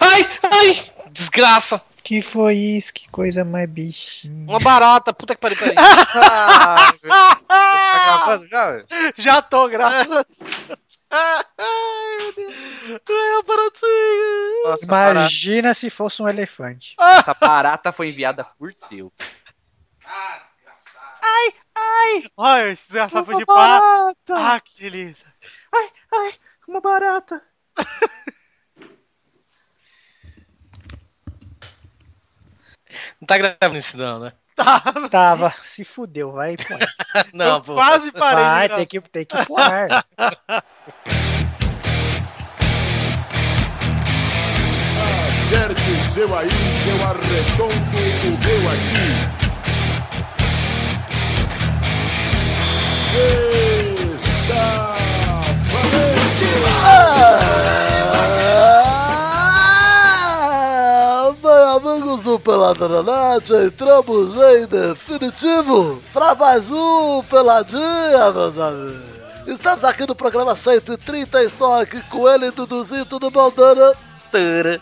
Ai, 0.00 0.28
ai! 0.42 0.92
Desgraça! 1.10 1.80
Que 2.02 2.20
foi 2.20 2.54
isso? 2.54 2.92
Que 2.92 3.08
coisa 3.08 3.44
mais 3.44 3.68
bichinha. 3.68 4.46
Uma 4.46 4.60
barata, 4.60 5.12
puta 5.12 5.34
que 5.34 5.40
pariu, 5.40 5.56
peraí. 5.56 5.74
Ah, 5.78 6.92
tá 7.48 8.04
gravando 8.04 8.46
já? 8.46 8.70
velho? 8.70 8.86
Já 9.16 9.40
tô, 9.40 9.68
graças 9.68 10.12
a 10.12 10.26
Ai, 11.10 12.16
meu 12.18 12.32
Deus. 12.32 12.54
É 13.08 13.38
a 13.38 13.42
baratinha. 13.42 14.62
Nossa, 14.64 14.86
barata, 14.86 15.20
Imagina 15.20 15.72
se 15.72 15.88
fosse 15.88 16.20
um 16.20 16.28
elefante. 16.28 16.94
essa 17.00 17.32
barata 17.32 17.92
foi 17.92 18.10
enviada 18.10 18.44
por 18.58 18.74
Deus. 18.90 19.12
Ai, 22.36 22.70
esse 22.72 22.82
desgraçado 22.88 23.24
foi 23.24 23.36
de 23.36 23.46
pá. 23.46 24.12
Ah, 24.30 24.60
que 24.60 24.82
delícia. 24.82 25.26
Ai, 25.74 25.90
ai, 26.12 26.34
uma 26.68 26.80
barata. 26.80 27.42
Não 33.20 33.26
tá 33.26 33.38
gravando 33.38 33.78
isso 33.78 33.96
não, 33.96 34.20
né? 34.20 34.32
Tá, 34.54 34.80
Tava, 35.10 35.52
se 35.64 35.84
fudeu, 35.84 36.30
vai. 36.30 36.54
Não, 37.34 37.60
pô. 37.60 37.74
quase 37.74 38.12
parei. 38.12 38.44
Vai, 38.44 38.68
tem 38.68 38.86
que, 38.86 39.00
tem 39.00 39.26
que 39.26 39.36
ir 39.36 39.46
pro 39.46 39.56
ar. 39.58 40.04
Acerte 45.44 45.90
o 45.90 46.12
seu 46.12 46.38
aí, 46.38 46.48
que 46.48 46.88
eu 46.88 47.04
arredondo 47.04 47.74
o 47.74 48.38
meu 48.44 48.70
aqui. 48.70 49.44
Está 54.44 54.93
do 62.54 62.74
Peladronete, 62.74 63.52
entramos 63.52 64.34
em 64.36 64.66
definitivo 64.66 66.00
para 66.12 66.34
mais 66.36 66.70
um 66.70 67.22
Peladinha, 67.24 68.30
meus 68.32 68.58
amigos. 68.58 69.02
Estamos 69.46 69.84
aqui 69.84 70.06
no 70.06 70.14
programa 70.14 70.54
130, 70.54 71.42
estou 71.42 71.74
aqui 71.74 72.00
com 72.02 72.28
ele, 72.28 72.50
Duduzinho, 72.52 73.04
tudo 73.06 73.30
bom, 73.30 73.50
Dana? 73.50 73.92
Tere, 74.30 74.80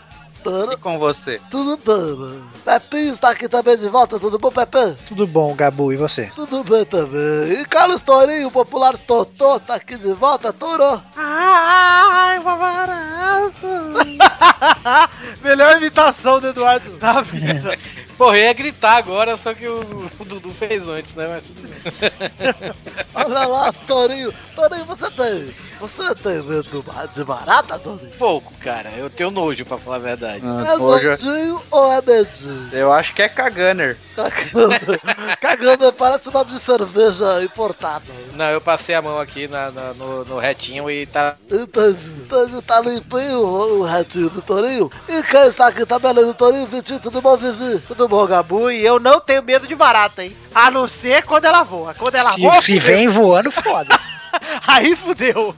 E 0.71 0.77
com 0.77 0.99
você? 0.99 1.39
tudo 1.49 1.77
bom? 1.77 2.41
Pepinho 2.65 3.11
está 3.11 3.29
aqui 3.29 3.47
também 3.47 3.77
de 3.77 3.87
volta, 3.87 4.19
tudo 4.19 4.37
bom, 4.37 4.51
Pepinho? 4.51 4.97
Tudo 5.07 5.25
bom, 5.27 5.55
Gabu, 5.55 5.93
e 5.93 5.97
você? 5.97 6.31
Tudo 6.35 6.63
bem 6.63 6.85
também. 6.85 7.61
E 7.61 7.65
Carlos 7.65 8.01
Torinho, 8.01 8.47
o 8.47 8.51
popular 8.51 8.97
Totô, 8.97 9.59
tá 9.59 9.75
aqui 9.75 9.95
de 9.97 10.13
volta, 10.13 10.51
Toro. 10.51 11.01
Ai, 11.15 12.39
uma 12.39 12.55
barata. 12.55 13.53
Melhor 15.43 15.77
imitação 15.77 16.39
do 16.39 16.47
Eduardo 16.47 16.91
da 16.97 17.21
vida. 17.21 17.77
Porra, 18.17 18.37
eu 18.37 18.43
ia 18.43 18.53
gritar 18.53 18.97
agora, 18.97 19.35
só 19.35 19.53
que 19.53 19.67
o, 19.67 20.09
o 20.19 20.25
Dudu 20.25 20.51
fez 20.51 20.87
antes, 20.87 21.15
né? 21.15 21.27
Mas 21.27 21.43
tudo 21.43 21.61
bem. 21.67 22.73
Olha 23.15 23.47
lá, 23.47 23.73
Torinho. 23.73 24.31
Torinho, 24.55 24.85
você 24.85 25.09
tem. 25.11 25.53
Você 25.79 26.15
tem 26.15 26.41
medo 26.43 26.83
de 27.13 27.23
barata, 27.23 27.77
Torinho? 27.79 28.11
Pouco, 28.17 28.53
cara. 28.63 28.89
Eu 28.95 29.09
tenho 29.09 29.31
nojo, 29.31 29.65
pra 29.65 29.77
falar 29.77 29.97
a 29.97 29.99
verdade. 29.99 30.43
É 30.45 30.77
nojinho 30.77 31.61
ou 31.71 31.91
é 31.91 32.01
medinho? 32.01 32.69
Eu 32.71 32.93
acho 32.93 33.13
que 33.13 33.21
é 33.21 33.27
Kaganer. 33.29 33.97
Cagando. 34.15 34.99
Cagando 35.41 35.93
parece 35.97 36.31
nome 36.33 36.51
de 36.51 36.59
cerveja 36.59 37.43
importada. 37.43 38.05
Não, 38.33 38.45
eu 38.45 38.61
passei 38.61 38.95
a 38.95 39.01
mão 39.01 39.19
aqui 39.19 39.47
na, 39.47 39.71
na- 39.71 39.93
no, 39.93 40.23
no 40.25 40.39
retinho 40.39 40.89
e 40.89 41.05
tá. 41.05 41.35
Entendi. 41.51 42.11
Entendi. 42.11 42.61
Tá 42.61 42.79
limpinho 42.79 43.39
o, 43.39 43.79
o 43.79 43.83
retinho 43.83 44.29
do 44.29 44.41
Torinho. 44.41 44.89
E 45.09 45.23
quem 45.23 45.47
está 45.47 45.67
aqui 45.67 45.85
também 45.85 46.11
além 46.11 46.25
do 46.25 46.33
Torinho? 46.33 46.67
Vitinho, 46.67 46.99
tudo 46.99 47.21
bom, 47.21 47.35
Vivi? 47.35 47.79
Tudo 47.87 48.07
bom, 48.07 48.25
Gabu? 48.25 48.69
E 48.71 48.85
eu 48.85 48.99
não 48.99 49.19
tenho 49.19 49.43
medo 49.43 49.67
de 49.67 49.75
barata, 49.75 50.23
hein? 50.23 50.35
A 50.55 50.69
não 50.71 50.87
ser 50.87 51.23
quando 51.25 51.45
ela 51.45 51.63
voa. 51.63 51.93
Quando 51.93 52.15
ela 52.15 52.31
voa, 52.37 52.55
Se, 52.57 52.65
se 52.67 52.79
fudeu. 52.79 52.95
vem 52.95 53.09
voando, 53.09 53.51
foda. 53.51 53.99
aí 54.67 54.95
fudeu. 54.95 55.55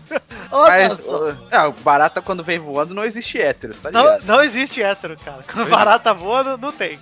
Mas, 0.52 0.94
só. 0.94 1.38
ah, 1.52 1.72
barata 1.84 2.22
quando 2.22 2.44
vem 2.44 2.60
voando 2.60 2.94
não 2.94 3.04
existe 3.04 3.40
héteros, 3.42 3.78
tá 3.80 3.92
Não, 3.92 4.02
ligado? 4.04 4.26
não 4.26 4.42
existe 4.42 4.82
hétero, 4.82 5.18
cara. 5.24 5.44
Quando 5.52 5.70
barata 5.70 6.14
voa, 6.14 6.44
não, 6.44 6.58
não 6.58 6.72
tem. 6.72 7.00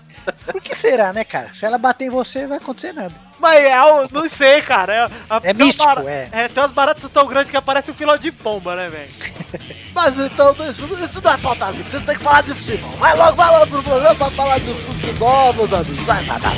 Por 0.52 0.62
que 0.62 0.74
será, 0.76 1.12
né, 1.12 1.24
cara? 1.24 1.50
Se 1.54 1.66
ela 1.66 1.78
bater 1.78 2.06
em 2.06 2.10
você, 2.10 2.42
não 2.44 2.50
vai 2.50 2.58
acontecer 2.58 2.94
nada. 2.94 3.14
Mas 3.40 3.62
é, 3.62 3.82
o- 3.82 4.08
não 4.12 4.30
sei, 4.30 4.62
cara. 4.62 4.94
É, 4.94 5.04
a- 5.30 5.42
É 5.44 5.54
místico, 5.54 5.86
bara- 5.86 6.10
é. 6.10 6.30
É, 6.32 6.48
tem 6.48 6.64
umas 6.64 6.72
baratas 6.72 7.12
tão 7.12 7.28
grandes 7.28 7.52
que 7.52 7.58
aparece 7.58 7.92
um 7.92 7.94
filão 7.94 8.18
de 8.18 8.32
pomba, 8.32 8.76
né, 8.76 8.88
velho? 8.88 9.12
Mas 9.94 10.18
então, 10.18 10.56
isso, 10.70 10.86
isso 11.04 11.22
não 11.22 11.34
é 11.34 11.38
pauta 11.38 11.70
livre. 11.72 11.92
Vocês 11.92 12.04
têm 12.06 12.18
que 12.18 12.24
falar 12.24 12.42
de 12.44 12.54
futebol. 12.56 12.92
Vai 12.98 13.16
logo, 13.18 13.36
vai 13.36 13.52
logo 13.52 13.68
pro 13.68 13.84
programa 13.84 14.16
pra 14.16 14.30
falar 14.32 14.60
de 14.60 14.74
futebol, 14.74 15.54
meus 15.54 15.74
amigos. 15.74 16.06
Vai, 16.06 16.24
vai, 16.24 16.40
vai. 16.40 16.54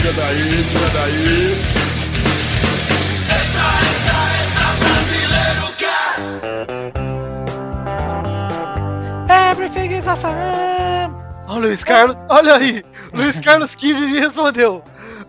Tira 0.00 0.12
daí, 0.14 0.48
tira 0.70 0.88
daí. 0.94 1.60
Everything 9.50 9.90
is 9.90 10.08
awesome. 10.08 10.34
Ó, 11.46 11.58
Luiz 11.58 11.84
Carlos, 11.84 12.16
olha 12.30 12.54
aí. 12.56 12.82
Luiz 13.12 13.38
Carlos 13.40 13.74
Kive 13.74 14.00
me 14.00 14.20
respondeu. 14.20 14.82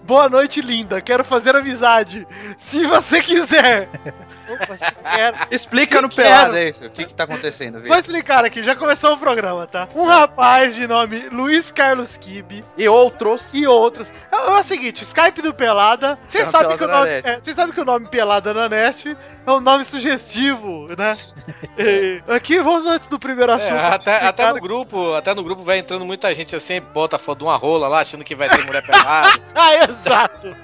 Boa 0.05 0.29
noite, 0.29 0.61
linda. 0.61 1.01
Quero 1.01 1.25
fazer 1.25 1.53
amizade. 1.53 2.25
Se 2.57 2.85
você 2.85 3.21
quiser. 3.21 3.89
Opa, 4.50 4.78
se 4.78 4.96
quer. 5.16 5.34
Explica 5.52 6.02
no 6.02 6.09
Quero. 6.09 6.28
pelado 6.28 6.57
é 6.57 6.69
isso. 6.69 6.85
O 6.85 6.90
que 6.90 7.06
que 7.06 7.13
tá 7.13 7.24
acontecendo, 7.24 7.81
Vou 7.81 7.97
explicar 7.97 8.44
aqui, 8.46 8.63
já 8.63 8.75
começou 8.75 9.13
o 9.13 9.18
programa, 9.18 9.68
tá? 9.68 9.88
Um 9.96 10.06
rapaz 10.06 10.75
de 10.75 10.88
nome 10.88 11.29
Luiz 11.29 11.72
Carlos 11.72 12.18
Kibe 12.18 12.63
E 12.78 12.88
outros. 12.88 13.53
e 13.53 13.66
outros. 13.68 14.12
É, 14.31 14.35
é 14.35 14.40
o 14.59 14.63
seguinte, 14.63 15.03
Skype 15.03 15.41
do 15.41 15.53
Pelada. 15.53 16.18
Vocês 16.28 16.47
sabem 16.47 16.78
que 16.78 16.84
o 16.84 16.88
nome. 16.88 17.09
é, 17.09 17.40
sabem 17.40 17.74
que 17.74 17.81
o 17.81 17.85
nome 17.85 18.07
Pelada 18.07 18.53
na 18.53 18.68
Nest 18.69 19.16
é 19.46 19.51
um 19.51 19.59
nome 19.59 19.84
sugestivo, 19.84 20.88
né? 20.97 21.18
E 21.78 22.22
aqui 22.28 22.59
vamos 22.59 22.85
antes 22.85 23.07
do 23.07 23.18
primeiro 23.18 23.51
É, 23.51 23.56
assunto. 23.56 23.74
até, 23.80 24.25
até 24.25 24.53
no 24.53 24.59
grupo, 24.59 25.13
até 25.16 25.34
no 25.34 25.44
grupo 25.44 25.63
vai 25.63 25.78
entrando 25.80 26.06
muita 26.06 26.34
gente 26.35 26.56
assim, 26.56 26.80
bota 26.94 27.16
a 27.16 27.19
foto 27.19 27.40
de 27.40 27.44
uma 27.46 27.56
rola 27.56 27.88
lá, 27.88 28.00
achando 28.01 28.24
que 28.24 28.35
vai 28.35 28.50
ter 28.50 28.63
mulher 28.66 28.85
pelada. 28.85 29.30
Ah, 29.56 29.75
exato! 29.75 30.56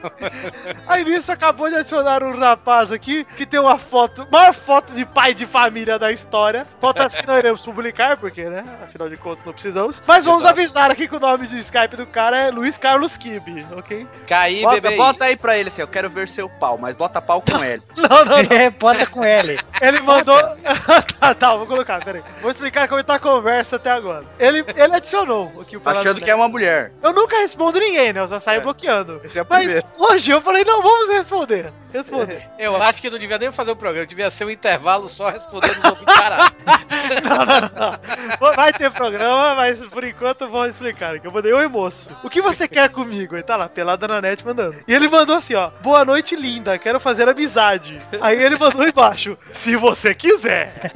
Aí 0.88 1.04
nisso 1.04 1.32
acabou 1.32 1.70
de 1.70 1.76
adicionar 1.76 2.24
um 2.24 2.38
rapaz 2.38 2.92
aqui 2.92 3.26
que 3.36 3.46
tem 3.46 3.60
uma 3.68 3.78
foto, 3.78 4.28
maior 4.32 4.54
foto 4.54 4.94
de 4.94 5.06
pai 5.06 5.34
de 5.34 5.46
família 5.46 6.00
da 6.00 6.12
história. 6.12 6.66
Foto 6.80 7.02
essa 7.04 7.18
que 7.18 7.28
não 7.28 7.38
iremos 7.38 7.64
publicar, 7.64 8.18
porque, 8.18 8.44
né? 8.46 8.64
Afinal 8.84 9.10
de 9.10 9.18
contas, 9.18 9.46
não 9.46 9.54
precisamos. 9.54 10.02
Mas 10.08 10.26
vamos 10.26 10.42
Exato. 10.42 10.60
avisar 10.60 10.92
aqui 10.92 11.08
que 11.08 11.16
o 11.16 11.20
nome 11.20 11.48
de 11.48 11.60
Skype 11.60 11.96
do 11.96 12.06
cara 12.08 12.38
é 12.38 12.52
Luiz 12.52 12.78
Carlos 12.78 13.18
Kibe, 13.18 13.66
ok? 13.76 14.08
Caí, 14.28 14.62
Bota, 14.62 14.82
bebê. 14.82 14.96
bota 14.96 15.26
aí 15.26 15.36
pra 15.36 15.58
ele 15.58 15.70
assim, 15.70 15.82
eu 15.82 15.88
quero 15.88 16.10
ver 16.10 16.28
seu 16.28 16.50
pau, 16.50 16.78
mas 16.78 16.96
bota 16.96 17.22
pau 17.22 17.42
com 17.42 17.64
L. 17.64 17.82
Não, 17.98 18.26
não, 18.26 18.44
não. 18.44 18.58
É, 18.58 18.70
bota 18.70 19.06
com 19.06 19.24
L. 19.24 19.60
Ele 19.82 20.02
mandou. 20.02 20.38
tá, 21.20 21.34
tá, 21.34 21.56
vou 21.56 21.66
colocar, 21.66 22.04
peraí. 22.04 22.22
Vou 22.42 22.52
explicar 22.52 22.88
como 22.88 23.04
tá 23.04 23.16
a 23.16 23.20
conversa 23.20 23.76
até 23.76 23.92
agora. 23.92 24.24
Ele, 24.40 24.64
ele 24.76 24.96
adicionou 24.96 25.52
aqui 25.62 25.76
o 25.78 25.82
Achando 25.84 26.22
que 26.22 26.30
é 26.30 26.36
uma 26.36 26.48
mulher. 26.48 26.92
Eu 27.02 27.12
nunca 27.14 27.38
respondo 27.38 27.80
ninguém, 27.80 28.14
né? 28.14 28.22
Eu 28.22 28.28
só 28.28 28.40
saio 28.40 28.60
É. 28.60 28.62
bloqueando. 28.62 29.20
Esse 29.24 29.40
é 29.40 29.42
o 29.42 29.46
Mas 29.50 29.64
primeiro. 29.66 29.88
hoje 29.98 30.32
eu 30.32 30.42
falei, 30.42 30.64
não, 30.64 30.82
vamos 30.82 31.10
responder. 31.10 31.72
Responder. 31.94 32.48
Eu 32.60 32.76
acho 32.82 33.02
que 33.02 33.10
não 33.10 33.18
devia 33.18 33.38
nem 33.38 33.52
fazer 33.58 33.72
o 33.72 33.76
programa, 33.76 34.06
devia 34.06 34.30
ser 34.30 34.46
um 34.46 34.50
intervalo 34.52 35.10
só 35.10 35.30
respondendo 35.30 35.78
os 35.80 35.84
ouvintes 35.84 36.16
caralho. 36.16 36.56
Não, 37.24 37.46
não, 37.46 38.00
não. 38.42 38.54
Vai 38.56 38.74
ter 38.74 38.92
programa, 38.92 39.56
mas 39.56 39.82
por 39.86 40.04
enquanto 40.04 40.42
eu 40.42 40.50
vou 40.50 40.66
explicar. 40.66 41.16
aqui. 41.16 41.26
Eu 41.26 41.32
mandei, 41.32 41.54
oi 41.54 41.68
moço, 41.68 42.10
o 42.22 42.30
que 42.30 42.42
você 42.42 42.68
quer 42.68 42.90
comigo? 42.90 43.36
Ele 43.36 43.44
tá 43.44 43.56
lá, 43.56 43.70
pelada 43.70 44.08
na 44.08 44.22
net 44.22 44.46
mandando. 44.46 44.78
E 44.86 44.94
ele 44.94 45.08
mandou 45.08 45.36
assim, 45.36 45.56
ó, 45.56 45.70
boa 45.82 46.04
noite 46.04 46.36
linda, 46.36 46.78
quero 46.78 47.00
fazer 47.00 47.30
amizade. 47.30 48.02
Aí 48.20 48.42
ele 48.42 48.58
mandou 48.58 48.86
embaixo, 48.86 49.38
se 49.54 49.76
você 49.76 50.14
quiser. 50.14 50.92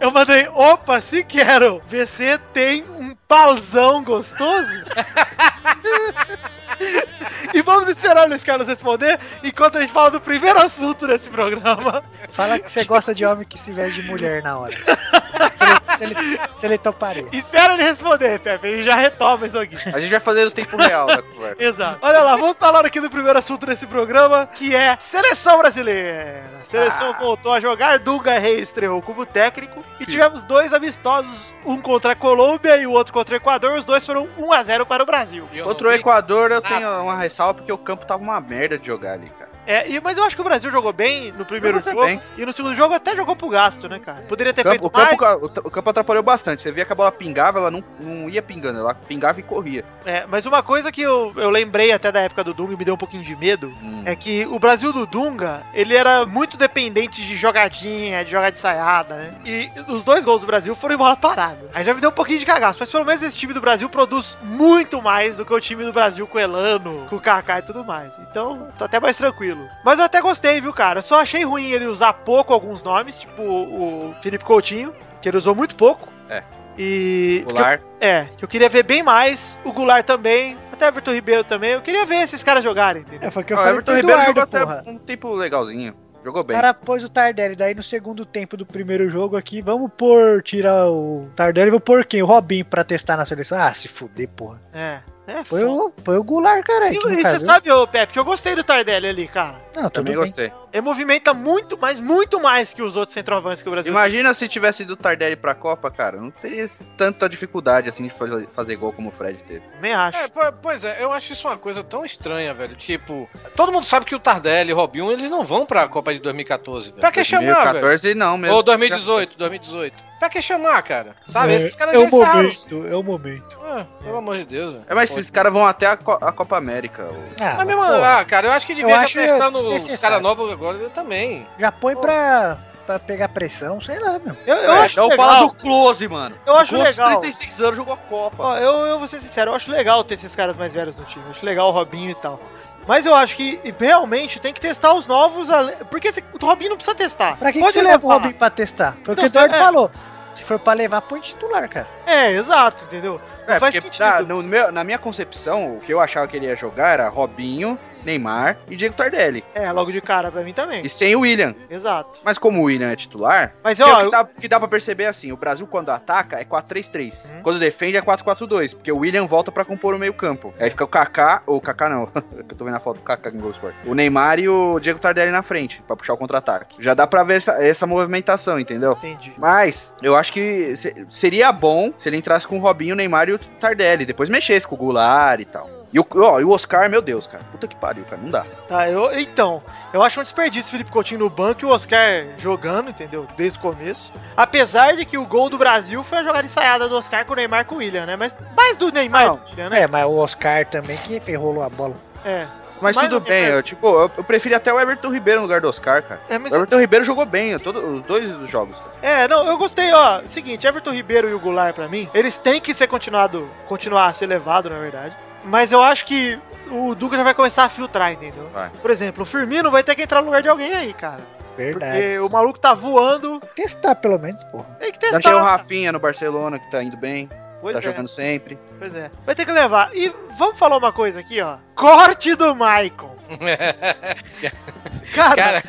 Eu 0.00 0.10
mandei, 0.10 0.48
opa, 0.48 1.00
se 1.00 1.22
quero. 1.22 1.80
VC 1.88 2.38
tem 2.52 2.82
um 2.84 3.14
pauzão 3.28 4.02
gostoso? 4.02 4.70
E 7.54 7.62
vamos 7.62 7.88
esperar 7.88 8.26
o 8.26 8.28
Luiz 8.28 8.44
Carlos 8.44 8.68
responder 8.68 9.18
enquanto 9.42 9.78
a 9.78 9.80
gente 9.80 9.92
fala 9.92 10.10
do 10.10 10.20
primeiro 10.20 10.58
assunto 10.60 11.06
desse 11.06 11.28
programa. 11.28 12.02
Fala 12.30 12.58
que 12.58 12.70
você 12.70 12.84
gosta 12.84 13.14
de 13.14 13.24
homem 13.24 13.46
que 13.46 13.58
se 13.58 13.72
veste 13.72 14.02
de 14.02 14.08
mulher 14.08 14.42
na 14.42 14.58
hora. 14.58 14.74
se 16.00 16.04
ele, 16.04 16.40
se 16.56 16.66
ele 16.66 16.78
toparia. 16.78 17.26
Espera 17.32 17.74
ele 17.74 17.82
responder, 17.82 18.38
Pepe, 18.40 18.66
ele 18.66 18.82
já 18.82 18.96
retoma 18.96 19.46
isso 19.46 19.58
aqui. 19.58 19.76
A 19.92 20.00
gente 20.00 20.10
vai 20.10 20.20
fazer 20.20 20.44
no 20.44 20.50
tempo 20.50 20.76
real 20.76 21.06
conversa. 21.34 21.56
Exato. 21.62 21.98
Olha 22.02 22.20
lá, 22.22 22.36
vamos 22.36 22.58
falar 22.58 22.84
aqui 22.86 23.00
do 23.00 23.10
primeiro 23.10 23.38
assunto 23.38 23.66
desse 23.66 23.86
programa, 23.86 24.46
que 24.46 24.74
é 24.74 24.96
seleção 24.98 25.58
brasileira. 25.58 26.42
A 26.62 26.64
seleção 26.64 27.12
voltou 27.18 27.52
a 27.52 27.60
jogar, 27.60 27.98
Dunga 27.98 28.38
Reis 28.38 28.62
estreou 28.62 29.02
como 29.02 29.26
técnico 29.26 29.84
e 29.98 30.06
tivemos 30.06 30.42
dois 30.42 30.72
amistosos, 30.72 31.54
um 31.64 31.80
contra 31.80 32.12
a 32.12 32.16
Colômbia 32.16 32.76
e 32.76 32.86
o 32.86 32.92
outro 32.92 33.12
contra 33.12 33.34
o 33.34 33.36
Equador. 33.36 33.76
Os 33.76 33.84
dois 33.84 34.04
foram 34.04 34.28
1 34.38 34.52
a 34.52 34.62
0 34.62 34.86
para 34.86 35.02
o 35.02 35.06
Brasil. 35.06 35.48
Contra 35.64 35.88
o 35.88 35.92
Equador 35.92 36.50
eu 36.50 36.60
tenho 36.60 37.02
uma 37.02 37.16
ressalva 37.16 37.54
porque 37.54 37.72
o 37.72 37.78
campo 37.78 38.06
tava 38.06 38.22
uma 38.22 38.40
merda 38.40 38.78
de 38.78 38.86
jogar 38.86 39.14
ali. 39.14 39.30
É, 39.70 39.88
e- 39.88 40.00
mas 40.00 40.18
eu 40.18 40.24
acho 40.24 40.34
que 40.34 40.40
o 40.40 40.44
Brasil 40.44 40.70
jogou 40.70 40.92
bem 40.92 41.32
no 41.32 41.44
primeiro 41.44 41.78
Jogou 41.78 41.92
jogo. 41.92 42.06
bem. 42.06 42.20
E 42.36 42.44
no 42.44 42.52
segundo 42.52 42.74
jogo 42.74 42.94
até 42.94 43.14
jogou 43.14 43.36
pro 43.36 43.48
gasto, 43.48 43.88
né, 43.88 43.98
cara? 43.98 44.22
Poderia 44.22 44.52
ter 44.52 44.66
O 44.66 44.70
feito 44.70 44.84
o, 44.84 44.90
campo, 44.90 45.16
mais. 45.22 45.36
o 45.42 45.68
o 45.68 45.70
campo 45.70 45.90
atrapalhou 45.90 46.22
bastante. 46.22 46.60
Você 46.60 46.72
via 46.72 46.84
que 46.84 46.92
a 46.92 46.96
bola 46.96 47.12
pingava, 47.12 47.58
ela 47.58 47.70
não, 47.70 47.84
não 48.00 48.28
ia 48.28 48.42
pingando, 48.42 48.78
ela 48.80 48.94
pingava 48.94 49.38
e 49.38 49.42
corria. 49.42 49.84
É, 50.04 50.26
mas 50.26 50.44
uma 50.46 50.62
coisa 50.62 50.90
que 50.90 51.02
eu, 51.02 51.32
eu 51.36 51.50
lembrei 51.50 51.92
até 51.92 52.10
da 52.10 52.20
época 52.20 52.42
do 52.42 52.52
Dunga 52.54 52.72
e 52.74 52.76
me 52.76 52.84
deu 52.84 52.94
um 52.94 52.98
pouquinho 52.98 53.22
de 53.22 53.36
medo 53.36 53.72
Hum. 53.82 54.02
é 54.04 54.16
que 54.16 54.46
o 54.46 54.58
Brasil 54.58 54.92
do 54.92 55.06
Dunga, 55.06 55.62
ele 55.72 55.94
era 55.94 56.26
muito 56.26 56.56
dependente 56.56 57.24
de 57.24 57.36
jogadinha, 57.36 58.24
de 58.24 58.30
jogar 58.30 58.50
de 58.50 58.58
saiada, 58.58 59.14
né? 59.16 59.34
E 59.44 59.70
os 59.88 60.02
dois 60.04 60.24
gols 60.24 60.40
do 60.40 60.46
Brasil 60.46 60.74
foram 60.74 60.94
em 60.94 60.98
bola 60.98 61.16
parada. 61.16 61.68
Aí 61.74 61.84
já 61.84 61.94
me 61.94 62.00
deu 62.00 62.10
um 62.10 62.12
pouquinho 62.12 62.38
de 62.38 62.46
cagaço, 62.46 62.78
mas 62.80 62.90
pelo 62.90 63.04
menos 63.04 63.22
esse 63.22 63.36
time 63.36 63.52
do 63.52 63.60
Brasil 63.60 63.88
produz 63.88 64.36
muito 64.42 65.00
mais 65.02 65.36
do 65.36 65.44
que 65.44 65.52
o 65.54 65.60
time 65.60 65.84
do 65.84 65.92
Brasil 65.92 66.26
com 66.26 66.38
o 66.38 66.40
Elano, 66.40 67.06
com 67.08 67.16
o 67.16 67.20
Kaká 67.20 67.58
e 67.58 67.62
tudo 67.62 67.84
mais. 67.84 68.18
Então, 68.18 68.68
tô 68.78 68.84
até 68.84 68.98
mais 68.98 69.16
tranquilo. 69.16 69.59
Mas 69.84 69.98
eu 69.98 70.04
até 70.04 70.20
gostei, 70.20 70.60
viu, 70.60 70.72
cara? 70.72 70.98
Eu 70.98 71.02
só 71.02 71.20
achei 71.20 71.44
ruim 71.44 71.70
ele 71.70 71.86
usar 71.86 72.12
pouco 72.12 72.52
alguns 72.52 72.82
nomes, 72.82 73.18
tipo 73.18 73.42
o 73.42 74.14
Felipe 74.22 74.44
Coutinho, 74.44 74.92
que 75.20 75.28
ele 75.28 75.36
usou 75.36 75.54
muito 75.54 75.74
pouco. 75.76 76.08
É. 76.28 76.42
E. 76.78 77.42
Goulart. 77.46 77.82
É, 78.00 78.26
que 78.36 78.44
eu 78.44 78.48
queria 78.48 78.68
ver 78.68 78.84
bem 78.84 79.02
mais. 79.02 79.58
O 79.64 79.72
Goulart 79.72 80.06
também. 80.06 80.56
Até 80.72 80.86
o 80.86 80.88
Everton 80.88 81.12
Ribeiro 81.12 81.44
também. 81.44 81.72
Eu 81.72 81.82
queria 81.82 82.06
ver 82.06 82.22
esses 82.22 82.42
caras 82.42 82.64
jogarem, 82.64 83.02
entendeu? 83.02 83.28
É, 83.28 83.30
foi 83.30 83.42
o 83.42 83.46
que 83.46 83.52
eu 83.52 83.56
Ah, 83.58 83.60
o 83.60 83.62
falei 83.64 83.74
Everton 83.78 83.94
Ribeiro 83.96 84.20
Eduardo, 84.22 84.40
jogou 84.40 84.60
porra. 84.60 84.78
até 84.80 84.90
um 84.90 84.98
tempo 84.98 85.34
legalzinho. 85.34 85.94
Jogou 86.24 86.42
O 86.42 86.44
bem. 86.44 86.54
cara 86.54 86.74
pôs 86.74 87.02
o 87.02 87.08
Tardelli, 87.08 87.56
daí 87.56 87.74
no 87.74 87.82
segundo 87.82 88.26
tempo 88.26 88.54
do 88.54 88.66
primeiro 88.66 89.08
jogo 89.08 89.38
aqui, 89.38 89.62
vamos 89.62 89.90
pôr, 89.96 90.42
tirar 90.42 90.86
o 90.86 91.26
Tardelli 91.34 91.68
e 91.68 91.70
vou 91.70 91.80
pôr 91.80 92.04
quem? 92.04 92.22
O 92.22 92.26
Robinho 92.26 92.64
pra 92.64 92.84
testar 92.84 93.16
na 93.16 93.24
seleção. 93.24 93.58
Ah, 93.58 93.72
se 93.72 93.88
fuder, 93.88 94.28
porra. 94.28 94.60
É. 94.74 94.98
É, 95.30 95.44
Foi 95.44 95.60
foda. 95.64 95.72
o, 95.72 95.92
foi 96.04 96.18
o 96.18 96.24
Goulart, 96.24 96.64
cara. 96.64 96.92
E, 96.92 96.96
e 96.96 96.98
você 97.22 97.38
sabe, 97.38 97.70
ô 97.70 97.86
Pepe, 97.86 98.12
que 98.12 98.18
eu 98.18 98.24
gostei 98.24 98.54
do 98.56 98.64
Tardelli 98.64 99.06
ali, 99.06 99.28
cara. 99.28 99.56
Não, 99.74 99.88
Também 99.88 100.12
bem. 100.14 100.20
gostei. 100.22 100.52
Ele 100.72 100.82
movimenta 100.82 101.32
muito, 101.32 101.78
mas 101.80 102.00
muito 102.00 102.40
mais 102.40 102.74
que 102.74 102.82
os 102.82 102.96
outros 102.96 103.14
centroavantes 103.14 103.62
que 103.62 103.68
o 103.68 103.72
Brasil 103.72 103.90
Imagina 103.92 104.34
se 104.34 104.48
tivesse 104.48 104.82
ido 104.82 104.94
o 104.94 104.96
Tardelli 104.96 105.36
pra 105.36 105.54
Copa, 105.54 105.88
cara. 105.90 106.16
Não 106.20 106.30
teria 106.30 106.66
tanta 106.96 107.28
dificuldade 107.28 107.88
assim 107.88 108.08
de 108.08 108.14
fazer, 108.52 108.76
gol 108.76 108.92
como 108.92 109.10
o 109.10 109.12
Fred 109.12 109.38
teve. 109.46 109.60
também 109.60 109.92
acho. 109.94 110.18
É, 110.18 110.26
po- 110.28 110.52
pois 110.60 110.84
é, 110.84 111.02
eu 111.02 111.12
acho 111.12 111.32
isso 111.32 111.46
uma 111.46 111.56
coisa 111.56 111.84
tão 111.84 112.04
estranha, 112.04 112.52
velho. 112.52 112.74
Tipo, 112.74 113.28
todo 113.54 113.70
mundo 113.70 113.84
sabe 113.86 114.06
que 114.06 114.14
o 114.14 114.18
Tardelli 114.20 114.70
e 114.70 114.72
o 114.72 114.76
Robinho, 114.76 115.10
eles 115.12 115.30
não 115.30 115.44
vão 115.44 115.64
pra 115.64 115.86
Copa 115.88 116.12
de 116.12 116.18
2014, 116.20 116.88
velho. 116.90 117.00
Pra 117.00 117.12
que 117.12 117.22
chamar, 117.22 117.42
velho? 117.42 117.54
2014 117.80 118.14
não 118.14 118.36
mesmo. 118.36 118.56
Ou 118.56 118.62
2018, 118.64 119.38
2018. 119.38 120.09
Pra 120.20 120.28
que 120.28 120.40
chamar, 120.42 120.80
cara? 120.82 121.16
Sabe, 121.26 121.54
É, 121.54 121.56
esses 121.56 121.74
caras 121.74 121.94
é 121.94 121.98
já 121.98 122.04
o 122.06 122.10
momento, 122.10 122.86
é 122.88 122.94
o 122.96 123.02
momento. 123.02 123.58
Ah, 123.64 123.86
pelo 124.04 124.18
amor 124.18 124.36
de 124.36 124.44
Deus, 124.44 124.72
velho. 124.74 124.84
É, 124.88 124.94
mas 124.94 125.10
esses 125.10 125.30
caras 125.30 125.50
vão 125.52 125.66
até 125.66 125.86
a, 125.86 125.96
Co- 125.96 126.18
a 126.20 126.30
Copa 126.30 126.58
América. 126.58 127.04
ô. 127.04 127.14
Ah, 127.40 127.54
Mas 127.56 127.66
mesmo, 127.66 127.82
ah, 127.82 128.22
cara, 128.26 128.46
eu 128.48 128.52
acho 128.52 128.66
que 128.66 128.74
devia 128.74 128.92
Eu 128.94 129.00
estar 129.02 129.20
testando 129.20 129.58
os 129.76 129.98
caras 130.00 130.20
novos 130.20 130.52
agora 130.52 130.78
também. 130.90 131.46
já 131.58 131.72
põe 131.72 131.96
pra, 131.96 132.58
pra 132.86 132.98
pegar 132.98 133.28
pressão, 133.30 133.80
sei 133.80 133.98
lá, 133.98 134.18
meu. 134.18 134.36
Eu, 134.46 134.56
eu 134.56 134.72
É, 134.74 134.78
acho 134.84 134.92
então 134.94 135.08
legal. 135.08 135.26
fala 135.26 135.46
do 135.46 135.54
Close, 135.54 136.06
mano. 136.06 136.36
Eu 136.44 136.54
acho 136.56 136.74
Close, 136.74 136.90
legal. 137.00 137.18
36 137.20 137.60
anos, 137.62 137.76
jogou 137.76 137.94
a 137.94 137.96
Copa. 137.96 138.42
Ó, 138.42 138.56
eu, 138.58 138.72
eu 138.86 138.98
vou 138.98 139.08
ser 139.08 139.20
sincero, 139.20 139.52
eu 139.52 139.54
acho 139.54 139.70
legal 139.70 140.04
ter 140.04 140.14
esses 140.14 140.36
caras 140.36 140.54
mais 140.54 140.72
velhos 140.74 140.96
no 140.98 141.04
time. 141.06 141.24
Eu 141.24 141.30
acho 141.30 141.46
legal 141.46 141.68
o 141.68 141.72
Robinho 141.72 142.10
e 142.10 142.14
tal. 142.16 142.38
Mas 142.86 143.06
eu 143.06 143.14
acho 143.14 143.36
que 143.36 143.60
realmente 143.78 144.40
tem 144.40 144.52
que 144.52 144.60
testar 144.60 144.94
os 144.94 145.06
novos. 145.06 145.48
Porque 145.90 146.10
o 146.40 146.44
Robinho 146.46 146.70
não 146.70 146.76
precisa 146.76 146.94
testar. 146.96 147.36
Pra 147.36 147.52
que, 147.52 147.58
que 147.58 147.64
Pode 147.64 147.74
você 147.74 147.82
leva 147.82 148.06
o. 148.06 148.10
Robinho 148.10 148.34
pra 148.34 148.50
testar? 148.50 148.96
Foi 149.04 149.14
o 149.14 149.16
que 149.16 149.22
o 149.24 149.26
Eduardo 149.26 149.54
é. 149.54 149.58
falou. 149.58 149.90
Se 150.34 150.42
for 150.44 150.58
pra 150.58 150.72
levar, 150.72 151.02
põe 151.02 151.20
titular, 151.20 151.68
cara. 151.68 151.86
É, 152.06 152.30
exato, 152.32 152.84
entendeu? 152.84 153.20
É, 153.46 153.58
faz 153.58 153.74
porque 153.74 153.88
sentido. 153.88 153.98
tá, 153.98 154.22
no 154.22 154.42
meu- 154.42 154.70
na 154.72 154.84
minha 154.84 154.98
concepção, 154.98 155.76
o 155.76 155.80
que 155.80 155.92
eu 155.92 156.00
achava 156.00 156.26
que 156.28 156.36
ele 156.36 156.46
ia 156.46 156.56
jogar 156.56 156.92
era 156.94 157.08
Robinho, 157.08 157.78
Neymar 158.04 158.56
e 158.68 158.76
Diego 158.76 158.94
Tardelli. 158.94 159.44
É, 159.54 159.70
logo 159.72 159.90
de 159.92 160.00
cara 160.00 160.30
pra 160.30 160.42
mim 160.42 160.52
também. 160.52 160.84
E 160.84 160.88
sem 160.88 161.14
o 161.16 161.20
William. 161.20 161.54
Exato. 161.68 162.20
Mas 162.24 162.38
como 162.38 162.60
o 162.60 162.64
William 162.64 162.90
é 162.90 162.96
titular, 162.96 163.52
Mas 163.62 163.76
que 163.78 163.82
é 163.82 163.86
o 163.86 163.88
ó, 163.88 163.96
que 164.00 164.04
eu- 164.06 164.10
dá, 164.10 164.24
que 164.24 164.48
dá 164.48 164.58
pra 164.58 164.68
perceber 164.68 165.06
assim, 165.06 165.32
o 165.32 165.36
Brasil 165.36 165.66
quando 165.66 165.90
ataca 165.90 166.38
é 166.40 166.44
4-3-3. 166.44 167.30
Uhum. 167.36 167.42
Quando 167.42 167.58
defende 167.58 167.96
é 167.96 168.02
4-4-2, 168.02 168.74
porque 168.74 168.92
o 168.92 168.98
William 168.98 169.26
volta 169.26 169.50
pra 169.52 169.64
compor 169.64 169.94
o 169.94 169.98
meio 169.98 170.12
campo. 170.14 170.52
Aí 170.58 170.70
fica 170.70 170.84
o 170.84 170.88
Kaká, 170.88 171.42
ou 171.46 171.56
o 171.56 171.60
Kaká 171.60 171.88
não, 171.88 172.08
eu 172.36 172.44
tô 172.56 172.64
vendo 172.64 172.76
a 172.76 172.80
foto 172.80 172.96
do 172.98 173.02
Kaká 173.02 173.30
em 173.30 173.38
Gol 173.38 173.50
Sport. 173.52 173.74
O 173.86 173.94
Neymar 173.94 174.38
e 174.38 174.48
o 174.48 174.78
Diego 174.80 174.98
Tardelli 174.98 175.30
na 175.30 175.42
frente, 175.42 175.82
pra 175.86 175.96
puxar 175.96 176.14
o 176.14 176.16
contra-ataque. 176.18 176.76
Já 176.82 176.94
dá 176.94 177.06
pra 177.06 177.22
ver 177.24 177.38
essa, 177.38 177.52
essa 177.62 177.86
movimentação, 177.86 178.58
entendeu? 178.58 178.92
entendi. 179.02 179.32
Mas 179.38 179.94
eu 180.02 180.16
acho 180.16 180.32
que 180.32 180.76
se- 180.76 181.06
seria 181.10 181.50
bom 181.52 181.92
se 181.96 182.08
ele 182.08 182.16
entrasse 182.16 182.46
com 182.46 182.56
o 182.58 182.60
Robinho, 182.60 182.94
o 182.94 182.96
Neymar 182.96 183.28
e 183.28 183.32
o 183.32 183.38
Tardelli. 183.38 184.04
Depois 184.06 184.28
mexesse 184.28 184.66
com 184.66 184.74
o 184.74 184.78
Goulart 184.78 185.40
e 185.40 185.44
tal. 185.44 185.68
E 185.92 185.98
o, 185.98 186.06
ó, 186.16 186.40
e 186.40 186.44
o 186.44 186.50
Oscar, 186.50 186.88
meu 186.88 187.02
Deus, 187.02 187.26
cara. 187.26 187.42
Puta 187.50 187.66
que 187.66 187.74
pariu, 187.74 188.04
cara. 188.04 188.22
Não 188.22 188.30
dá. 188.30 188.44
Tá, 188.68 188.88
eu, 188.88 189.18
então, 189.18 189.60
eu 189.92 190.02
acho 190.02 190.20
um 190.20 190.22
desperdício 190.22 190.68
o 190.68 190.72
Felipe 190.72 190.90
Coutinho 190.90 191.20
no 191.20 191.30
banco 191.30 191.62
e 191.62 191.64
o 191.64 191.70
Oscar 191.70 192.26
jogando, 192.38 192.90
entendeu? 192.90 193.26
Desde 193.36 193.58
o 193.58 193.62
começo. 193.62 194.12
Apesar 194.36 194.94
de 194.94 195.04
que 195.04 195.18
o 195.18 195.26
gol 195.26 195.50
do 195.50 195.58
Brasil 195.58 196.02
foi 196.04 196.18
a 196.18 196.22
jogada 196.22 196.46
ensaiada 196.46 196.88
do 196.88 196.96
Oscar 196.96 197.24
com 197.26 197.32
o 197.32 197.36
Neymar 197.36 197.64
com 197.64 197.74
o 197.74 197.78
William, 197.78 198.06
né? 198.06 198.14
Mas 198.14 198.34
mais 198.56 198.76
do 198.76 198.92
Neymar 198.92 199.26
Não. 199.26 199.36
do 199.36 199.50
William, 199.50 199.68
né? 199.68 199.82
É, 199.82 199.86
mas 199.88 200.04
o 200.04 200.16
Oscar 200.16 200.64
também 200.66 200.96
que 200.98 201.18
ferrolou 201.18 201.62
a 201.62 201.68
bola. 201.68 201.94
É. 202.24 202.46
Mas 202.80 202.96
Mais 202.96 203.08
tudo 203.08 203.20
bem, 203.20 203.44
eu, 203.44 203.62
tipo, 203.62 203.86
eu, 203.86 204.10
eu 204.16 204.24
prefiro 204.24 204.56
até 204.56 204.72
o 204.72 204.80
Everton 204.80 205.12
Ribeiro 205.12 205.40
no 205.40 205.46
lugar 205.46 205.60
do 205.60 205.68
Oscar, 205.68 206.02
cara. 206.02 206.20
É, 206.30 206.38
mas 206.38 206.50
O 206.50 206.56
Everton 206.56 206.78
Ribeiro 206.78 207.04
jogou 207.04 207.26
bem, 207.26 207.58
todo, 207.58 207.96
os 207.96 208.02
dois 208.04 208.48
jogos. 208.48 208.78
Cara. 208.78 208.90
É, 209.02 209.28
não, 209.28 209.46
eu 209.46 209.58
gostei, 209.58 209.92
ó. 209.92 210.22
Seguinte, 210.24 210.66
Everton 210.66 210.92
Ribeiro 210.92 211.28
e 211.28 211.34
o 211.34 211.38
Goulart, 211.38 211.74
pra 211.74 211.88
mim, 211.88 212.08
eles 212.14 212.38
têm 212.38 212.58
que 212.60 212.72
ser 212.72 212.86
continuado, 212.86 213.46
continuar 213.68 214.06
a 214.06 214.12
ser 214.14 214.26
levado, 214.26 214.70
na 214.70 214.78
verdade. 214.78 215.14
Mas 215.44 215.72
eu 215.72 215.80
acho 215.82 216.04
que 216.06 216.38
o 216.70 216.94
Duca 216.94 217.16
já 217.16 217.22
vai 217.22 217.34
começar 217.34 217.64
a 217.64 217.68
filtrar, 217.68 218.12
entendeu? 218.12 218.48
Vai. 218.52 218.70
Por 218.82 218.90
exemplo, 218.90 219.22
o 219.22 219.26
Firmino 219.26 219.70
vai 219.70 219.82
ter 219.82 219.94
que 219.94 220.02
entrar 220.02 220.20
no 220.20 220.26
lugar 220.26 220.42
de 220.42 220.48
alguém 220.48 220.72
aí, 220.74 220.92
cara. 220.92 221.20
Verdade. 221.56 221.92
Porque 222.00 222.18
o 222.20 222.28
maluco 222.28 222.58
tá 222.60 222.72
voando, 222.74 223.40
Testar 223.56 223.94
pelo 223.96 224.18
menos, 224.18 224.42
porra. 224.44 224.64
tem 224.78 224.92
que 224.92 225.04
Já 225.06 225.12
testar. 225.12 225.30
tem 225.30 225.38
o 225.40 225.42
Rafinha 225.44 225.92
no 225.92 225.98
Barcelona, 225.98 226.58
que 226.58 226.70
tá 226.70 226.82
indo 226.82 226.96
bem, 226.96 227.28
Pois 227.60 227.74
tá 227.74 227.80
é, 227.80 227.82
jogando 227.82 228.08
sempre. 228.08 228.58
pois 228.78 228.94
é. 228.94 229.10
Vai 229.26 229.34
ter 229.34 229.44
que 229.44 229.52
levar. 229.52 229.90
E 229.94 230.10
vamos 230.38 230.58
falar 230.58 230.76
uma 230.78 230.92
coisa 230.92 231.20
aqui, 231.20 231.40
ó. 231.40 231.56
Corte 231.74 232.34
do 232.34 232.54
Michael. 232.54 233.10
Cara, 235.14 235.36
Cara, 235.36 235.62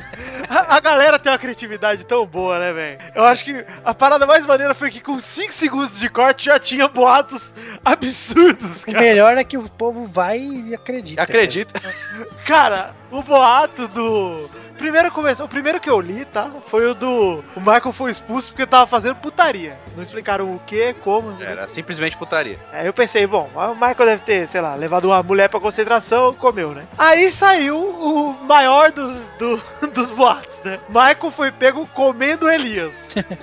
a, 0.52 0.76
a 0.76 0.80
galera 0.80 1.18
tem 1.18 1.32
uma 1.32 1.38
criatividade 1.40 2.04
tão 2.06 2.26
boa, 2.26 2.60
né, 2.60 2.74
velho? 2.74 2.98
Eu 3.16 3.24
acho 3.24 3.46
que 3.46 3.66
a 3.84 3.94
parada 3.94 4.26
mais 4.28 4.46
maneira 4.46 4.74
foi 4.74 4.90
que 4.92 5.00
com 5.00 5.20
5 5.20 5.52
segundos 5.54 6.00
de 6.00 6.10
corte 6.10 6.46
já 6.46 6.60
tinha 6.60 6.88
boatos 6.88 7.54
absurdos, 7.84 8.82
O 8.84 8.86
cara. 8.86 9.00
melhor 9.00 9.38
é 9.38 9.44
que 9.44 9.58
o 9.58 9.70
povo 9.70 10.08
vai 10.08 10.40
e 10.40 10.76
acredita. 10.76 11.22
Acredita. 11.22 11.80
Cara, 12.46 12.94
o 13.10 13.22
boato 13.22 13.88
do. 13.88 14.50
Primeiro 14.82 15.12
começou, 15.12 15.46
o 15.46 15.50
primeiro 15.50 15.80
que 15.80 15.90
eu 15.90 16.02
li, 16.02 16.26
tá? 16.26 16.50
Foi 16.68 16.86
o 16.90 16.96
do. 16.96 17.44
O 17.56 17.60
Michael 17.60 17.92
foi 17.94 18.10
expulso 18.12 18.50
porque 18.50 18.66
tava 18.66 18.88
fazendo 18.88 19.16
putaria. 19.18 19.78
Não 19.96 20.02
explicaram 20.02 20.52
o 20.56 20.60
que, 20.66 20.94
como. 21.04 21.40
Era 21.42 21.68
simplesmente 21.68 22.18
putaria. 22.18 22.58
Aí 22.74 22.88
eu 22.88 22.94
pensei, 22.94 23.28
bom, 23.28 23.48
o 23.54 23.74
Michael 23.76 23.96
deve 24.06 24.22
ter, 24.24 24.48
sei 24.48 24.60
lá, 24.60 24.74
levado 24.74 25.06
uma 25.06 25.22
mulher 25.22 25.50
pra 25.50 25.60
concentração, 25.60 26.34
comeu, 26.34 26.72
né? 26.72 26.84
Aí 26.98 27.32
saiu 27.32 27.78
o 27.78 28.34
maior 28.44 28.92
dos, 28.92 29.28
do- 29.38 29.62
dos 29.94 30.10
boatos, 30.10 30.58
né? 30.64 30.80
Michael 30.90 31.32
foi 31.32 31.52
pego 31.52 31.88
comendo 31.88 32.50
Elias. 32.50 32.94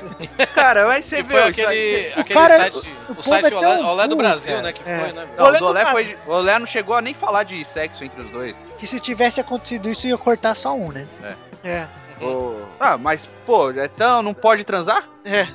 Cara, 0.55 0.87
mas 0.87 1.05
você 1.05 1.23
vê 1.23 1.33
foi 1.35 1.41
isso 1.41 1.49
aquele, 1.49 1.67
aí- 1.67 2.13
aquele 2.17 2.35
cara- 2.41 2.57
site, 2.59 2.77
o 3.09 3.13
o, 3.13 3.23
site 3.23 3.53
é 3.53 3.57
Olé, 3.57 3.79
Olé 3.83 4.09
do 4.09 4.17
Brasil, 4.17 4.51
cara. 4.53 4.63
né? 4.63 4.73
Que 4.73 4.83
É. 4.89 4.99
foi, 5.01 5.13
né? 5.13 5.29
Não, 5.37 5.45
Olé 5.47 5.59
o 5.61 5.65
Olé, 5.65 5.87
foi, 5.87 6.17
o 6.27 6.31
Olé 6.31 6.59
não 6.59 6.67
chegou 6.67 6.95
a 6.95 7.03
nem 7.03 7.15
falar 7.15 7.43
de 7.45 7.65
sexo 7.65 8.05
entre 8.05 8.21
os 8.23 8.31
dois. 8.31 8.57
Que 8.79 8.87
se 8.87 8.99
tivesse 9.01 9.41
acontecido 9.41 9.91
isso, 9.91 10.07
ia 10.07 10.17
cortar 10.19 10.55
só 10.55 10.75
um, 10.75 10.93
né? 10.93 11.07
É. 11.65 11.87
O- 12.21 12.67
Ah, 12.81 12.97
mas, 12.99 13.29
pô, 13.47 13.71
então 13.73 14.23
não 14.23 14.35
pode 14.35 14.65
transar? 14.65 15.05
É. 15.25 15.47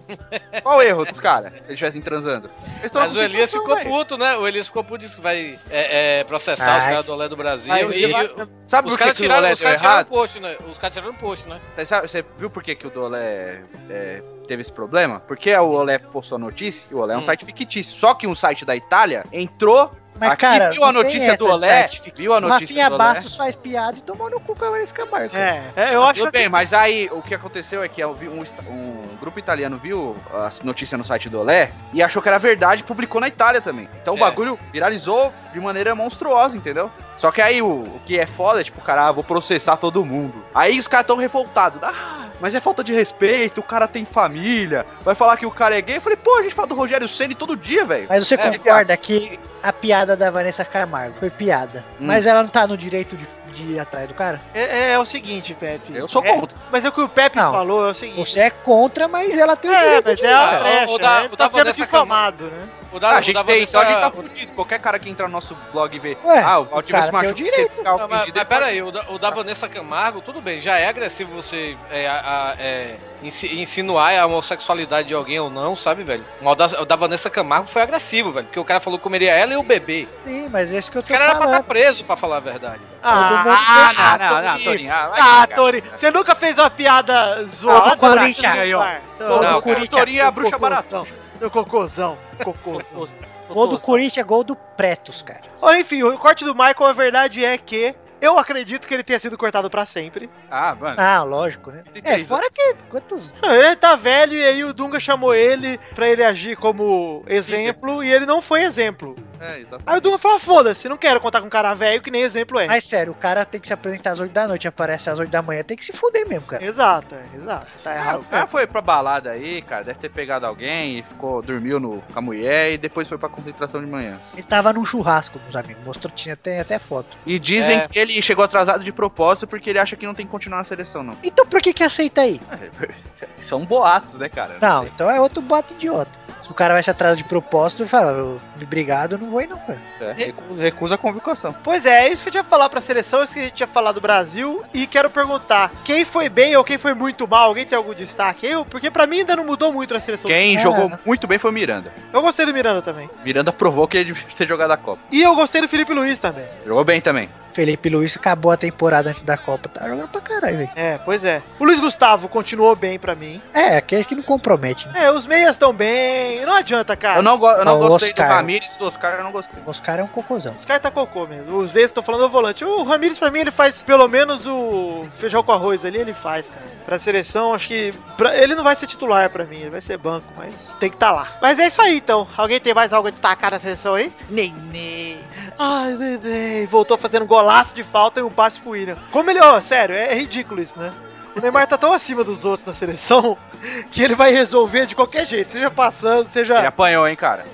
Qual 0.62 0.78
o 0.78 0.82
erro 0.82 1.04
dos 1.04 1.20
caras? 1.20 1.52
Se 1.52 1.58
eles 1.58 1.70
estivessem 1.70 2.00
transando? 2.02 2.50
Eles 2.80 2.90
Mas 2.92 3.14
o 3.14 3.20
Elias 3.20 3.50
ficou 3.52 3.74
velho. 3.76 3.88
puto, 3.88 4.16
né? 4.18 4.36
O 4.36 4.46
Elias 4.48 4.66
ficou 4.66 4.82
puto 4.82 4.98
disse 4.98 5.16
que 5.16 5.22
vai 5.22 5.58
é, 5.70 6.20
é, 6.20 6.24
processar 6.24 6.78
os 6.78 6.84
Ai. 6.84 6.90
caras 6.90 7.06
do 7.06 7.12
Olé 7.12 7.28
do 7.28 7.36
Brasil. 7.36 7.72
Aí, 7.72 7.84
e, 8.04 8.06
vai- 8.10 8.28
Sabe 8.66 8.88
os 8.88 8.94
por 8.94 8.98
que, 8.98 9.04
caras 9.04 9.16
que 9.16 9.22
o 9.22 9.24
tiraram, 9.24 9.42
Olé 9.44 9.52
os 9.52 9.60
o 9.60 9.64
errado? 9.68 10.06
post, 10.08 10.40
né? 10.40 10.56
Os 10.70 10.78
caras 10.78 10.94
tiraram 10.96 11.12
o 11.14 11.16
post, 11.18 11.48
né? 11.48 11.60
Você, 11.74 11.86
sabe- 11.86 12.08
você 12.08 12.24
viu 12.36 12.50
por 12.50 12.62
que, 12.62 12.74
que 12.74 12.86
o 12.86 12.90
do 12.90 13.02
Olé 13.04 13.62
é, 13.88 14.22
teve 14.50 14.62
esse 14.62 14.72
problema? 14.72 15.20
Porque 15.28 15.54
o 15.54 15.68
Olé 15.70 15.96
postou 15.98 16.34
a 16.34 16.38
notícia 16.40 16.82
e 16.90 16.94
o 16.96 16.98
Olé 16.98 17.14
é 17.14 17.16
um 17.16 17.20
Hum. 17.20 17.22
site 17.22 17.44
fictício. 17.44 17.96
Só 17.96 18.14
que 18.14 18.26
um 18.26 18.34
site 18.34 18.64
da 18.64 18.74
Itália 18.74 19.24
entrou 19.32 19.92
Mas, 20.18 20.30
aqui, 20.32 20.40
cara, 20.40 20.70
viu 20.70 20.82
a 20.82 20.92
notícia 20.92 21.36
do 21.36 21.46
Olé, 21.46 21.88
viu 22.16 22.34
a 22.34 22.38
O 22.38 22.40
notícia 22.40 22.58
Rafinha 22.66 22.88
do 22.90 22.94
Olé. 22.96 23.04
Bastos 23.14 23.36
faz 23.36 23.54
piada 23.54 23.96
e 23.98 24.00
tomou 24.02 24.28
no 24.28 24.40
cu 24.40 24.56
com 24.56 24.64
a 24.64 24.70
Vanessa 24.70 24.92
Camargo. 24.92 25.34
É. 25.36 25.70
É, 25.76 25.94
eu 25.94 26.02
acho 26.02 26.20
Tudo 26.20 26.32
bem, 26.32 26.42
assim. 26.42 26.50
mas 26.50 26.72
aí 26.74 27.08
o 27.12 27.22
que 27.22 27.32
aconteceu 27.32 27.80
é 27.82 27.88
que 27.88 28.00
eu 28.02 28.12
vi 28.12 28.28
um, 28.28 28.42
um 28.68 29.16
grupo 29.20 29.38
italiano 29.38 29.78
viu 29.78 30.16
as 30.34 30.60
notícias 30.62 30.98
no 30.98 31.04
site 31.04 31.28
do 31.28 31.38
Olé 31.38 31.70
e 31.92 32.02
achou 32.02 32.20
que 32.20 32.28
era 32.28 32.38
verdade 32.38 32.82
e 32.82 32.84
publicou 32.84 33.20
na 33.20 33.28
Itália 33.28 33.60
também. 33.60 33.88
Então 34.02 34.14
o 34.14 34.16
É. 34.16 34.20
bagulho 34.20 34.58
viralizou 34.72 35.32
de 35.52 35.60
maneira 35.60 35.94
monstruosa, 35.94 36.56
entendeu? 36.56 36.90
Só 37.16 37.30
que 37.30 37.40
aí 37.40 37.62
o, 37.62 37.66
o 37.68 38.00
que 38.04 38.18
é 38.18 38.26
foda 38.26 38.60
é 38.60 38.64
tipo, 38.64 38.80
cara, 38.80 39.06
ah, 39.08 39.12
vou 39.12 39.22
processar 39.24 39.76
todo 39.76 40.04
mundo. 40.04 40.42
Aí 40.54 40.76
os 40.78 40.88
caras 40.88 41.06
tão 41.06 41.16
revoltados. 41.16 41.80
Ah, 41.82 42.19
mas 42.40 42.54
é 42.54 42.60
falta 42.60 42.82
de 42.82 42.92
respeito, 42.92 43.60
o 43.60 43.62
cara 43.62 43.86
tem 43.86 44.04
família, 44.04 44.86
vai 45.04 45.14
falar 45.14 45.36
que 45.36 45.46
o 45.46 45.50
cara 45.50 45.76
é 45.76 45.80
gay. 45.80 45.96
Eu 45.96 46.00
falei, 46.00 46.16
pô, 46.16 46.38
a 46.38 46.42
gente 46.42 46.54
fala 46.54 46.68
do 46.68 46.74
Rogério 46.74 47.08
Ceni 47.08 47.34
todo 47.34 47.56
dia, 47.56 47.84
velho. 47.84 48.06
Mas 48.08 48.26
você 48.26 48.34
É, 48.34 48.38
concorda 48.58 48.96
que 48.96 49.38
a 49.62 49.72
piada 49.72 50.16
da 50.16 50.30
Vanessa 50.30 50.64
Camargo 50.64 51.14
foi 51.18 51.30
piada. 51.30 51.84
Hum. 52.00 52.06
Mas 52.06 52.26
ela 52.26 52.42
não 52.42 52.50
tá 52.50 52.66
no 52.66 52.76
direito 52.76 53.16
de, 53.16 53.26
de 53.54 53.72
ir 53.74 53.78
atrás 53.80 54.08
do 54.08 54.14
cara? 54.14 54.40
É, 54.54 54.62
é- 54.62 54.92
é 54.92 54.98
o 54.98 55.04
seguinte, 55.04 55.54
Pepe. 55.54 55.94
Eu 55.94 56.08
sou 56.08 56.24
É- 56.24 56.34
contra. 56.34 56.56
mas 56.70 56.84
é 56.84 56.88
o 56.88 56.92
que 56.92 57.00
o 57.00 57.08
Pepe 57.08 57.36
Não. 57.36 57.52
falou 57.52 57.86
é 57.88 57.90
o 57.90 57.94
seguinte. 57.94 58.30
Você 58.30 58.40
é 58.40 58.50
contra, 58.50 59.06
mas 59.08 59.36
ela 59.36 59.56
tem 59.56 59.70
o 59.70 59.74
É, 59.74 59.80
direito 59.84 60.04
mas 60.06 60.18
de 60.18 60.26
é 60.26 60.30
ir, 60.30 60.32
a 60.32 60.38
cara. 60.38 60.58
brecha, 60.60 60.90
o 60.92 60.98
da- 60.98 61.22
né? 61.22 61.30
tá 61.36 61.48
sendo 61.50 61.72
difamado, 61.72 62.44
né? 62.44 62.68
O 62.92 62.98
da, 62.98 63.10
Ah, 63.10 63.16
a 63.18 63.20
gente 63.20 63.34
da 63.36 63.44
tem, 63.44 63.62
então 63.62 63.80
a 63.80 63.84
gente 63.84 64.00
tá 64.00 64.10
fudido. 64.10 64.52
Qualquer 64.52 64.80
cara 64.80 64.98
que 64.98 65.08
entrar 65.08 65.26
no 65.28 65.32
nosso 65.32 65.56
blog 65.72 65.94
e 65.94 65.98
ver. 66.00 66.18
Ué, 66.24 66.42
ah, 66.42 66.58
o 66.58 66.62
o 66.62 66.64
Valdivia 66.66 67.00
se 67.02 67.10
você 67.10 67.70
Não, 67.82 67.98
mas, 68.08 68.32
mas 68.34 68.44
pera 68.48 68.66
aí, 68.66 68.82
o 68.82 68.90
da, 68.90 69.04
o 69.08 69.18
da 69.18 69.30
Vanessa 69.30 69.68
Camargo, 69.68 70.20
tudo 70.20 70.40
bem, 70.40 70.60
já 70.60 70.76
é 70.78 70.88
agressivo 70.88 71.32
você 71.34 71.76
é, 71.90 72.08
a- 72.08 72.56
é, 72.58 72.96
insi- 73.22 73.54
insinuar 73.60 74.18
a 74.18 74.26
homossexualidade 74.26 75.06
de 75.08 75.14
alguém 75.14 75.38
ou 75.38 75.48
não, 75.48 75.76
sabe, 75.76 76.02
velho? 76.02 76.24
O 76.42 76.54
da, 76.54 76.66
o 76.80 76.84
da 76.84 76.96
Vanessa 76.96 77.30
Camargo 77.30 77.68
foi 77.68 77.80
agressivo, 77.82 78.32
velho, 78.32 78.46
porque 78.46 78.58
o 78.58 78.64
cara 78.64 78.80
falou 78.80 78.98
que 78.98 79.02
comeria 79.04 79.32
ela 79.32 79.52
e 79.52 79.56
o 79.56 79.62
bebê. 79.62 80.08
Sim, 80.18 80.48
mas 80.50 80.72
é 80.72 80.78
isso 80.78 80.90
que 80.90 80.96
eu 80.96 81.00
Esse 81.00 81.08
tô 81.08 81.14
cara 81.14 81.24
era 81.30 81.34
pra 81.34 81.44
estar 81.46 81.52
falando. 81.58 81.66
preso, 81.68 82.04
pra 82.04 82.16
falar 82.16 82.38
a 82.38 82.40
verdade. 82.40 82.80
Ah, 83.02 83.44
mundo 83.44 83.56
ah, 83.56 84.18
não, 84.18 84.42
não, 84.42 84.52
não. 84.52 84.58
Torinho, 84.64 84.92
ah, 84.92 85.12
Ah. 85.16 85.46
Tori, 85.46 85.84
você 85.96 86.10
nunca 86.10 86.34
fez 86.34 86.58
uma 86.58 86.68
piada 86.70 87.46
zoada 87.46 87.92
Ah, 87.92 87.96
Corinthians. 87.96 88.58
aí, 88.58 88.74
ó. 88.74 88.84
Não, 89.18 89.58
O 89.58 89.62
Corinthians- 89.62 89.88
Torinho 89.90 90.20
é 90.22 90.24
a 90.24 90.30
bruxa 90.30 90.58
Cocôzão. 90.58 91.06
Seu 91.40 91.50
cocôzão. 91.50 92.16
Cocôzão. 92.44 93.08
Gol 93.48 93.66
do 93.66 93.80
Corinthians 93.80 94.18
é 94.24 94.28
gol 94.28 94.44
do 94.44 94.54
Pretos, 94.54 95.22
cara. 95.22 95.40
Ó, 95.60 95.74
enfim, 95.74 96.02
o 96.02 96.16
corte 96.18 96.44
do 96.44 96.54
Michael, 96.54 96.84
a 96.86 96.92
verdade 96.92 97.44
é 97.44 97.58
que 97.58 97.94
eu 98.20 98.38
acredito 98.38 98.86
que 98.86 98.92
ele 98.92 99.02
tenha 99.02 99.18
sido 99.18 99.38
cortado 99.38 99.70
pra 99.70 99.86
sempre. 99.86 100.28
Ah, 100.50 100.74
mano. 100.78 100.96
Ah, 100.98 101.22
lógico, 101.22 101.70
né? 101.70 101.82
É, 102.04 102.22
fora 102.22 102.48
que. 102.50 102.74
Quantos. 102.90 103.32
Não, 103.40 103.50
Ele 103.54 103.74
tá 103.74 103.96
velho 103.96 104.34
e 104.34 104.44
aí 104.44 104.62
o 104.62 104.74
Dunga 104.74 105.00
chamou 105.00 105.34
ele 105.34 105.78
pra 105.94 106.08
ele 106.08 106.22
agir 106.22 106.56
como 106.56 107.24
exemplo 107.26 108.04
e 108.04 108.12
ele 108.12 108.26
não 108.26 108.42
foi 108.42 108.62
exemplo. 108.62 109.16
É, 109.40 109.58
exatamente. 109.58 109.82
Aí 109.86 109.96
o 109.96 110.00
Dunga 110.00 110.18
falou: 110.18 110.38
foda-se, 110.38 110.88
não 110.88 110.96
quero 110.96 111.20
contar 111.20 111.40
com 111.40 111.46
um 111.46 111.50
cara 111.50 111.72
velho 111.74 112.02
que 112.02 112.10
nem 112.10 112.22
exemplo 112.22 112.58
é. 112.58 112.66
Mas 112.66 112.84
sério, 112.84 113.12
o 113.12 113.14
cara 113.14 113.44
tem 113.44 113.60
que 113.60 113.66
se 113.66 113.72
apresentar 113.72 114.12
às 114.12 114.20
8 114.20 114.30
da 114.32 114.46
noite, 114.46 114.68
aparece 114.68 115.08
às 115.08 115.18
8 115.18 115.30
da 115.30 115.40
manhã, 115.40 115.62
tem 115.62 115.76
que 115.76 115.84
se 115.84 115.92
fuder 115.92 116.28
mesmo, 116.28 116.46
cara. 116.46 116.64
Exato, 116.64 117.14
é, 117.14 117.36
exato. 117.36 117.66
Tá 117.82 117.90
Ah, 117.90 117.94
errado. 117.96 118.20
o 118.20 118.24
cara 118.24 118.46
foi 118.46 118.66
pra 118.66 118.80
balada 118.80 119.30
aí, 119.30 119.62
cara, 119.62 119.84
deve 119.84 119.98
ter 119.98 120.10
pegado 120.10 120.44
alguém 120.46 120.98
e 120.98 121.02
ficou, 121.02 121.40
dormiu 121.42 121.80
no, 121.80 122.00
com 122.12 122.18
a 122.18 122.22
mulher 122.22 122.72
e 122.72 122.78
depois 122.78 123.08
foi 123.08 123.16
pra 123.18 123.28
concentração 123.28 123.80
de 123.82 123.90
manhã. 123.90 124.18
Ele 124.34 124.42
tava 124.42 124.72
num 124.72 124.84
churrasco 124.84 125.38
com 125.38 125.48
os 125.48 125.56
amigos, 125.56 125.82
mostrou, 125.84 126.12
tinha 126.14 126.36
tem 126.36 126.60
até 126.60 126.78
foto. 126.78 127.16
E 127.24 127.38
dizem 127.38 127.78
É. 127.78 127.88
que 127.88 127.98
ele 127.98 128.20
chegou 128.20 128.44
atrasado 128.44 128.84
de 128.84 128.92
propósito 128.92 129.46
porque 129.46 129.70
ele 129.70 129.78
acha 129.78 129.96
que 129.96 130.06
não 130.06 130.14
tem 130.14 130.26
que 130.26 130.32
continuar 130.32 130.58
na 130.58 130.64
seleção, 130.64 131.02
não. 131.02 131.16
Então 131.22 131.46
por 131.46 131.62
que 131.62 131.72
que 131.72 131.82
aceita 131.82 132.20
aí? 132.20 132.40
São 133.40 133.64
boatos, 133.64 134.18
né, 134.18 134.28
cara? 134.28 134.56
Não, 134.60 134.86
então 134.86 135.10
é 135.10 135.18
outro 135.20 135.40
boato 135.40 135.72
idiota. 135.74 136.10
O 136.50 136.54
cara 136.54 136.74
vai 136.74 136.82
se 136.82 136.90
atrasar 136.90 137.16
de 137.16 137.22
propósito 137.24 137.84
e 137.84 137.88
fala, 137.88 138.10
"Eu- 138.10 138.40
obrigado, 138.60 139.12
eu 139.12 139.18
não 139.18 139.30
vou 139.30 139.40
ir 139.40 139.46
não, 139.48 139.56
cara. 139.56 139.78
É, 140.00 140.12
recusa, 140.12 140.62
recusa 140.62 140.94
a 140.96 140.98
convocação. 140.98 141.54
Pois 141.62 141.86
é, 141.86 142.06
é 142.08 142.12
isso 142.12 142.22
que 142.24 142.28
eu 142.28 142.32
tinha 142.32 142.44
falar 142.44 142.68
pra 142.68 142.80
seleção, 142.80 143.20
é 143.20 143.24
isso 143.24 143.32
que 143.34 143.38
a 143.38 143.42
gente 143.44 143.54
tinha 143.54 143.66
falado 143.68 143.94
do 143.94 144.00
Brasil. 144.00 144.62
E 144.74 144.86
quero 144.86 145.08
perguntar: 145.08 145.70
quem 145.84 146.04
foi 146.04 146.28
bem 146.28 146.56
ou 146.56 146.64
quem 146.64 146.76
foi 146.76 146.92
muito 146.92 147.26
mal? 147.28 147.46
Alguém 147.48 147.64
tem 147.64 147.76
algum 147.78 147.94
destaque? 147.94 148.46
Eu, 148.46 148.64
porque 148.64 148.90
pra 148.90 149.06
mim 149.06 149.20
ainda 149.20 149.36
não 149.36 149.44
mudou 149.44 149.72
muito 149.72 149.94
na 149.94 150.00
seleção. 150.00 150.28
Quem 150.28 150.56
Ah. 150.56 150.60
jogou 150.60 150.90
muito 151.06 151.26
bem 151.26 151.38
foi 151.38 151.50
o 151.50 151.54
Miranda. 151.54 151.92
Eu 152.12 152.20
gostei 152.20 152.44
do 152.44 152.52
Miranda 152.52 152.82
também. 152.82 153.08
Miranda 153.24 153.52
provou 153.52 153.86
que 153.86 153.96
ele 153.98 154.12
devia 154.12 154.24
ter 154.36 154.46
jogado 154.48 154.72
a 154.72 154.76
Copa. 154.76 155.00
E 155.12 155.22
eu 155.22 155.34
gostei 155.36 155.60
do 155.60 155.68
Felipe 155.68 155.92
Luiz 155.94 156.18
também. 156.18 156.44
Jogou 156.66 156.84
bem 156.84 157.00
também. 157.00 157.28
Felipe 157.52 157.88
Luiz 157.88 158.16
acabou 158.16 158.52
a 158.52 158.56
temporada 158.56 159.10
antes 159.10 159.22
da 159.22 159.36
Copa, 159.36 159.68
tá 159.68 159.88
jogando 159.88 160.08
pra 160.08 160.20
caralho, 160.20 160.58
velho. 160.58 160.70
É, 160.76 160.98
pois 161.04 161.24
é. 161.24 161.42
O 161.58 161.64
Luiz 161.64 161.80
Gustavo 161.80 162.28
continuou 162.28 162.74
bem 162.76 162.98
pra 162.98 163.14
mim. 163.14 163.40
É, 163.52 163.76
aquele 163.76 164.04
que 164.04 164.14
não 164.14 164.22
compromete, 164.22 164.86
né? 164.88 165.04
É, 165.04 165.10
os 165.12 165.26
meias 165.26 165.50
estão 165.56 165.72
bem. 165.72 166.44
Não 166.46 166.54
adianta, 166.54 166.96
cara. 166.96 167.18
Eu 167.18 167.22
não, 167.22 167.38
go 167.38 167.50
eu 167.50 167.64
não 167.64 167.80
o 167.80 167.88
gostei 167.88 168.10
Oscar. 168.10 168.28
do 168.28 168.34
Ramires 168.34 168.74
do 168.76 168.86
Oscar, 168.86 169.14
eu 169.18 169.24
não 169.24 169.32
gostei. 169.32 169.60
Os 169.66 169.80
caras 169.80 170.00
é 170.00 170.04
um 170.04 170.08
cocôzão. 170.08 170.52
Os 170.54 170.64
caras 170.64 170.82
tá 170.82 170.90
cocô 170.90 171.26
mesmo. 171.26 171.58
Os 171.58 171.70
vezes 171.72 171.90
estão 171.90 172.02
falando 172.02 172.22
do 172.22 172.28
volante. 172.28 172.64
O 172.64 172.82
Ramires, 172.84 173.18
pra 173.18 173.30
mim, 173.30 173.40
ele 173.40 173.50
faz 173.50 173.82
pelo 173.82 174.06
menos 174.08 174.46
o 174.46 175.04
feijão 175.18 175.42
com 175.42 175.52
arroz 175.52 175.84
ali, 175.84 175.98
ele 175.98 176.12
faz, 176.14 176.48
cara. 176.48 176.60
Pra 176.86 176.98
seleção, 176.98 177.54
acho 177.54 177.68
que. 177.68 177.92
pra- 178.16 178.36
Ele 178.36 178.54
não 178.54 178.64
vai 178.64 178.74
ser 178.76 178.86
titular 178.86 179.28
pra 179.30 179.44
mim, 179.44 179.58
ele 179.60 179.70
vai 179.70 179.80
ser 179.80 179.96
banco, 179.98 180.26
mas 180.36 180.74
tem 180.80 180.90
que 180.90 180.96
tá 180.96 181.10
lá. 181.10 181.28
Mas 181.42 181.58
é 181.58 181.66
isso 181.66 181.80
aí, 181.82 181.96
então. 181.96 182.26
Alguém 182.36 182.58
tem 182.60 182.74
mais 182.74 182.92
algo 182.92 183.08
a 183.08 183.10
destacar 183.10 183.50
na 183.50 183.58
seleção 183.58 183.94
aí? 183.94 184.12
Nenê. 184.28 185.16
Ai, 185.62 185.92
Nenê. 185.92 186.66
Voltou 186.66 186.96
fazendo 186.96 187.26
golaço 187.26 187.74
de 187.74 187.82
falta 187.84 188.18
e 188.20 188.22
um 188.22 188.30
passe 188.30 188.58
pro 188.58 188.70
William. 188.70 188.96
Como 189.10 189.30
ele. 189.30 189.40
Ó, 189.40 189.60
sério, 189.60 189.94
é, 189.94 190.12
é 190.12 190.14
ridículo 190.14 190.62
isso, 190.62 190.78
né? 190.78 190.90
O 191.36 191.40
Neymar 191.40 191.66
tá 191.68 191.76
tão 191.76 191.92
acima 191.92 192.24
dos 192.24 192.44
outros 192.46 192.66
na 192.66 192.72
seleção 192.72 193.36
que 193.92 194.02
ele 194.02 194.14
vai 194.14 194.32
resolver 194.32 194.86
de 194.86 194.94
qualquer 194.96 195.26
jeito, 195.26 195.52
seja 195.52 195.70
passando, 195.70 196.28
seja. 196.32 196.56
Ele 196.58 196.66
apanhou, 196.66 197.06
hein, 197.06 197.14
cara. 197.14 197.44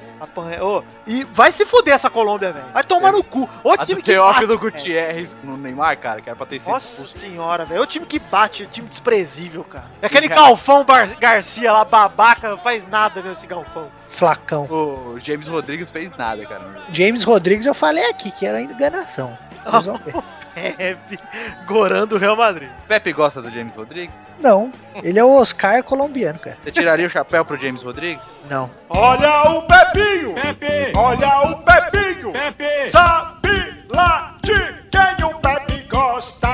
Ô, 0.63 0.83
e 1.07 1.25
vai 1.25 1.53
se 1.53 1.67
fuder 1.67 1.93
essa 1.95 2.09
Colômbia, 2.09 2.51
velho. 2.51 2.65
Vai 2.73 2.83
tomar 2.83 3.13
no 3.13 3.23
cu. 3.23 3.47
O 3.63 3.77
time 3.77 4.01
do 4.01 4.03
que 4.05 4.17
bate, 4.17 4.47
velho. 4.47 4.59
Gutierrez 4.59 5.37
no 5.45 5.59
Neymar, 5.59 5.99
cara, 5.99 6.23
que 6.23 6.29
era 6.31 6.35
pra 6.37 6.47
ter 6.47 6.59
sido 6.59 6.73
Nossa 6.73 6.87
expulso. 6.89 7.19
senhora, 7.19 7.67
velho. 7.67 7.83
O 7.83 7.87
time 7.87 8.07
que 8.07 8.19
bate, 8.19 8.63
o 8.63 8.67
time 8.67 8.89
desprezível, 8.89 9.63
cara. 9.65 9.85
É 10.01 10.07
aquele 10.07 10.27
Galfão 10.29 10.85
Bar- 10.85 11.15
Garcia 11.21 11.71
lá, 11.71 11.85
babaca, 11.85 12.49
não 12.49 12.57
faz 12.59 12.89
nada 12.89 13.21
nesse 13.21 13.47
Galfão. 13.47 13.89
Flacão. 14.17 14.65
O 14.65 15.19
James 15.23 15.47
Rodrigues 15.47 15.91
fez 15.91 16.11
nada, 16.17 16.45
cara. 16.47 16.63
James 16.91 17.23
Rodrigues 17.23 17.67
eu 17.67 17.75
falei 17.75 18.09
aqui 18.09 18.31
que 18.31 18.47
era 18.47 18.63
enganação. 18.63 19.37
Vocês 19.63 19.85
vão 19.85 19.99
ver. 19.99 20.15
Pepe, 20.57 21.19
gorando 21.67 22.15
o 22.15 22.19
Real 22.19 22.35
Madrid. 22.35 22.71
Pepe 22.89 23.13
gosta 23.13 23.43
do 23.43 23.51
James 23.51 23.75
Rodrigues? 23.75 24.27
Não, 24.41 24.73
ele 25.03 25.19
é 25.19 25.25
o 25.25 25.31
Oscar 25.33 25.83
colombiano, 25.85 26.39
cara. 26.39 26.57
Você 26.65 26.73
tiraria 26.73 27.07
o 27.07 27.11
chapéu 27.11 27.45
pro 27.45 27.59
James 27.59 27.83
Rodrigues? 27.83 28.39
Não. 28.49 28.71
Olha 28.89 29.43
o 29.51 29.63
Pepinho! 29.67 30.35
Pepe! 30.35 30.97
Olha 30.97 31.41
o 31.43 31.63
Pepinho! 31.63 32.33
Pepe! 32.33 32.91
Sabe 32.91 33.85
lá 33.95 34.39
de 34.43 34.55
quem 34.91 35.27
o 35.27 35.35
Pepe 35.41 35.87
gosta! 35.91 36.49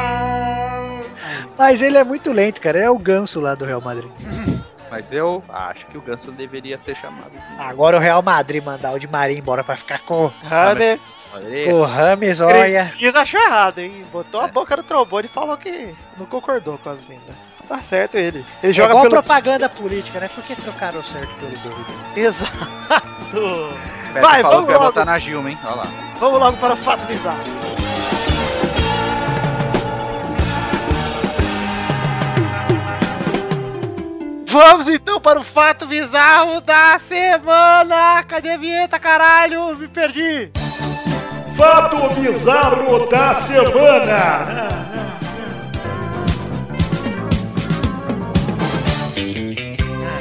Mas 1.57 1.81
ele 1.81 1.97
é 1.97 2.03
muito 2.03 2.33
lento, 2.33 2.61
cara. 2.61 2.79
Ele 2.79 2.87
é 2.87 2.91
o 2.91 2.99
ganso 2.99 3.39
lá 3.39 3.55
do 3.55 3.65
Real 3.65 3.81
Madrid. 3.81 4.11
Mas 4.93 5.11
eu 5.11 5.43
acho 5.49 5.87
que 5.87 5.97
o 5.97 6.03
Ganso 6.03 6.31
deveria 6.33 6.79
ser 6.85 6.95
chamado. 6.95 7.31
Agora 7.59 7.97
o 7.97 8.01
Real 8.01 8.21
Madrid 8.21 8.63
mandar 8.63 8.93
o 8.93 8.99
de 8.99 9.07
Maria 9.07 9.39
embora 9.39 9.65
pra 9.65 9.75
ficar 9.75 10.01
com, 10.01 10.31
Rames. 10.45 11.01
Olha 11.33 11.65
com 11.65 11.73
o 11.81 11.85
Rames, 11.87 12.41
olha. 12.43 12.85
Cris 12.91 13.15
achou 13.15 13.41
errado, 13.41 13.79
hein? 13.79 14.05
Botou 14.13 14.39
a 14.39 14.49
boca 14.49 14.77
no 14.77 14.83
trombone 14.83 15.25
e 15.25 15.35
falou 15.35 15.57
que 15.57 15.95
não 16.19 16.27
concordou 16.27 16.77
com 16.77 16.91
as 16.91 17.03
vindas. 17.05 17.35
Tá 17.67 17.79
certo 17.79 18.19
ele. 18.19 18.45
Ele 18.63 18.71
É 18.71 18.75
joga 18.75 18.91
igual 18.91 19.05
pelo... 19.05 19.15
propaganda 19.15 19.67
política, 19.67 20.21
né? 20.21 20.29
Por 20.29 20.45
que 20.45 20.55
trocaram 20.57 21.01
o 21.01 21.05
certo 21.05 21.35
pelo 21.37 21.53
dúvida? 21.53 21.93
Exato. 22.15 23.73
Vai, 24.21 24.43
vamos 24.43 24.69
logo. 24.71 24.85
botar 24.85 25.07
na 25.07 25.19
Gilma, 25.19 25.49
hein? 25.49 25.59
Olha 25.65 25.77
lá. 25.77 25.87
Vamos 26.19 26.39
logo 26.39 26.59
para 26.59 26.75
o 26.75 26.77
fato 26.77 27.07
bizarro. 27.07 27.82
Vamos 34.53 34.87
então 34.87 35.19
para 35.19 35.41
o 35.41 35.43
fato 35.43 35.87
bizarro 35.87 36.61
da 36.61 36.99
semana! 36.99 38.23
Cadê 38.25 38.51
a 38.51 38.59
vinheta, 38.59 38.99
caralho? 38.99 39.75
Me 39.75 39.89
perdi! 39.89 40.51
Fato 41.57 42.21
bizarro 42.21 43.09
da 43.09 43.41
semana! 43.41 44.69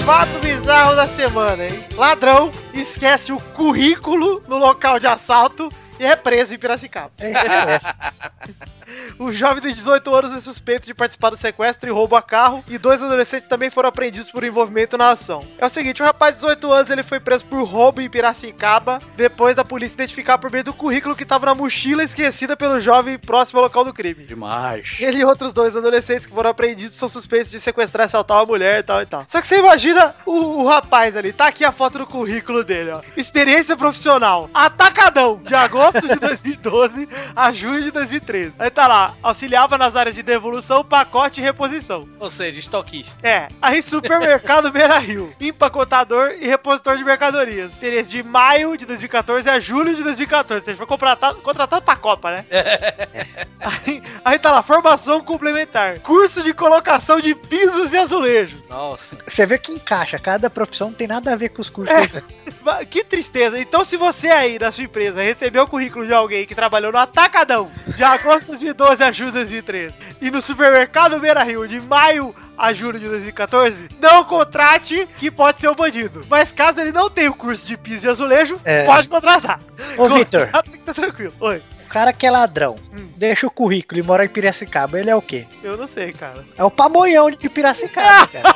Fato 0.06 0.40
bizarro 0.40 0.96
da 0.96 1.08
semana, 1.10 1.66
hein? 1.66 1.86
Ladrão 1.98 2.54
esquece 2.74 3.34
o 3.34 3.38
currículo 3.38 4.42
no 4.48 4.58
local 4.58 4.98
de 4.98 5.08
assalto 5.08 5.68
e 6.00 6.06
é 6.06 6.16
preso 6.16 6.56
em 6.56 6.58
Piracicaba. 6.58 7.12
É 7.20 7.32
essa. 7.74 7.98
O 9.18 9.32
jovem 9.32 9.62
de 9.62 9.74
18 9.74 10.16
anos 10.16 10.36
é 10.36 10.40
suspeito 10.40 10.86
de 10.86 10.94
participar 10.94 11.30
do 11.30 11.38
sequestro 11.38 11.90
e 11.90 11.92
roubo 11.92 12.16
a 12.16 12.22
carro, 12.22 12.64
e 12.68 12.78
dois 12.78 13.02
adolescentes 13.02 13.48
também 13.48 13.70
foram 13.70 13.90
apreendidos 13.90 14.30
por 14.30 14.44
envolvimento 14.44 14.98
na 14.98 15.12
ação. 15.12 15.46
É 15.58 15.66
o 15.66 15.70
seguinte, 15.70 16.02
o 16.02 16.06
rapaz 16.06 16.36
de 16.36 16.42
18 16.42 16.72
anos 16.72 16.90
ele 16.90 17.04
foi 17.04 17.20
preso 17.20 17.46
por 17.46 17.64
roubo 17.64 18.02
em 18.02 18.10
Piracicaba, 18.10 19.00
depois 19.16 19.56
da 19.56 19.64
polícia 19.64 19.96
identificar 19.96 20.38
por 20.38 20.52
meio 20.52 20.64
do 20.64 20.74
currículo 20.74 21.16
que 21.16 21.24
estava 21.24 21.46
na 21.46 21.56
mochila 21.56 22.04
esquecida 22.04 22.56
pelo 22.58 22.80
jovem 22.80 23.18
próximo 23.18 23.60
ao 23.60 23.66
local 23.66 23.84
do 23.84 23.94
crime. 23.94 24.26
Demais. 24.26 24.98
Ele 25.00 25.20
e 25.20 25.26
outros 25.26 25.54
dois 25.54 25.76
adolescentes 25.76 26.26
que 26.26 26.34
foram 26.34 26.50
apreendidos 26.50 26.96
são 26.96 27.08
suspeitos 27.10 27.52
de 27.52 27.60
sequestrar 27.60 28.06
e 28.06 28.08
assaltar 28.08 28.38
uma 28.38 28.46
mulher 28.46 28.80
e 28.80 28.84
tal 28.84 29.02
e 29.02 29.06
tal. 29.06 29.26
Só 29.28 29.42
que 29.42 29.48
você 29.48 29.60
imagina 29.60 30.16
o, 30.26 30.64
o 30.64 30.68
rapaz 30.68 31.16
ali, 31.16 31.32
tá 31.32 31.48
aqui 31.48 31.64
a 31.64 31.72
foto 31.72 32.00
do 32.00 32.08
currículo 32.08 32.64
dele, 32.64 32.92
ó. 32.92 33.02
Experiência 33.16 33.78
profissional, 33.78 34.50
atacadão, 34.54 35.42
de 35.44 35.54
agosto 35.54 36.02
de 36.02 36.16
2012 36.20 37.08
a 37.36 37.54
junho 37.54 37.84
de 37.84 37.92
2013. 37.92 38.54
Aí 38.60 38.70
tá 38.70 38.81
lá, 38.88 39.14
auxiliava 39.22 39.78
nas 39.78 39.96
áreas 39.96 40.16
de 40.16 40.24
devolução, 40.24 40.84
pacote 40.84 41.40
e 41.40 41.44
reposição. 41.44 42.08
Ou 42.20 42.30
seja, 42.30 42.60
estoquista. 42.60 43.16
É, 43.26 43.48
aí 43.62 43.82
supermercado 43.82 44.70
Beira 44.72 44.98
Rio, 44.98 45.34
empacotador 45.40 46.32
e 46.40 46.48
repositor 46.48 46.98
de 46.98 47.04
mercadorias. 47.04 47.72
Experiência 47.72 48.12
de 48.12 48.24
maio 48.24 48.78
de 48.78 48.86
2014 48.86 49.50
a 49.50 49.60
julho 49.60 49.96
de 49.96 50.04
2014. 50.04 50.62
Ou 50.62 50.66
seja, 50.66 50.78
foi 50.78 50.88
contratado, 50.88 51.42
contratado 51.42 51.84
pra 51.84 51.96
Copa, 51.96 52.32
né? 52.32 52.46
aí, 53.60 54.02
aí 54.24 54.40
tá 54.40 54.52
lá, 54.52 54.64
formação 54.64 55.22
complementar. 55.22 56.00
Curso 56.00 56.44
de 56.44 56.54
colocação 56.54 57.20
de 57.20 57.36
pisos 57.36 57.94
e 57.94 57.98
azulejos. 57.98 58.68
Nossa. 58.70 59.18
Você 59.28 59.46
vê 59.46 59.58
que 59.58 59.72
encaixa, 59.72 60.18
cada 60.20 60.50
profissão 60.50 60.88
não 60.88 60.96
tem 60.96 61.08
nada 61.08 61.34
a 61.34 61.36
ver 61.36 61.50
com 61.50 61.62
os 61.62 61.70
cursos. 61.70 61.96
É. 61.96 62.24
Que 62.90 63.04
tristeza. 63.04 63.60
Então, 63.60 63.84
se 63.84 63.98
você 63.98 64.30
aí 64.30 64.60
na 64.60 64.72
sua 64.72 64.84
empresa 64.84 65.22
recebeu 65.22 65.64
o 65.64 65.68
currículo 65.70 66.06
de 66.06 66.14
alguém 66.14 66.46
que 66.46 66.54
trabalhou 66.56 66.92
no 66.92 66.98
Atacadão 66.98 67.72
de 67.88 68.04
agosto 68.04 68.56
de 68.58 68.72
12 68.74 69.04
a 69.04 69.12
julho 69.12 69.32
de 69.32 69.38
2013 69.38 69.94
e 70.22 70.30
no 70.32 70.42
supermercado 70.42 71.20
Beira 71.20 71.44
Rio 71.44 71.68
de 71.68 71.80
maio 71.82 72.36
a 72.58 72.74
julho 72.74 73.00
de 73.00 73.08
2014, 73.08 73.88
não 74.00 74.24
contrate 74.24 75.08
que 75.18 75.32
pode 75.32 75.60
ser 75.60 75.70
um 75.70 75.74
bandido. 75.76 76.22
Mas 76.30 76.52
caso 76.52 76.80
ele 76.80 76.92
não 76.92 77.10
tenha 77.10 77.32
o 77.32 77.34
curso 77.36 77.66
de 77.66 77.76
piso 77.76 78.06
e 78.06 78.10
azulejo, 78.10 78.60
É. 78.64 78.86
pode 78.86 79.10
contratar. 79.10 79.60
Ô, 79.98 80.08
Vitor, 80.10 80.48
tá 80.86 80.94
tranquilo. 80.94 81.34
Oi, 81.40 81.64
cara 81.92 82.14
que 82.14 82.26
é 82.26 82.32
ladrão, 82.32 82.76
Hum. 82.98 83.10
deixa 83.18 83.46
o 83.46 83.52
currículo 83.52 84.00
e 84.00 84.04
mora 84.04 84.26
em 84.26 84.30
Piracicaba, 84.30 85.00
ele 85.00 85.10
é 85.10 85.16
o 85.16 85.22
quê? 85.22 85.46
eu 85.64 85.76
não 85.78 85.88
sei, 85.88 86.14
cara. 86.14 86.44
É 86.58 86.64
o 86.64 86.72
pamonhão 86.72 87.30
de 87.30 87.50
Piracicaba, 87.50 88.28
cara. 88.32 88.56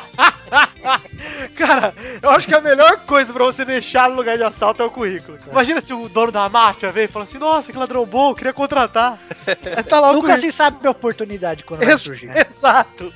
Cara, 1.54 1.94
eu 2.22 2.30
acho 2.30 2.46
que 2.46 2.54
a 2.54 2.60
melhor 2.60 2.98
coisa 3.00 3.32
pra 3.32 3.44
você 3.44 3.64
deixar 3.64 4.08
no 4.08 4.16
lugar 4.16 4.36
de 4.36 4.44
assalto 4.44 4.82
é 4.82 4.86
o 4.86 4.90
currículo. 4.90 5.38
Imagina 5.50 5.80
se 5.80 5.92
o 5.92 6.08
dono 6.08 6.30
da 6.32 6.48
máfia 6.48 6.90
veio 6.90 7.06
e 7.06 7.08
falou 7.08 7.24
assim: 7.24 7.38
Nossa, 7.38 7.72
que 7.72 7.78
ladrão 7.78 8.04
bom, 8.06 8.34
queria 8.34 8.52
contratar. 8.52 9.18
Aí 9.46 9.82
tá 9.84 10.00
lá 10.00 10.08
Nunca 10.12 10.28
currículo. 10.28 10.40
se 10.40 10.52
sabe 10.56 10.86
a 10.86 10.90
oportunidade 10.90 11.64
quando 11.64 11.82
Ex- 11.82 12.00
surgir. 12.02 12.26
né? 12.28 12.44
Exato. 12.50 13.12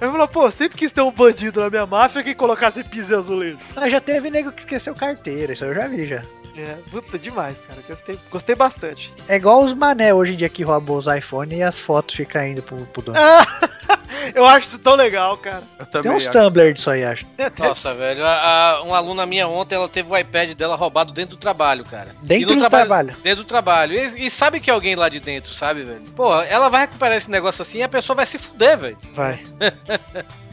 Aí 0.00 0.10
falou, 0.10 0.28
pô, 0.28 0.50
sempre 0.50 0.78
quis 0.78 0.90
ter 0.90 1.00
um 1.00 1.10
bandido 1.10 1.60
na 1.60 1.70
minha 1.70 1.86
máfia 1.86 2.22
que 2.22 2.34
colocasse 2.34 2.82
piso 2.82 3.12
e 3.12 3.16
azulejo. 3.16 3.58
Ah, 3.76 3.88
já 3.88 4.00
teve 4.00 4.30
nego 4.30 4.52
que 4.52 4.60
esqueceu 4.60 4.94
carteira, 4.94 5.52
isso 5.52 5.64
eu 5.64 5.74
já 5.74 5.86
vi 5.88 6.06
já. 6.06 6.22
É, 6.56 6.76
puta, 6.90 7.18
demais, 7.18 7.60
cara. 7.62 7.80
Gostei, 7.88 8.18
gostei 8.30 8.54
bastante. 8.54 9.12
É 9.26 9.36
igual 9.36 9.64
os 9.64 9.72
mané 9.72 10.12
hoje 10.12 10.34
em 10.34 10.36
dia 10.36 10.48
que 10.48 10.62
roubam 10.62 10.96
os 10.96 11.06
iPhone 11.06 11.54
e 11.54 11.62
as 11.62 11.78
fotos 11.78 12.14
ficam 12.14 12.46
indo 12.46 12.62
pro, 12.62 12.76
pro 12.86 13.02
dono. 13.02 13.18
Eu 14.34 14.46
acho 14.46 14.66
isso 14.68 14.78
tão 14.78 14.94
legal, 14.94 15.36
cara. 15.36 15.62
Eu 15.78 15.84
Tem 15.86 16.02
também 16.02 16.12
uns 16.16 16.26
acho. 16.26 16.38
Tumblr 16.38 16.72
disso 16.72 16.90
aí, 16.90 17.04
acho. 17.04 17.26
Nossa, 17.58 17.94
velho. 17.94 18.24
A, 18.24 18.30
a- 18.78 18.82
uma 18.82 18.96
aluna 18.96 19.24
minha 19.26 19.46
ontem, 19.48 19.74
ela 19.74 19.88
teve 19.88 20.10
o 20.10 20.16
iPad 20.16 20.52
dela 20.54 20.76
roubado 20.76 21.12
dentro 21.12 21.36
do 21.36 21.40
trabalho, 21.40 21.84
cara. 21.84 22.08
Dentro 22.22 22.54
do 22.56 22.68
trabalho. 22.68 23.16
Dentro 23.22 23.44
do 23.44 23.48
trabalho. 23.48 23.94
E, 23.94 24.26
e 24.26 24.30
sabe 24.30 24.60
que 24.60 24.70
alguém 24.70 24.94
lá 24.96 25.08
de 25.08 25.20
dentro, 25.20 25.50
sabe, 25.50 25.82
velho? 25.82 26.02
Porra, 26.16 26.44
ela 26.44 26.68
vai 26.68 26.82
recuperar 26.82 27.16
esse 27.16 27.30
negócio 27.30 27.62
assim 27.62 27.78
e 27.78 27.82
a 27.82 27.88
pessoa 27.88 28.16
vai 28.16 28.26
se 28.26 28.38
fuder, 28.38 28.78
velho. 28.78 28.98
Vai. 29.14 29.40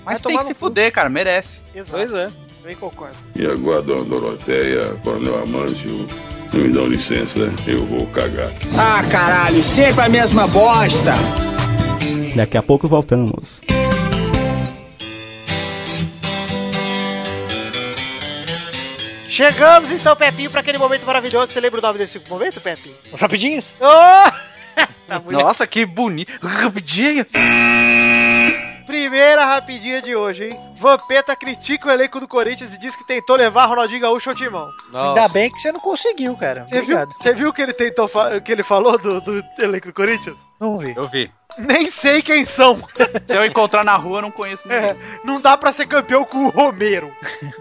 Mas 0.06 0.22
Vai 0.22 0.32
tem 0.34 0.38
que 0.40 0.46
se 0.46 0.54
fuder, 0.54 0.92
cara, 0.92 1.10
merece. 1.10 1.60
Exato. 1.76 1.98
Pois 1.98 2.14
é. 2.14 2.28
Bem 2.64 2.76
concordo. 2.76 3.16
E 3.36 3.46
agora, 3.46 3.82
dona 3.82 4.04
Doroteia, 4.06 4.84
Coronel 5.04 5.44
Amâncio, 5.44 6.08
não 6.54 6.62
me 6.62 6.70
dão 6.70 6.88
licença, 6.88 7.40
eu 7.68 7.86
vou 7.86 8.06
cagar. 8.08 8.52
Ah, 8.78 9.02
caralho, 9.10 9.62
sempre 9.64 10.02
a 10.04 10.10
mesma 10.10 10.48
bosta. 10.48 11.14
Daqui 12.36 12.58
a 12.58 12.64
pouco 12.64 12.88
voltamos. 12.88 13.62
Chegamos 19.30 19.92
então, 19.92 20.16
Pepinho, 20.16 20.50
pra 20.50 20.60
aquele 20.62 20.78
momento 20.78 21.06
maravilhoso. 21.06 21.52
Você 21.54 21.60
lembra 21.60 21.80
o 21.80 21.82
nome 21.82 21.98
desse 22.00 22.20
momento, 22.30 22.60
Pepinho? 22.60 22.96
Rapidinho? 23.18 23.64
Oh! 23.80 24.50
A 25.10 25.20
mulher- 25.20 25.44
Nossa, 25.44 25.66
que 25.68 25.86
bonito. 25.86 26.32
Rapidinho. 26.46 27.26
Primeira 28.86 29.46
rapidinha 29.46 30.02
de 30.02 30.16
hoje, 30.16 30.46
hein? 30.46 30.60
Vampeta 30.78 31.36
critica 31.36 31.88
o 31.88 31.92
elenco 31.92 32.20
do 32.20 32.28
Corinthians 32.28 32.74
e 32.74 32.78
diz 32.80 32.96
que 32.96 33.06
tentou 33.06 33.36
levar 33.36 33.66
Ronaldinho 33.66 34.02
Gaúcho 34.02 34.30
ao 34.30 34.36
timão. 34.36 34.68
Ainda 34.94 35.28
bem 35.28 35.52
que 35.52 35.60
você 35.60 35.72
não 35.72 35.80
conseguiu, 35.80 36.36
cara. 36.38 36.64
Você 36.68 36.82
viu, 36.82 36.96
Obrigado. 36.98 37.10
você 37.22 37.34
viu 37.34 37.54
que 37.54 37.62
ele 37.62 37.74
tentou 37.74 38.10
que 38.44 38.52
ele 38.52 38.64
falou 38.64 38.98
do, 38.98 39.20
do 39.22 39.44
elenco 39.60 39.88
do 39.88 39.94
Corinthians? 39.94 40.38
Não 40.60 40.78
vi. 40.78 40.94
Eu 40.96 41.08
vi. 41.08 41.30
Nem 41.60 41.90
sei 41.92 42.22
quem 42.22 42.46
são. 42.46 42.78
Se 43.28 43.36
eu 43.36 43.44
encontrar 43.46 43.84
na 43.84 43.96
rua, 43.98 44.20
eu 44.20 44.22
não 44.24 44.32
conheço 44.32 44.64
É, 44.72 44.94
ninguém. 44.94 45.08
não 45.24 45.42
dá 45.42 45.58
pra 45.58 45.74
ser 45.74 45.86
campeão 45.88 46.24
com 46.26 46.46
o 46.46 46.50
Romero. 46.50 47.14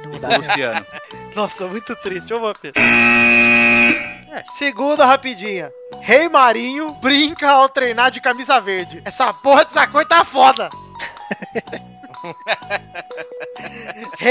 Não 0.05 0.21
dá. 0.21 0.37
Luciano. 0.37 0.87
Nossa, 1.35 1.67
muito 1.67 1.95
triste, 1.97 2.33
ô 2.33 2.41
Vampeta. 2.41 2.79
É, 2.81 4.43
segunda 4.57 5.05
rapidinha. 5.05 5.73
Rei 6.01 6.29
Marinho 6.29 6.93
brinca 6.95 7.51
ao 7.51 7.69
treinar 7.69 8.11
de 8.11 8.21
camisa 8.21 8.61
verde. 8.61 9.03
Essa 9.05 9.33
porra 9.33 9.65
dessa 9.65 9.87
cor 9.87 10.05
tá 10.07 10.25
foda. 10.25 10.69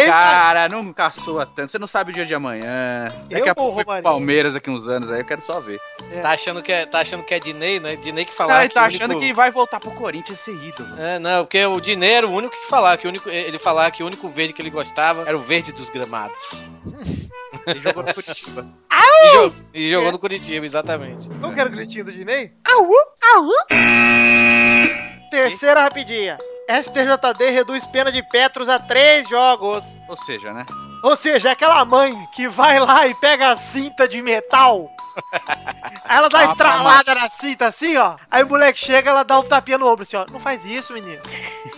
Cara, 0.06 0.68
nunca 0.70 1.10
soa 1.12 1.46
tanto. 1.46 1.72
Você 1.72 1.80
não 1.80 1.88
sabe 1.88 2.12
o 2.12 2.14
dia 2.14 2.26
de 2.26 2.34
amanhã. 2.34 3.08
Daqui 3.30 3.48
Eu 3.48 3.52
a 3.52 3.56
pouco? 3.56 3.84
Palmeiras 4.02 4.54
daqui 4.54 4.70
uns 4.70 4.88
anos 4.88 5.12
aí, 5.12 5.20
eu 5.22 5.26
quero 5.26 5.42
só 5.42 5.60
ver. 5.60 5.80
Tá 6.22 6.32
achando 6.32 6.62
que 6.62 6.72
é, 6.72 6.86
tá 6.86 7.00
achando 7.00 7.24
que 7.24 7.34
é 7.34 7.40
Dinei, 7.40 7.80
né? 7.80 7.96
Dinei 7.96 8.26
que 8.26 8.34
falava 8.34 8.54
Cara, 8.54 8.64
ele 8.66 8.70
que 8.70 8.76
tá 8.76 8.86
achando 8.86 9.12
único- 9.12 9.22
que 9.26 9.34
vai 9.34 9.52
voltar 9.52 9.80
pro 9.80 9.92
Corinthians 9.92 10.40
e 10.40 10.44
ser 10.44 10.64
ídolo. 10.64 11.00
É, 11.00 11.20
não, 11.20 11.44
porque 11.46 11.66
o 11.66 11.80
Dinei 11.80 12.14
era 12.14 12.28
o 12.28 12.32
único 12.32 12.56
que 12.56 12.68
falava, 12.68 12.98
que 12.98 13.08
o 13.08 13.10
único, 13.10 13.30
ele 13.30 13.60
falava 13.60 13.92
que 13.92 14.04
o 14.04 14.06
único 14.08 14.30
verde 14.30 14.54
que 14.54 14.62
ele 14.62 14.70
gostava 14.70 15.24
era 15.28 15.38
o 15.38 15.42
verde 15.42 15.72
dos 15.72 15.90
gramados. 15.90 16.38
Ele 17.66 17.82
jogou 17.82 18.04
no 18.04 18.14
Curitiba. 18.14 18.68
E, 18.94 19.32
jo- 19.32 19.56
e 19.74 19.90
jogou 19.92 20.12
no 20.12 20.20
Curitiba, 20.20 20.66
exatamente. 20.66 21.28
Como 21.28 21.54
que 21.54 21.60
era 21.60 21.68
o 21.68 21.72
gritinho 21.72 22.06
do 22.06 22.12
Dinei? 22.14 22.52
Au, 22.66 22.86
au. 23.36 23.50
Terceira 25.32 25.82
rapidinha. 25.82 26.38
STJD 26.68 27.50
reduz 27.52 27.86
pena 27.88 28.12
de 28.12 28.22
Petros 28.24 28.68
a 28.70 28.78
três 28.80 29.28
jogos. 29.30 29.86
Ou 30.08 30.18
seja, 30.18 30.54
né? 30.54 30.66
Ou 31.04 31.16
seja, 31.16 31.50
é 31.50 31.52
aquela 31.54 31.84
mãe 31.86 32.28
que 32.34 32.48
vai 32.48 32.80
lá 32.80 33.08
e 33.08 33.14
pega 33.16 33.52
a 33.52 33.58
cinta 33.58 34.08
de 34.08 34.22
metal. 34.22 34.90
Aí 36.06 36.18
ela 36.18 36.28
dá 36.30 36.40
Ah, 36.40 36.46
estralada 36.46 37.16
na 37.16 37.30
cinta 37.30 37.68
assim, 37.68 37.96
ó. 37.98 38.16
Aí 38.30 38.44
o 38.44 38.48
moleque 38.50 38.80
chega, 38.80 39.10
ela 39.12 39.24
dá 39.24 39.40
um 39.40 39.44
tapinha 39.44 39.78
no 39.78 39.88
ombro 39.88 40.04
assim, 40.04 40.18
ó. 40.18 40.26
Não 40.32 40.40
faz 40.40 40.64
isso, 40.66 40.94
menino. 40.94 41.22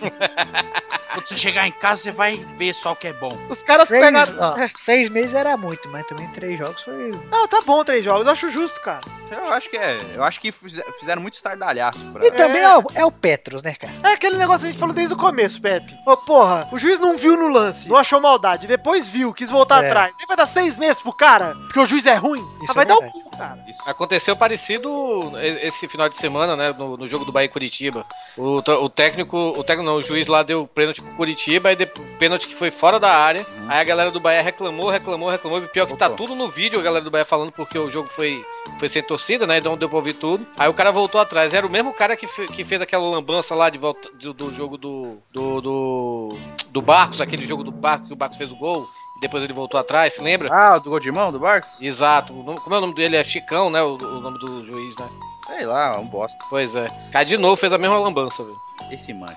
Quando 1.12 1.26
você 1.28 1.36
chegar 1.36 1.66
em 1.66 1.72
casa, 1.72 2.02
você 2.02 2.12
vai 2.12 2.36
ver 2.56 2.72
só 2.72 2.92
o 2.92 2.96
que 2.96 3.08
é 3.08 3.12
bom. 3.12 3.36
Os 3.48 3.62
caras 3.62 3.88
Seis, 3.88 4.04
pegaram. 4.04 4.32
ó, 4.38 4.54
seis 4.76 5.08
meses 5.08 5.34
era 5.34 5.56
muito, 5.56 5.88
mas 5.88 6.06
também 6.06 6.28
três 6.28 6.56
jogos 6.58 6.82
foi. 6.82 7.10
Não, 7.30 7.48
tá 7.48 7.60
bom, 7.62 7.82
três 7.84 8.04
jogos. 8.04 8.26
Eu 8.26 8.32
acho 8.32 8.48
justo, 8.48 8.80
cara. 8.80 9.00
Eu 9.30 9.52
acho 9.52 9.70
que 9.70 9.76
é. 9.76 9.98
Eu 10.14 10.24
acho 10.24 10.40
que 10.40 10.50
fize- 10.52 10.84
fizeram 10.98 11.22
muito 11.22 11.34
estardalhaço 11.34 12.04
pra. 12.08 12.26
E 12.26 12.30
também 12.30 12.62
é 12.62 12.76
o, 12.78 12.84
é 12.94 13.04
o 13.04 13.10
Petros, 13.12 13.62
né, 13.62 13.74
cara? 13.74 13.92
É 14.02 14.12
aquele 14.14 14.36
negócio 14.36 14.60
que 14.62 14.68
a 14.68 14.70
gente 14.70 14.80
falou 14.80 14.94
desde 14.94 15.14
o 15.14 15.16
começo, 15.16 15.60
Pepe. 15.60 15.94
Ô, 16.06 16.16
porra, 16.16 16.68
o 16.72 16.78
juiz 16.78 16.98
não 16.98 17.16
viu 17.16 17.36
no 17.36 17.48
lance, 17.48 17.88
não 17.88 17.96
achou 17.96 18.20
maldade, 18.20 18.66
depois 18.66 19.08
viu, 19.08 19.32
quis 19.32 19.50
voltar 19.50 19.84
É. 19.84 19.88
atrás. 19.88 20.14
Aí 20.20 20.26
vai 20.26 20.36
dar 20.36 20.46
seis 20.46 20.76
meses 20.78 21.00
pro 21.00 21.12
cara, 21.12 21.54
porque 21.64 21.80
o 21.80 21.86
juiz 21.86 22.06
é 22.06 22.14
ruim. 22.14 22.40
Isso 22.62 22.70
Ah, 22.72 22.74
vai 22.74 22.84
é 22.84 22.88
dar 22.88 22.96
um 22.98 23.29
cara. 23.40 23.64
Aconteceu 23.86 24.36
parecido 24.36 25.32
e- 25.38 25.66
esse 25.66 25.88
final 25.88 26.08
de 26.08 26.16
semana, 26.16 26.56
né? 26.56 26.74
No, 26.76 26.96
no 26.96 27.08
jogo 27.08 27.24
do 27.24 27.32
Bahia 27.32 27.46
e 27.46 27.48
Curitiba. 27.48 28.04
O, 28.36 28.56
o 28.58 28.88
técnico, 28.88 29.36
o 29.36 29.64
técnico 29.64 29.90
não, 29.90 29.96
o 29.98 30.02
juiz 30.02 30.26
lá 30.26 30.42
deu 30.42 30.66
pênalti 30.66 31.00
pro 31.02 31.12
Curitiba, 31.14 31.74
deu 31.74 31.86
pênalti 32.18 32.46
que 32.46 32.54
foi 32.54 32.70
fora 32.70 33.00
da 33.00 33.10
área. 33.14 33.46
Aí 33.68 33.80
a 33.80 33.84
galera 33.84 34.10
do 34.10 34.20
Bahia 34.20 34.42
reclamou, 34.42 34.88
reclamou, 34.90 35.28
reclamou. 35.28 35.62
E 35.62 35.68
pior 35.68 35.86
que 35.86 35.96
tá 35.96 36.06
Opa. 36.06 36.16
tudo 36.16 36.34
no 36.34 36.48
vídeo, 36.48 36.78
a 36.78 36.82
galera 36.82 37.04
do 37.04 37.10
Bahia 37.10 37.24
falando 37.24 37.52
porque 37.52 37.78
o 37.78 37.88
jogo 37.90 38.08
foi, 38.08 38.44
foi 38.78 38.88
sem 38.88 39.02
torcida, 39.02 39.46
né? 39.46 39.58
Então 39.58 39.76
deu 39.76 39.88
pra 39.88 39.98
ouvir 39.98 40.14
tudo. 40.14 40.46
Aí 40.58 40.68
o 40.68 40.74
cara 40.74 40.90
voltou 40.92 41.20
atrás. 41.20 41.54
Era 41.54 41.66
o 41.66 41.70
mesmo 41.70 41.92
cara 41.92 42.16
que, 42.16 42.26
fe- 42.28 42.46
que 42.48 42.64
fez 42.64 42.80
aquela 42.80 43.08
lambança 43.08 43.54
lá 43.54 43.70
de 43.70 43.78
volta 43.78 44.10
do, 44.20 44.32
do 44.32 44.54
jogo 44.54 44.76
do, 44.76 45.18
do, 45.32 45.60
do. 45.60 46.28
do 46.70 46.82
Barcos, 46.82 47.20
aquele 47.20 47.46
jogo 47.46 47.64
do 47.64 47.70
Barcos 47.72 48.08
que 48.08 48.12
o 48.12 48.16
Barcos 48.16 48.36
fez 48.38 48.52
o 48.52 48.56
gol. 48.56 48.86
Depois 49.20 49.42
ele 49.44 49.52
voltou 49.52 49.78
atrás, 49.78 50.14
se 50.14 50.22
lembra? 50.22 50.48
Ah, 50.52 50.78
do 50.78 50.88
gol 50.90 50.98
de 51.00 51.10
mão 51.12 51.30
do 51.30 51.38
Barcos? 51.38 51.70
Exato. 51.80 52.32
O 52.32 52.42
nome- 52.42 52.60
Como 52.60 52.74
é 52.74 52.78
o 52.78 52.80
nome 52.80 52.94
dele? 52.94 53.16
É 53.16 53.24
Chicão, 53.24 53.68
né? 53.70 53.82
O, 53.82 53.94
o 53.96 54.20
nome 54.20 54.38
do 54.38 54.64
juiz, 54.64 54.96
né? 54.96 55.08
Sei 55.46 55.66
lá, 55.66 55.98
um 55.98 56.06
bosta. 56.06 56.38
Pois 56.48 56.74
é. 56.76 56.86
Cai 57.12 57.24
de 57.24 57.36
novo, 57.36 57.56
fez 57.56 57.72
a 57.72 57.78
mesma 57.78 57.98
lambança, 57.98 58.42
velho. 58.42 58.56
Esse 58.90 59.12
manjo. 59.12 59.36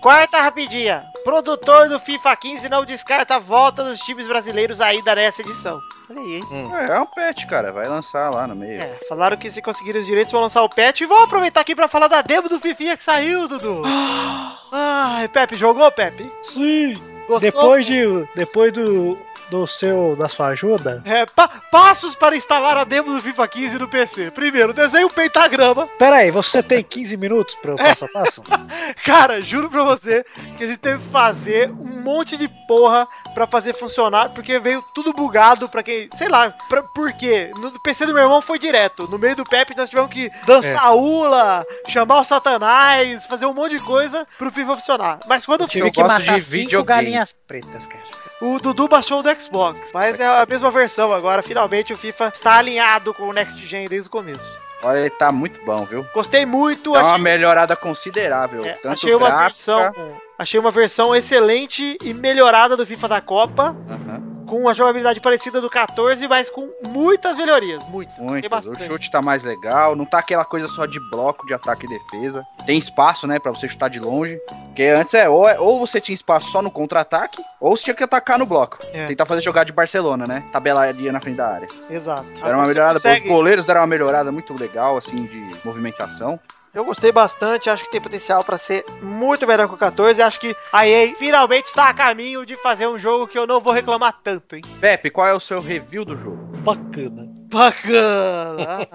Quarta 0.00 0.40
rapidinha. 0.40 1.04
Produtor 1.24 1.88
do 1.88 2.00
FIFA 2.00 2.34
15 2.36 2.68
não 2.68 2.84
descarta 2.84 3.34
a 3.36 3.38
volta 3.38 3.84
dos 3.84 4.00
times 4.00 4.26
brasileiros 4.26 4.80
ainda 4.80 5.14
nessa 5.14 5.42
edição. 5.42 5.78
Olha 6.08 6.20
aí, 6.20 6.36
hein? 6.36 6.44
É, 6.74 6.96
é 6.96 7.00
um 7.00 7.06
pet, 7.06 7.46
cara. 7.46 7.70
Vai 7.70 7.86
lançar 7.86 8.30
lá 8.30 8.46
no 8.46 8.56
meio. 8.56 8.80
É, 8.82 8.98
falaram 9.08 9.36
que 9.36 9.50
se 9.50 9.60
conseguirem 9.60 10.00
os 10.00 10.06
direitos 10.06 10.32
vão 10.32 10.40
lançar 10.40 10.62
o 10.62 10.68
patch 10.70 11.02
e 11.02 11.06
vão 11.06 11.22
aproveitar 11.24 11.60
aqui 11.60 11.74
pra 11.74 11.86
falar 11.88 12.08
da 12.08 12.22
demo 12.22 12.48
do 12.48 12.58
Fifinha 12.58 12.96
que 12.96 13.02
saiu, 13.04 13.46
Dudu. 13.46 13.82
Ai, 14.72 15.28
Pepe, 15.28 15.56
jogou, 15.56 15.90
Pepe? 15.92 16.32
Sim. 16.42 16.94
Gostou? 17.30 17.52
Depois, 17.52 17.86
de, 17.86 18.26
depois 18.34 18.72
do, 18.72 19.16
do 19.50 19.66
seu, 19.66 20.14
da 20.16 20.28
sua 20.28 20.48
ajuda. 20.48 21.02
É, 21.04 21.26
pa- 21.26 21.48
passos 21.70 22.14
para 22.14 22.36
instalar 22.36 22.76
a 22.76 22.84
demo 22.84 23.12
do 23.14 23.20
FIFA 23.22 23.48
15 23.48 23.78
no 23.78 23.88
PC. 23.88 24.30
Primeiro, 24.30 24.72
desenhe 24.72 25.04
um 25.04 25.08
pentagrama. 25.10 25.86
Pera 25.98 26.16
aí, 26.16 26.30
você 26.30 26.62
tem 26.62 26.82
15 26.82 27.16
minutos 27.16 27.54
pra 27.60 27.72
eu 27.72 27.76
passo 27.76 28.04
a 28.04 28.08
passo? 28.08 28.42
Cara, 29.04 29.40
juro 29.40 29.68
pra 29.70 29.82
você 29.84 30.24
que 30.56 30.64
a 30.64 30.66
gente 30.66 30.78
teve 30.78 30.98
que 31.02 31.10
fazer 31.10 31.70
um 31.70 32.00
monte 32.02 32.36
de 32.36 32.48
porra 32.66 33.06
pra 33.34 33.46
fazer 33.46 33.74
funcionar, 33.74 34.30
porque 34.30 34.58
veio 34.58 34.82
tudo 34.94 35.12
bugado 35.12 35.68
pra 35.68 35.82
quem. 35.82 36.08
Sei 36.16 36.28
lá, 36.28 36.50
pra, 36.68 36.82
por 36.82 37.12
quê? 37.12 37.50
No 37.58 37.72
PC 37.82 38.06
do 38.06 38.14
meu 38.14 38.22
irmão 38.22 38.40
foi 38.42 38.58
direto. 38.58 39.08
No 39.08 39.18
meio 39.18 39.36
do 39.36 39.44
Pepe 39.44 39.76
nós 39.76 39.90
tivemos 39.90 40.10
que 40.12 40.30
dançar 40.46 40.94
ula, 40.94 41.64
chamar 41.88 42.20
o 42.20 42.24
Satanás, 42.24 43.26
fazer 43.26 43.46
um 43.46 43.54
monte 43.54 43.76
de 43.76 43.84
coisa 43.84 44.26
pro 44.38 44.50
FIFA 44.50 44.74
funcionar. 44.76 45.20
Mas 45.26 45.44
quando 45.46 45.62
Eu 45.62 45.68
tive 45.68 45.88
Eu 45.88 45.92
que 45.92 46.02
matar 46.02 46.38
de 46.38 46.42
cinco 46.42 46.64
videogame. 46.64 46.86
galinhas 47.04 47.34
pretas, 47.46 47.86
cara. 47.86 48.02
O 48.40 48.58
Dudu 48.58 48.88
baixou 48.88 49.22
do 49.22 49.28
Xbox, 49.40 49.90
mas 49.92 50.18
é 50.18 50.26
a 50.26 50.46
mesma 50.48 50.70
versão 50.70 51.12
agora. 51.12 51.42
Finalmente 51.42 51.92
o 51.92 51.96
FIFA 51.96 52.28
está 52.34 52.56
alinhado 52.56 53.12
com 53.12 53.24
o 53.28 53.32
Next 53.32 53.66
Gen 53.66 53.86
desde 53.88 54.08
o 54.08 54.10
começo. 54.10 54.58
Olha, 54.82 54.98
ele 55.00 55.10
tá 55.10 55.30
muito 55.30 55.62
bom, 55.64 55.84
viu? 55.84 56.06
Gostei 56.14 56.46
muito, 56.46 56.92
Dá 56.94 57.02
uma 57.04 57.18
melhorada 57.18 57.76
considerável. 57.76 58.64
é, 58.64 58.72
Tanto 58.74 58.94
achei 58.94 59.14
uma 59.14 59.26
gráfica. 59.28 59.44
versão, 59.76 59.92
achei 60.38 60.58
uma 60.58 60.70
versão 60.70 61.14
excelente 61.14 61.98
e 62.02 62.14
melhorada 62.14 62.76
do 62.78 62.86
FIFA 62.86 63.08
da 63.08 63.20
Copa. 63.20 63.76
Aham. 63.88 64.39
Com 64.50 64.58
uma 64.60 64.74
jogabilidade 64.74 65.20
parecida 65.20 65.60
do 65.60 65.70
14, 65.70 66.26
mas 66.26 66.50
com 66.50 66.68
muitas 66.88 67.36
melhorias. 67.36 67.82
Muitas. 67.88 68.18
Muito. 68.18 68.48
O 68.72 68.76
chute 68.78 69.08
tá 69.10 69.22
mais 69.22 69.44
legal, 69.44 69.94
não 69.94 70.04
tá 70.04 70.18
aquela 70.18 70.44
coisa 70.44 70.66
só 70.66 70.86
de 70.86 70.98
bloco 71.08 71.46
de 71.46 71.54
ataque 71.54 71.86
e 71.86 71.88
defesa. 71.88 72.44
Tem 72.66 72.76
espaço, 72.76 73.26
né, 73.28 73.38
pra 73.38 73.52
você 73.52 73.68
chutar 73.68 73.88
de 73.88 74.00
longe. 74.00 74.36
Porque 74.66 74.82
antes 74.82 75.14
é 75.14 75.28
ou, 75.28 75.48
é- 75.48 75.58
ou 75.60 75.78
você 75.78 76.00
tinha 76.00 76.14
espaço 76.14 76.50
só 76.50 76.60
no 76.60 76.70
contra-ataque, 76.70 77.40
ou 77.60 77.76
você 77.76 77.84
tinha 77.84 77.94
que 77.94 78.02
atacar 78.02 78.38
no 78.38 78.44
bloco. 78.46 78.78
É. 78.92 79.06
Tentar 79.06 79.24
fazer 79.24 79.40
jogar 79.42 79.62
de 79.64 79.72
Barcelona, 79.72 80.26
né? 80.26 80.44
Tabeladinha 80.52 81.12
na 81.12 81.20
frente 81.20 81.36
da 81.36 81.48
área. 81.48 81.68
Exato. 81.88 82.24
Deram 82.42 82.58
uma 82.58 82.64
Você 82.64 82.68
melhorada, 82.68 82.94
consegue- 82.94 83.26
os 83.28 83.32
goleiros 83.32 83.64
deram 83.64 83.80
uma 83.82 83.86
melhorada 83.86 84.32
muito 84.32 84.52
legal, 84.58 84.96
assim, 84.96 85.14
de 85.26 85.56
movimentação. 85.64 86.40
Eu 86.72 86.84
gostei 86.84 87.10
bastante, 87.10 87.68
acho 87.68 87.82
que 87.82 87.90
tem 87.90 88.00
potencial 88.00 88.44
pra 88.44 88.56
ser 88.56 88.84
muito 89.02 89.44
melhor 89.44 89.66
que 89.68 89.74
o 89.74 89.78
14. 89.78 90.22
Acho 90.22 90.38
que 90.38 90.54
a 90.72 90.86
EA 90.86 91.14
finalmente 91.16 91.66
está 91.66 91.88
a 91.88 91.94
caminho 91.94 92.46
de 92.46 92.56
fazer 92.56 92.86
um 92.86 92.96
jogo 92.98 93.26
que 93.26 93.36
eu 93.36 93.46
não 93.46 93.60
vou 93.60 93.72
reclamar 93.72 94.20
tanto, 94.22 94.54
hein? 94.54 94.62
Pepe, 94.80 95.10
qual 95.10 95.26
é 95.26 95.34
o 95.34 95.40
seu 95.40 95.60
review 95.60 96.04
do 96.04 96.16
jogo? 96.16 96.36
Bacana. 96.58 97.26
Bacana! 97.50 98.88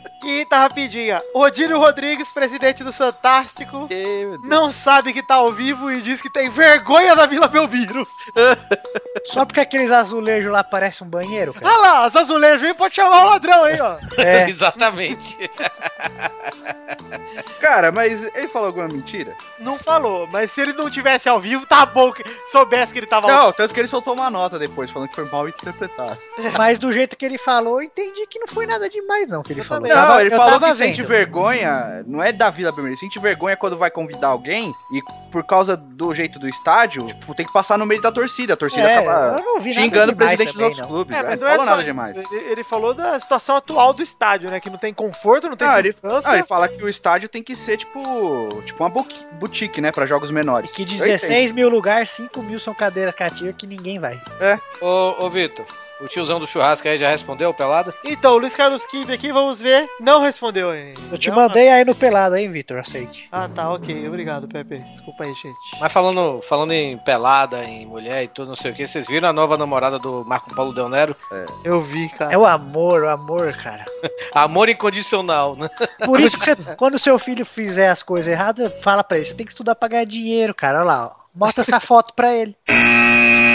Quinta 0.24 0.56
rapidinha. 0.56 1.22
Odílio 1.34 1.78
Rodrigues, 1.78 2.32
presidente 2.32 2.82
do 2.82 2.94
Fantástico, 2.94 3.86
não 4.42 4.72
sabe 4.72 5.12
que 5.12 5.22
tá 5.22 5.34
ao 5.34 5.52
vivo 5.52 5.92
e 5.92 6.00
diz 6.00 6.22
que 6.22 6.32
tem 6.32 6.48
vergonha 6.48 7.14
da 7.14 7.26
Vila 7.26 7.46
Belmiro. 7.46 8.08
Só 9.26 9.44
porque 9.44 9.60
aqueles 9.60 9.92
azulejos 9.92 10.50
lá 10.50 10.64
parecem 10.64 11.06
um 11.06 11.10
banheiro, 11.10 11.52
cara. 11.52 11.68
Ah 11.68 11.76
lá, 11.76 12.06
os 12.06 12.16
azulejos 12.16 12.66
aí 12.66 12.72
pode 12.72 12.94
chamar 12.94 13.22
o 13.22 13.30
ladrão 13.30 13.64
aí, 13.64 13.78
ó. 13.78 13.98
É. 14.16 14.48
Exatamente. 14.48 15.38
Cara, 17.60 17.92
mas 17.92 18.24
ele 18.34 18.48
falou 18.48 18.68
alguma 18.68 18.88
mentira? 18.88 19.36
Não 19.58 19.78
falou, 19.78 20.26
mas 20.26 20.50
se 20.50 20.60
ele 20.60 20.72
não 20.72 20.88
tivesse 20.88 21.28
ao 21.28 21.38
vivo, 21.38 21.66
tá 21.66 21.84
bom 21.84 22.12
que 22.12 22.22
soubesse 22.46 22.92
que 22.92 22.98
ele 22.98 23.06
tava 23.06 23.30
ao 23.30 23.46
Não, 23.46 23.52
tanto 23.52 23.74
que 23.74 23.80
ele 23.80 23.88
soltou 23.88 24.14
uma 24.14 24.30
nota 24.30 24.58
depois, 24.58 24.90
falando 24.90 25.08
que 25.08 25.14
foi 25.14 25.24
mal 25.26 25.46
interpretado. 25.48 26.18
Mas 26.56 26.78
do 26.78 26.92
jeito 26.92 27.16
que 27.16 27.24
ele 27.26 27.38
falou, 27.38 27.80
eu 27.80 27.86
entendi 27.86 28.26
que 28.26 28.38
não 28.38 28.46
foi 28.46 28.66
nada 28.66 28.88
demais, 28.88 29.28
não, 29.28 29.42
que 29.42 29.52
ele 29.52 29.62
falou. 29.62 29.88
Não, 29.88 30.13
Tava- 30.16 30.20
ele 30.22 30.30
falou 30.36 30.60
que 30.60 30.72
sente 30.74 31.02
vendo. 31.02 31.08
vergonha, 31.08 32.04
não 32.06 32.22
é 32.22 32.32
da 32.32 32.50
Vila 32.50 32.70
Belmiro, 32.72 32.92
ele 32.92 33.00
sente 33.00 33.18
vergonha 33.18 33.56
quando 33.56 33.76
vai 33.76 33.90
convidar 33.90 34.28
alguém 34.28 34.72
e 34.92 35.02
por 35.30 35.44
causa 35.44 35.76
do 35.76 36.14
jeito 36.14 36.38
do 36.38 36.48
estádio, 36.48 37.06
tipo, 37.06 37.34
tem 37.34 37.44
que 37.44 37.52
passar 37.52 37.76
no 37.76 37.84
meio 37.84 38.00
da 38.00 38.12
torcida. 38.12 38.54
A 38.54 38.56
torcida 38.56 38.88
É, 38.88 38.98
acaba 38.98 39.40
não 39.42 39.60
xingando 39.60 40.12
o 40.12 40.16
presidente 40.16 40.52
também, 40.52 40.70
dos 40.70 40.78
outros 40.78 40.80
não. 40.80 40.88
clubes. 40.88 41.16
É, 41.16 41.22
mas 41.22 41.40
não 41.40 41.46
não 41.46 41.52
é 41.54 41.56
falou 41.56 41.66
nada 41.70 41.84
demais. 41.84 42.16
Ele, 42.16 42.26
ele 42.52 42.64
falou 42.64 42.94
da 42.94 43.18
situação 43.18 43.56
atual 43.56 43.92
do 43.92 44.02
estádio, 44.02 44.50
né? 44.50 44.60
Que 44.60 44.70
não 44.70 44.78
tem 44.78 44.94
conforto, 44.94 45.48
não 45.48 45.56
tem 45.56 45.66
Ah, 45.66 45.78
ele, 45.78 45.92
segurança. 45.92 46.28
ah, 46.30 46.34
ele 46.34 46.44
fala 46.46 46.68
que 46.68 46.82
o 46.82 46.88
estádio 46.88 47.28
tem 47.28 47.42
que 47.42 47.56
ser 47.56 47.76
tipo, 47.76 48.62
tipo 48.64 48.82
uma 48.82 48.90
boutique, 49.32 49.80
né, 49.80 49.90
pra 49.90 50.06
jogos 50.06 50.30
menores. 50.30 50.72
Que 50.72 50.82
Eu 50.82 50.86
16 50.86 51.50
mil 51.52 51.68
lugares, 51.68 52.10
5 52.10 52.42
mil 52.42 52.60
são 52.60 52.72
cadeiras 52.74 53.14
cativas 53.14 53.54
que 53.58 53.66
ninguém 53.66 53.98
vai. 53.98 54.20
Ô, 54.80 55.24
ô 55.24 55.30
Vitor, 55.30 55.64
o 56.00 56.06
tiozão 56.08 56.38
do 56.40 56.46
churrasco 56.46 56.86
aí 56.88 56.98
já 56.98 57.10
respondeu, 57.10 57.52
pelada? 57.54 57.94
Então, 58.04 58.32
o 58.34 58.38
Luiz 58.38 58.54
Carlos 58.54 58.84
Kibe 58.86 59.12
aqui, 59.12 59.32
vamos 59.32 59.60
ver. 59.60 59.88
Não 60.00 60.20
respondeu 60.20 60.70
ainda. 60.70 61.00
Eu 61.10 61.18
te 61.18 61.30
mandei 61.30 61.68
aí 61.70 61.84
no 61.84 61.94
pelado, 61.94 62.36
hein, 62.36 62.50
Vitor? 62.50 62.78
Aceite. 62.78 63.28
Ah, 63.30 63.48
tá, 63.48 63.70
ok. 63.72 64.06
Obrigado, 64.08 64.48
Pepe. 64.48 64.78
Desculpa 64.90 65.24
aí, 65.24 65.32
gente. 65.34 65.56
Mas 65.80 65.92
falando, 65.92 66.40
falando 66.42 66.72
em 66.72 66.98
pelada, 66.98 67.64
em 67.64 67.86
mulher 67.86 68.24
e 68.24 68.28
tudo, 68.28 68.48
não 68.48 68.54
sei 68.56 68.70
o 68.72 68.74
que, 68.74 68.86
vocês 68.86 69.06
viram 69.06 69.28
a 69.28 69.32
nova 69.32 69.56
namorada 69.56 69.98
do 69.98 70.24
Marco 70.24 70.54
Paulo 70.54 70.72
Del 70.74 70.88
Nero? 70.88 71.16
Eu 71.64 71.80
vi, 71.80 72.08
cara. 72.10 72.32
É 72.32 72.38
o 72.38 72.44
amor, 72.46 73.02
o 73.02 73.08
amor, 73.08 73.52
cara. 73.56 73.84
Amor 74.34 74.68
incondicional, 74.68 75.56
né? 75.56 75.68
Por 76.04 76.20
isso 76.20 76.38
que 76.38 76.44
você- 76.54 76.74
quando 76.76 76.98
seu 76.98 77.18
filho 77.18 77.44
fizer 77.46 77.88
as 77.88 78.02
coisas 78.02 78.26
erradas, 78.26 78.74
fala 78.82 79.02
pra 79.04 79.16
ele, 79.16 79.26
você 79.26 79.34
tem 79.34 79.46
que 79.46 79.52
estudar 79.52 79.74
pra 79.74 79.88
ganhar 79.88 80.04
dinheiro, 80.04 80.54
cara. 80.54 80.78
Olha 80.78 80.84
lá, 80.84 81.06
ó. 81.06 81.24
Mostra 81.34 81.62
essa 81.62 81.80
foto 81.80 82.12
pra 82.14 82.32
ele. 82.34 82.56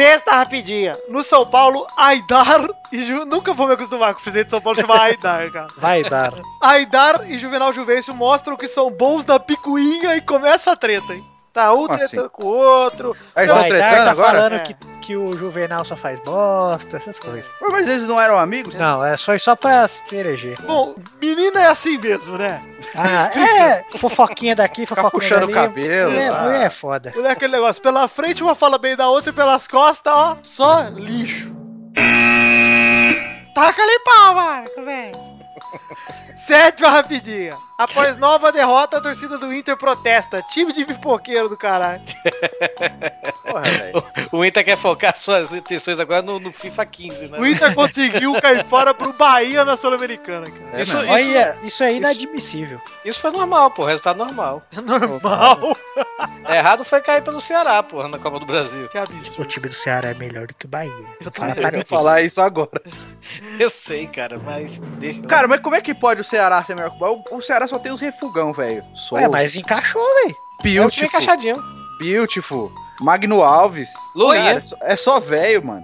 Sexta 0.00 0.32
rapidinha. 0.32 0.96
No 1.10 1.22
São 1.22 1.44
Paulo, 1.44 1.86
Aidar 1.94 2.66
e 2.90 3.02
Ju... 3.02 3.26
Nunca 3.26 3.52
vou 3.52 3.66
me 3.66 3.74
acostumar 3.74 4.14
com 4.14 4.20
o 4.20 4.22
presidente 4.22 4.46
de 4.46 4.50
São 4.50 4.60
Paulo 4.62 4.80
chamar 4.80 4.98
Aidar, 4.98 5.50
cara. 5.52 5.66
Vai 5.76 6.02
dar. 6.02 6.32
Aidar 6.62 7.30
e 7.30 7.36
Juvenal 7.36 7.70
Juvencio 7.70 8.14
mostram 8.14 8.56
que 8.56 8.66
são 8.66 8.90
bons 8.90 9.26
na 9.26 9.38
picuinha 9.38 10.16
e 10.16 10.22
começa 10.22 10.72
a 10.72 10.76
treta, 10.76 11.12
hein? 11.12 11.22
Tá 11.52 11.72
um 11.72 11.86
Como 11.86 11.88
tretando 11.88 12.20
assim? 12.20 12.28
com 12.32 12.44
o 12.44 12.46
outro. 12.46 13.16
Aí 13.34 13.44
estão 13.44 13.60
Vai 13.60 13.70
dar, 13.70 13.76
tretando 13.78 14.04
tá 14.04 14.10
agora? 14.12 14.28
falando 14.28 14.52
É. 14.54 14.58
que, 14.60 14.74
que 15.02 15.16
o 15.16 15.36
Juvenal 15.36 15.84
só 15.84 15.96
faz 15.96 16.20
bosta, 16.20 16.96
essas 16.96 17.18
coisas. 17.18 17.50
Mas 17.60 17.88
eles 17.88 18.06
não 18.06 18.20
eram 18.20 18.38
amigos? 18.38 18.76
Não, 18.76 19.04
é 19.04 19.16
só, 19.16 19.36
só 19.36 19.56
pra 19.56 19.88
se 19.88 20.14
eleger. 20.14 20.60
Bom, 20.62 20.94
menina 21.20 21.60
é 21.62 21.66
assim 21.66 21.98
mesmo, 21.98 22.38
né? 22.38 22.62
Ah, 22.94 23.30
é 23.36 23.84
fofoquinha 23.98 24.54
daqui, 24.54 24.86
Ficar 24.86 25.02
fofoquinha 25.02 25.20
puxando 25.20 25.42
o 25.50 25.52
dali. 25.52 25.68
cabelo. 25.68 26.12
É, 26.12 26.28
ah. 26.28 26.42
mulher 26.42 26.66
é 26.66 26.70
foda. 26.70 27.12
Olha 27.16 27.32
aquele 27.32 27.52
negócio, 27.52 27.82
pela 27.82 28.06
frente 28.06 28.42
uma 28.44 28.54
fala 28.54 28.78
bem 28.78 28.94
da 28.94 29.08
outra 29.08 29.30
e 29.30 29.34
pelas 29.34 29.66
costas, 29.66 30.12
ó, 30.14 30.36
só 30.44 30.82
lixo. 30.88 31.52
Taca 33.54 33.82
ali 33.82 33.98
pau, 34.04 34.34
Marco, 34.34 34.84
velho. 34.84 35.30
Sétima 36.46 36.88
rapidinha. 36.90 37.56
Após 37.78 38.16
nova 38.18 38.52
derrota, 38.52 38.98
a 38.98 39.00
torcida 39.00 39.38
do 39.38 39.50
Inter 39.54 39.74
protesta. 39.74 40.42
Time 40.42 40.70
de 40.70 40.84
pipoqueiro 40.84 41.48
do 41.48 41.56
caralho. 41.56 42.02
Porra, 43.42 43.62
velho. 43.62 44.04
O 44.30 44.44
Inter 44.44 44.62
quer 44.64 44.76
focar 44.76 45.16
suas 45.16 45.52
intenções 45.54 45.98
agora 45.98 46.20
no, 46.20 46.38
no 46.38 46.52
FIFA 46.52 46.84
15, 46.84 47.28
né? 47.28 47.38
O 47.38 47.46
Inter 47.46 47.74
conseguiu 47.74 48.38
cair 48.40 48.64
fora 48.66 48.92
pro 48.92 49.14
Bahia 49.14 49.64
na 49.64 49.78
Sul-Americana, 49.78 50.44
cara. 50.50 50.78
É 50.78 50.82
Isso, 50.82 50.96
isso, 50.98 51.08
Olha, 51.10 51.58
isso 51.62 51.82
é 51.82 51.94
inadmissível. 51.94 52.80
isso 53.02 53.18
foi 53.18 53.30
normal, 53.30 53.70
pô, 53.70 53.86
resultado 53.86 54.18
normal. 54.18 54.62
É 54.76 54.80
normal. 54.82 55.76
É 56.46 56.58
errado 56.58 56.84
foi 56.84 57.00
cair 57.00 57.22
pelo 57.22 57.40
Ceará, 57.40 57.82
porra, 57.82 58.08
na 58.08 58.18
Copa 58.18 58.38
do 58.40 58.46
Brasil. 58.46 58.88
Que 58.88 58.98
O 58.98 59.02
absurdo. 59.02 59.44
time 59.46 59.68
do 59.68 59.74
Ceará 59.74 60.10
é 60.10 60.14
melhor 60.14 60.46
do 60.46 60.54
que 60.54 60.66
o 60.66 60.68
Bahia. 60.68 60.92
Eu 61.24 61.30
pra 61.30 61.48
Eu 61.48 61.54
ninguém. 61.64 61.84
falar 61.84 62.20
isso 62.22 62.40
agora. 62.42 62.82
Eu 63.58 63.70
sei, 63.70 64.06
cara, 64.06 64.38
mas 64.38 64.78
deixa. 64.98 65.22
Cara, 65.22 65.48
mas 65.48 65.60
como 65.60 65.74
é 65.76 65.80
que 65.80 65.94
pode 65.94 66.20
o 66.20 66.24
Ceará 66.30 66.62
ser 66.64 66.74
melhor 66.76 66.90
que 66.90 66.96
o 66.96 67.00
Bahia? 67.00 67.22
O 67.32 67.42
Ceará 67.42 67.66
só 67.66 67.78
tem 67.78 67.92
os 67.92 68.00
refugão, 68.00 68.52
velho. 68.52 68.84
Ué, 69.12 69.28
mas 69.28 69.56
encaixou, 69.56 70.02
velho. 70.22 70.36
é 70.36 70.36
um 70.60 70.62
Beautiful. 70.62 71.06
encaixadinho. 71.08 71.56
Beautiful. 71.98 72.72
Magno 73.00 73.42
Alves. 73.42 73.90
Cara, 74.16 74.50
é 74.50 74.60
só- 74.60 74.76
é 74.82 74.96
só 74.96 75.20
velho, 75.20 75.66
mano. 75.66 75.82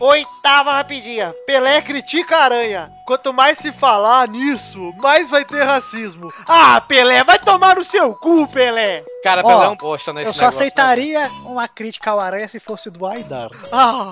Oitava 0.00 0.72
rapidinha. 0.72 1.34
Pelé 1.46 1.82
critica 1.82 2.36
a 2.36 2.44
aranha. 2.44 2.90
Quanto 3.08 3.32
mais 3.32 3.56
se 3.56 3.72
falar 3.72 4.28
nisso, 4.28 4.92
mais 4.98 5.30
vai 5.30 5.42
ter 5.42 5.62
racismo. 5.62 6.30
Ah, 6.46 6.78
Pelé, 6.78 7.24
vai 7.24 7.38
tomar 7.38 7.76
no 7.76 7.82
seu 7.82 8.14
cu, 8.14 8.46
Pelé. 8.48 9.02
Cara, 9.22 9.42
Pelé 9.42 9.64
é 9.64 9.68
um 9.70 9.76
bosta 9.76 10.12
nesse 10.12 10.26
Eu 10.26 10.34
só 10.34 10.40
negócio, 10.40 10.60
né? 10.60 10.66
aceitaria 10.66 11.24
uma 11.46 11.66
crítica 11.66 12.10
ao 12.10 12.20
Aranha 12.20 12.46
se 12.48 12.60
fosse 12.60 12.90
do 12.90 13.06
Aidar. 13.06 13.48
Ah, 13.72 14.10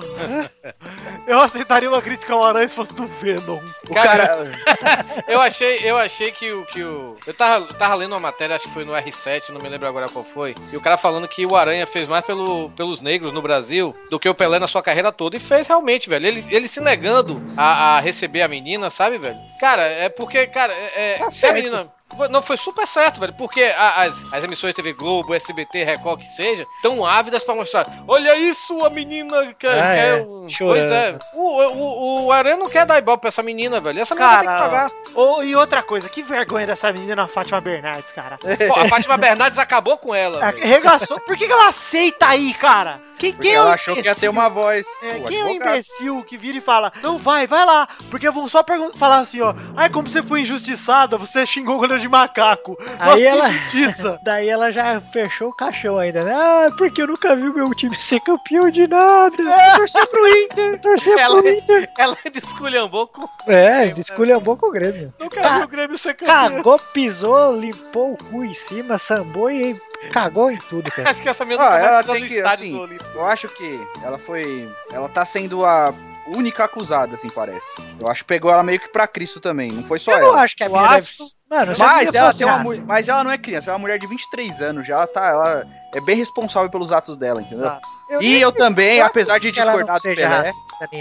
eu 1.27 1.39
aceitaria 1.39 1.87
uma 1.87 2.01
crítica 2.01 2.33
ao 2.33 2.43
aranha 2.43 2.67
se 2.67 2.73
fosse 2.73 2.93
do 2.93 3.05
Venom. 3.21 3.59
O 3.87 3.93
Cara, 3.93 4.27
cara. 4.27 4.51
Eu 5.27 5.41
achei, 5.41 5.79
eu 5.83 5.97
achei 5.97 6.31
que 6.31 6.51
o 6.51 6.65
que 6.65 6.81
o 6.81 7.17
eu 7.25 7.33
tava, 7.33 7.65
tava 7.73 7.95
lendo 7.95 8.13
uma 8.13 8.19
matéria, 8.19 8.55
acho 8.55 8.65
que 8.65 8.73
foi 8.73 8.85
no 8.85 8.93
R7, 8.93 9.49
não 9.49 9.59
me 9.59 9.67
lembro 9.67 9.87
agora 9.87 10.07
qual 10.07 10.23
foi, 10.23 10.55
e 10.71 10.77
o 10.77 10.81
cara 10.81 10.97
falando 10.97 11.27
que 11.27 11.45
o 11.45 11.55
Aranha 11.55 11.85
fez 11.85 12.07
mais 12.07 12.23
pelo, 12.23 12.69
pelos 12.71 13.01
negros 13.01 13.33
no 13.33 13.41
Brasil 13.41 13.95
do 14.09 14.19
que 14.19 14.29
o 14.29 14.33
Pelé 14.33 14.57
na 14.59 14.67
sua 14.67 14.81
carreira 14.81 15.11
toda 15.11 15.35
e 15.35 15.39
fez 15.39 15.67
realmente, 15.67 16.07
velho. 16.07 16.25
Ele, 16.25 16.45
ele 16.49 16.67
se 16.67 16.79
negando 16.79 17.41
a, 17.57 17.97
a 17.97 17.99
receber 17.99 18.41
a 18.41 18.47
menina, 18.47 18.86
sabe, 18.89 19.17
velho? 19.17 19.39
Cara, 19.59 19.83
é 19.83 20.09
porque, 20.09 20.47
cara, 20.47 20.73
é, 20.73 21.13
é 21.13 21.17
Tá 21.17 21.31
se 21.31 21.45
a 21.45 21.53
menina 21.53 21.91
não, 22.29 22.41
foi 22.41 22.57
super 22.57 22.87
certo, 22.87 23.19
velho, 23.19 23.33
porque 23.33 23.61
a- 23.63 24.03
as, 24.03 24.23
as 24.33 24.43
emissões 24.43 24.73
TV 24.73 24.93
Globo, 24.93 25.33
SBT, 25.35 25.83
Record, 25.83 26.19
que 26.21 26.27
seja, 26.27 26.65
tão 26.81 27.05
ávidas 27.05 27.43
pra 27.43 27.53
mostrar. 27.55 27.87
Olha 28.07 28.35
isso, 28.35 28.83
a 28.85 28.89
menina 28.89 29.53
quer. 29.59 29.79
Ah, 29.79 29.95
quer 29.95 30.19
é, 30.19 30.21
um-" 30.23 30.49
chorando. 30.49 30.87
Pois 30.87 30.91
é. 30.91 31.19
O, 31.33 31.77
o, 31.77 32.25
o 32.25 32.31
Aranha 32.31 32.57
não 32.57 32.69
quer 32.69 32.85
dar 32.85 32.97
ibope 32.97 33.21
pra 33.21 33.27
essa 33.29 33.43
menina, 33.43 33.79
velho. 33.79 33.99
Essa 33.99 34.15
menina 34.15 34.39
tem 34.39 34.47
que 34.49 34.55
pagar. 34.57 34.91
Ô, 35.13 35.41
e 35.43 35.55
outra 35.55 35.83
coisa, 35.83 36.09
que 36.09 36.23
vergonha 36.23 36.65
dessa 36.67 36.91
menina, 36.91 37.23
a 37.23 37.27
Fátima 37.27 37.59
Bernardes, 37.61 38.11
cara. 38.11 38.37
Pô, 38.37 38.79
a 38.79 38.87
Fátima 38.89 39.17
Bernardes 39.17 39.59
acabou 39.59 39.97
com 39.97 40.13
ela. 40.15 40.43
Arregaçou. 40.45 41.19
Por 41.21 41.35
que, 41.37 41.45
que 41.45 41.53
ela 41.53 41.67
aceita 41.69 42.27
aí, 42.27 42.53
cara? 42.53 43.01
Quem, 43.17 43.31
Porque 43.31 43.47
quem 43.47 43.55
é 43.55 43.59
o 43.59 43.63
ela 43.63 43.73
achou 43.73 43.95
que 43.95 44.01
ia 44.01 44.13
ter 44.15 44.27
imbecil? 44.27 44.31
uma 44.31 44.47
voz. 44.47 44.85
É, 45.01 45.19
quem 45.21 45.39
é 45.39 45.45
o 45.45 45.49
imbecil 45.49 46.23
que 46.23 46.37
vira 46.37 46.59
e 46.59 46.61
fala, 46.61 46.93
não 47.01 47.17
vai, 47.17 47.47
vai 47.47 47.65
lá, 47.65 47.87
porque 48.11 48.29
vão 48.29 48.47
só 48.47 48.63
falar 48.95 49.17
assim, 49.19 49.41
ó, 49.41 49.55
ai, 49.75 49.89
como 49.89 50.07
você 50.09 50.21
foi 50.21 50.41
injustiçada, 50.41 51.17
você 51.17 51.43
xingou 51.45 51.77
o 51.77 51.79
de 51.97 52.07
macaco. 52.07 52.77
Nossa, 52.79 52.95
Aí 53.13 53.21
que 53.21 53.25
ela- 53.27 53.49
injustiça. 53.49 54.19
Daí 54.23 54.49
ela 54.49 54.71
já 54.71 55.01
fechou 55.13 55.49
o 55.49 55.55
caixão 55.55 55.97
ainda, 55.97 56.23
né? 56.23 56.33
Ah, 56.33 56.67
porque 56.77 57.01
eu 57.01 57.07
nunca 57.07 57.35
vi 57.35 57.49
o 57.49 57.53
meu 57.53 57.73
time 57.73 57.95
ser 58.01 58.19
campeão 58.21 58.69
de 58.69 58.87
nada. 58.87 59.35
Torcer 59.77 60.07
pro 60.07 60.27
Inter, 60.27 60.79
torcer 60.81 61.17
Ela- 61.17 61.41
pro 61.41 61.49
Inter. 61.51 61.89
Ela 61.97 62.17
desculhambou 62.31 63.07
com. 63.07 63.27
É, 63.51 63.87
desculhambou 63.89 64.57
com 64.57 64.67
o 64.67 64.71
Grêmio. 64.71 65.13
Nunca 65.19 65.41
Ca- 65.41 65.57
vi 65.59 65.63
o 65.63 65.67
Grêmio 65.67 65.97
ser 65.97 66.13
campeão. 66.13 66.35
Cagou, 66.57 66.79
pisou, 66.93 67.55
limpou 67.59 68.13
o 68.13 68.17
cu 68.17 68.43
em 68.43 68.53
cima, 68.53 68.97
sambou 68.97 69.49
e 69.51 69.79
cagou 70.11 70.51
em 70.51 70.57
tudo, 70.57 70.91
cara. 70.91 71.09
Acho 71.09 71.21
que 71.21 71.29
essa 71.29 71.43
menina 71.45 71.67
Ah, 71.69 71.77
ela 71.79 72.03
tem 72.03 72.25
que, 72.25 72.39
assim. 72.41 72.87
Eu 73.15 73.25
acho 73.25 73.47
que 73.49 73.79
ela 74.03 74.17
foi. 74.19 74.69
Ela 74.91 75.09
tá 75.09 75.25
sendo 75.25 75.65
a 75.65 75.93
única 76.27 76.63
acusada, 76.65 77.15
assim, 77.15 77.29
parece. 77.29 77.67
Eu 77.99 78.07
acho 78.07 78.23
que 78.23 78.27
pegou 78.27 78.51
ela 78.51 78.63
meio 78.63 78.79
que 78.79 78.89
pra 78.89 79.07
Cristo 79.07 79.39
também, 79.39 79.71
não 79.71 79.83
foi 79.83 79.99
só 79.99 80.11
Eu 80.11 80.27
ela. 80.29 80.41
acho 80.41 80.55
que 80.55 80.63
a 80.63 80.67
Eu 80.67 80.73
mina 80.73 80.87
acho- 80.89 81.17
deve... 81.17 81.29
Mano, 81.49 81.75
se 81.75 81.81
a 81.81 81.87
Mas 81.87 82.13
ela, 82.15 82.57
uma, 82.59 82.75
mas 82.85 83.07
ela 83.07 83.23
não 83.23 83.31
é 83.31 83.37
criança, 83.37 83.67
ela 83.69 83.75
é 83.75 83.77
uma 83.77 83.81
mulher 83.81 83.97
de 83.97 84.05
23 84.07 84.61
anos 84.61 84.85
já, 84.87 84.95
ela 84.95 85.07
tá, 85.07 85.27
ela 85.27 85.65
é 85.95 86.01
bem 86.01 86.17
responsável 86.17 86.69
pelos 86.69 86.91
atos 86.91 87.17
dela, 87.17 87.41
entendeu? 87.41 87.65
Exato. 87.65 87.97
Eu 88.09 88.21
e 88.21 88.39
eu 88.41 88.53
também, 88.53 89.01
apesar 89.01 89.37
de 89.37 89.51
discordar 89.51 89.97
do 89.97 90.01
Pelé, 90.01 90.53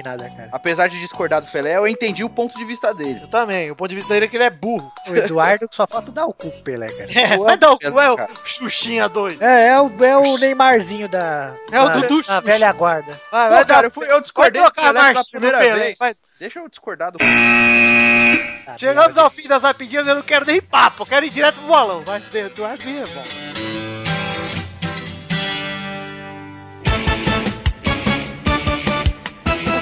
nada, 0.03 0.29
cara. 0.29 0.49
apesar 0.51 0.89
de 0.89 0.99
discordar 0.99 1.41
do 1.41 1.49
Pelé, 1.53 1.77
eu 1.77 1.87
entendi 1.87 2.25
o 2.25 2.29
ponto 2.29 2.59
de 2.59 2.65
vista 2.65 2.93
dele. 2.93 3.21
Eu 3.23 3.29
também. 3.29 3.71
O 3.71 3.77
ponto 3.77 3.89
de 3.91 3.95
vista 3.95 4.13
dele 4.13 4.27
é 4.27 4.29
que 4.29 4.37
ele 4.37 4.43
é 4.43 4.51
burro. 4.51 4.91
O 5.07 5.15
Eduardo 5.15 5.69
só 5.71 5.87
falta 5.87 6.11
dar 6.11 6.27
o 6.27 6.33
cu 6.33 6.51
pro 6.51 6.63
Pelé, 6.65 6.89
cara. 6.89 7.09
É, 7.17 7.37
vai 7.37 7.57
dar 7.57 7.71
o 7.71 7.79
cu, 7.79 8.01
é 8.01 8.11
o 8.11 8.17
cara. 8.17 8.33
Xuxinha 8.45 9.09
doido. 9.09 9.41
É, 9.41 9.69
é 9.69 9.81
o, 9.81 10.05
é 10.05 10.17
o 10.17 10.37
Neymarzinho 10.37 11.09
da, 11.09 11.55
É 11.71 11.81
o 11.81 11.87
da, 11.87 11.93
Dudu 11.95 12.23
da 12.27 12.41
velha 12.41 12.73
guarda. 12.73 13.21
Vai, 13.31 13.49
Pô, 13.51 13.55
vai 13.55 13.65
cara, 13.65 13.83
dar 13.83 13.85
eu, 13.85 13.91
fui- 13.93 14.11
eu 14.11 14.21
discordei 14.21 14.61
Vai 14.63 14.71
do 14.71 14.75
Pelé 14.75 15.13
pela 15.13 15.25
primeira 15.31 15.59
Pelé, 15.61 15.75
vez. 15.85 15.99
vai. 16.01 16.15
Deixa 16.41 16.59
eu 16.59 16.69
discordar 16.69 17.13
do 17.13 17.19
Tá, 17.19 18.77
Chegamos 18.79 19.17
ao 19.17 19.31
fim 19.31 19.47
das 19.47 19.63
rapidinhas, 19.63 20.09
eu 20.09 20.17
não 20.17 20.23
quero 20.23 20.45
nem 20.45 20.61
papo, 20.61 21.03
eu 21.03 21.07
quero 21.07 21.25
ir 21.25 21.31
direto 21.31 21.55
pro 21.55 21.67
bolão. 21.69 22.01
Vai 22.01 22.21
ser 22.21 22.47
Eduardo 22.47 22.85
mesmo. 22.85 23.23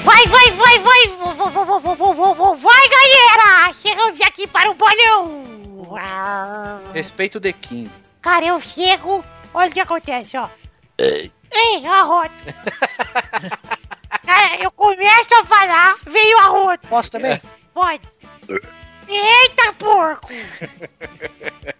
Vai, 0.05 0.23
vai, 0.27 0.51
vai, 0.51 0.79
vai! 0.79 1.07
Vai, 2.57 2.89
galera! 2.89 3.73
Chegamos 3.81 4.21
aqui 4.21 4.45
para 4.45 4.69
o 4.69 4.75
bolão. 4.75 5.43
Respeito 6.93 7.39
de 7.39 7.51
Kim. 7.51 7.89
Cara, 8.21 8.45
eu 8.45 8.61
chego. 8.61 9.23
Olha 9.51 9.69
o 9.69 9.73
que 9.73 9.79
acontece, 9.79 10.37
ó. 10.37 10.47
Ei, 10.99 11.31
Ei 11.51 11.87
arroto! 11.87 12.29
Cara, 14.23 14.57
eu 14.61 14.69
começo 14.71 15.35
a 15.41 15.45
falar, 15.45 15.95
veio 16.05 16.37
arroto. 16.39 16.87
Posso 16.87 17.09
também? 17.09 17.41
Pode. 17.73 18.01
Eita 19.07 19.73
porco! 19.73 20.27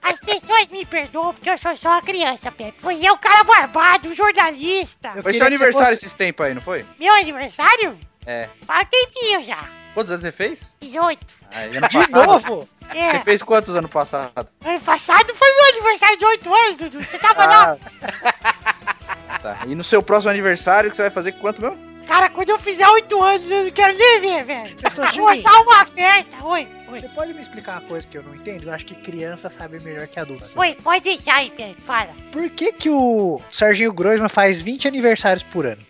As 0.01 0.19
pessoas 0.19 0.67
me 0.69 0.85
perdoam 0.85 1.33
porque 1.33 1.49
eu 1.49 1.57
sou 1.57 1.75
só 1.75 1.89
uma 1.89 2.01
criança, 2.01 2.51
Pepe. 2.51 2.77
Pois 2.81 3.03
é, 3.03 3.11
o 3.11 3.17
cara 3.17 3.43
barbado, 3.43 4.15
jornalista. 4.15 5.11
Foi 5.21 5.33
seu 5.33 5.45
aniversário 5.45 5.95
fosse... 5.95 6.05
esses 6.05 6.13
tempos 6.13 6.45
aí, 6.45 6.53
não 6.53 6.61
foi? 6.61 6.85
Meu 6.99 7.13
aniversário? 7.13 7.97
É. 8.25 8.49
Faz 8.65 8.85
um 8.85 8.89
tempinho 8.89 9.43
já. 9.45 9.67
Quantos 9.93 10.11
anos 10.11 10.23
você 10.23 10.31
fez? 10.31 10.75
18. 10.81 11.25
Ah, 11.53 11.59
ano 11.61 11.73
De 11.87 11.97
passado. 11.97 12.25
novo? 12.25 12.69
É. 12.93 13.11
Você 13.11 13.19
fez 13.21 13.43
quantos 13.43 13.75
ano 13.75 13.87
passado? 13.89 14.47
Ano 14.65 14.81
passado 14.81 15.33
foi 15.35 15.47
meu 15.55 15.65
aniversário 15.69 16.17
de 16.17 16.25
8 16.25 16.53
anos, 16.53 16.75
Dudu. 16.77 17.01
Você 17.03 17.17
tava 17.17 17.45
lá? 17.45 17.77
Ah, 19.29 19.39
tá. 19.39 19.57
E 19.65 19.73
no 19.75 19.83
seu 19.83 20.03
próximo 20.03 20.31
aniversário, 20.31 20.89
que 20.89 20.95
você 20.95 21.03
vai 21.03 21.11
fazer 21.11 21.31
quanto 21.33 21.61
mesmo? 21.61 21.77
Cara, 22.07 22.29
quando 22.29 22.49
eu 22.49 22.59
fizer 22.59 22.87
8 22.87 23.23
anos, 23.23 23.49
eu 23.49 23.63
não 23.63 23.71
quero 23.71 23.97
nem 23.97 24.19
ver, 24.19 24.43
velho. 24.43 24.75
Eu 24.83 24.91
tô 24.91 25.01
Vou 25.01 25.41
dar 25.41 25.61
uma 25.61 25.85
festa. 25.87 26.45
Oi, 26.45 26.67
oi. 26.89 26.99
Você 26.99 27.09
pode 27.09 27.33
me 27.33 27.41
explicar 27.41 27.79
uma 27.79 27.87
coisa 27.89 28.05
que 28.05 28.17
eu 28.17 28.23
não 28.23 28.35
entendo? 28.35 28.63
Eu 28.65 28.73
acho 28.73 28.85
que 28.85 28.93
criança 28.95 29.49
sabe 29.49 29.79
melhor 29.81 30.07
que 30.07 30.19
adulto. 30.19 30.47
Oi, 30.55 30.75
pode 30.83 31.03
deixar 31.03 31.37
aí. 31.37 31.75
Fala. 31.85 32.09
Por 32.31 32.47
que 32.51 32.71
que 32.73 32.89
o 32.91 33.41
Serginho 33.51 33.91
Groisman 33.91 34.29
faz 34.29 34.61
20 34.61 34.87
aniversários 34.87 35.43
por 35.43 35.65
ano? 35.65 35.81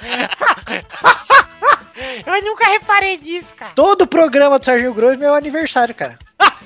Eu 2.24 2.42
nunca 2.42 2.70
reparei 2.70 3.18
nisso, 3.18 3.52
cara. 3.56 3.72
Todo 3.74 4.06
programa 4.06 4.58
do 4.58 4.64
Serginho 4.64 4.94
Groisman 4.94 5.26
é 5.26 5.30
o 5.30 5.34
aniversário, 5.34 5.94
cara. 5.94 6.18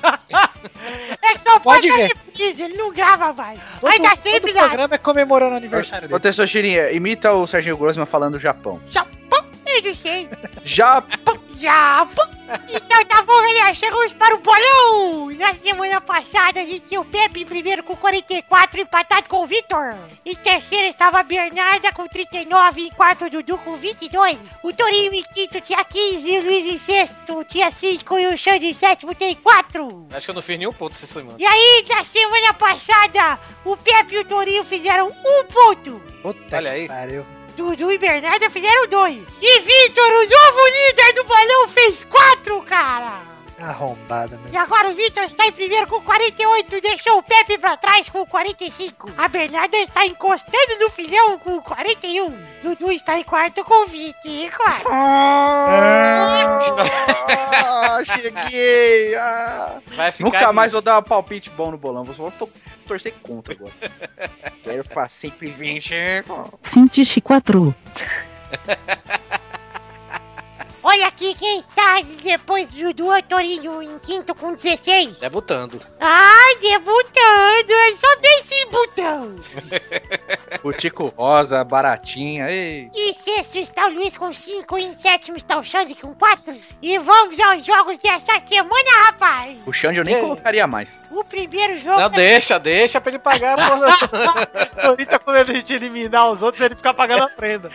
É 1.22 1.34
que 1.38 1.44
só 1.44 1.60
Pode 1.60 1.88
ver. 1.88 2.08
reprise, 2.08 2.62
ele 2.62 2.76
não 2.76 2.92
grava 2.92 3.32
mais. 3.32 3.58
Todo, 3.80 3.88
Mas 3.90 4.02
dá 4.02 4.08
todo 4.10 4.18
sempre 4.22 4.52
programa 4.52 4.88
dá. 4.88 4.94
é 4.96 4.98
comemorando 4.98 5.54
o 5.54 5.56
aniversário 5.56 6.06
Ô, 6.06 6.08
dele. 6.08 6.20
Tessoxirinha, 6.20 6.90
imita 6.90 7.32
o 7.32 7.46
Serginho 7.46 7.76
Grossman 7.76 8.06
falando 8.06 8.40
Japão. 8.40 8.80
Japão, 8.90 9.44
eu 9.66 9.82
não 9.82 9.94
sei. 9.94 10.28
Japão! 10.64 11.40
Japão. 11.62 12.28
Então 12.68 13.04
tá 13.06 13.22
bom, 13.22 13.36
galera. 13.36 13.72
Chegamos 13.72 14.12
para 14.12 14.34
o 14.34 14.38
bolão. 14.38 15.30
Na 15.36 15.54
semana 15.54 16.00
passada 16.00 16.60
a 16.60 16.64
gente 16.64 16.80
tinha 16.80 17.00
o 17.00 17.04
Pepe 17.04 17.42
em 17.42 17.46
primeiro 17.46 17.82
com 17.82 17.94
44, 17.96 18.80
empatado 18.80 19.28
com 19.28 19.42
o 19.42 19.46
Vitor. 19.46 19.94
Em 20.26 20.34
terceiro 20.34 20.86
estava 20.86 21.20
a 21.20 21.22
Bernarda 21.22 21.92
com 21.92 22.06
39, 22.06 22.82
em 22.82 22.90
quarto 22.90 23.26
o 23.26 23.30
Dudu 23.30 23.56
com 23.58 23.76
22. 23.76 24.38
O 24.62 24.72
Torinho 24.72 25.14
em 25.14 25.22
quinto 25.22 25.60
tinha 25.60 25.84
15, 25.84 26.38
o 26.38 26.42
Luiz 26.42 26.66
em 26.66 26.78
sexto 26.78 27.44
tinha 27.44 27.70
5 27.70 28.18
e 28.18 28.26
o 28.26 28.36
Xande 28.36 28.66
em 28.66 28.74
sétimo 28.74 29.14
tem 29.14 29.34
4. 29.36 30.08
Acho 30.12 30.26
que 30.26 30.30
eu 30.30 30.34
não 30.34 30.42
fiz 30.42 30.58
nenhum 30.58 30.72
ponto 30.72 30.94
essa 30.94 31.06
semana. 31.06 31.36
E 31.38 31.46
aí, 31.46 31.84
na 31.88 32.04
semana 32.04 32.52
passada, 32.54 33.38
o 33.64 33.76
Pepe 33.76 34.16
e 34.16 34.18
o 34.18 34.24
Torinho 34.24 34.64
fizeram 34.64 35.06
um 35.06 35.44
ponto. 35.44 36.00
Puta 36.22 36.56
Olha 36.56 36.70
que 36.70 36.76
aí. 36.76 36.88
pariu. 36.88 37.24
Dudu 37.56 37.92
e 37.92 37.98
Bernarda 37.98 38.48
fizeram 38.50 38.86
dois. 38.88 39.22
E 39.40 39.60
Vitor, 39.60 40.06
o 40.06 40.28
novo 40.28 40.66
líder 40.68 41.12
do 41.14 41.24
bolão, 41.24 41.68
fez 41.68 42.04
quatro, 42.04 42.62
cara. 42.62 43.20
Arrombada 43.60 44.36
mesmo. 44.38 44.52
E 44.52 44.56
agora 44.56 44.88
o 44.90 44.94
Vitor 44.94 45.22
está 45.22 45.46
em 45.46 45.52
primeiro 45.52 45.86
com 45.86 46.00
48, 46.02 46.80
deixou 46.80 47.18
o 47.18 47.22
Pepe 47.22 47.58
pra 47.58 47.76
trás 47.76 48.08
com 48.08 48.26
45. 48.26 49.10
A 49.16 49.28
Bernarda 49.28 49.76
está 49.76 50.04
encostando 50.04 50.78
no 50.80 50.90
filhão 50.90 51.38
com 51.38 51.60
41. 51.60 52.26
Dudu 52.62 52.90
está 52.90 53.18
em 53.18 53.24
quarto 53.24 53.62
com 53.64 53.86
24. 53.86 54.88
Ah, 54.90 56.48
cheguei! 58.04 59.14
Ah. 59.14 59.71
Vai 59.94 60.10
ficar 60.12 60.24
Nunca 60.24 60.38
nisso. 60.40 60.52
mais 60.52 60.72
vou 60.72 60.80
dar 60.82 60.98
um 60.98 61.02
palpite 61.02 61.50
bom 61.50 61.70
no 61.70 61.78
bolão. 61.78 62.04
Vou 62.04 62.30
to- 62.30 62.48
torcer 62.86 63.14
contra 63.22 63.54
agora. 63.54 63.72
Quero 64.64 64.82
ficar 64.84 65.08
sempre 65.10 65.48
20. 65.50 65.94
24. 66.74 67.74
Olha 70.92 71.06
aqui 71.06 71.34
quem 71.34 71.60
está 71.60 72.02
depois 72.22 72.68
do 72.68 72.92
Dudu 72.92 73.12
é 73.14 73.20
o 73.20 73.22
Torinho 73.22 73.82
em 73.82 73.98
quinto 74.00 74.34
com 74.34 74.52
16. 74.52 75.20
Debutando. 75.20 75.80
Ai, 75.98 76.56
debutando, 76.56 77.72
é 77.72 77.96
só 77.96 78.20
bem 78.20 78.40
esse 78.40 78.66
botão. 78.66 79.36
O 80.62 80.72
Tico 80.72 81.12
Rosa, 81.16 81.64
baratinha. 81.64 82.48
Ei. 82.48 82.88
Em 82.94 83.12
sexto 83.14 83.58
está 83.58 83.88
o 83.88 83.94
Luiz 83.94 84.16
com 84.16 84.32
5 84.32 84.78
e 84.78 84.84
em 84.84 84.94
sétimo 84.94 85.36
está 85.36 85.58
o 85.58 85.64
Xande 85.64 85.94
com 85.96 86.14
4. 86.14 86.54
E 86.80 86.98
vamos 86.98 87.40
aos 87.40 87.64
jogos 87.64 87.98
dessa 87.98 88.38
semana, 88.46 89.06
rapaz. 89.06 89.58
O 89.66 89.72
Xande 89.72 89.98
eu 89.98 90.04
nem 90.04 90.14
Ei. 90.14 90.20
colocaria 90.20 90.66
mais. 90.66 90.88
O 91.10 91.24
primeiro 91.24 91.78
jogo... 91.78 91.98
Não, 91.98 92.10
deixa, 92.10 92.60
deixa 92.60 93.00
pra 93.00 93.10
ele 93.10 93.18
pagar, 93.18 93.56
porra. 93.56 94.56
Torinho 94.82 95.08
tá 95.08 95.18
com 95.18 95.32
medo 95.32 95.62
de 95.62 95.74
eliminar 95.74 96.30
os 96.30 96.42
outros 96.42 96.62
e 96.62 96.64
ele 96.66 96.76
ficar 96.76 96.94
pagando 96.94 97.24
a 97.24 97.28
prenda. 97.28 97.70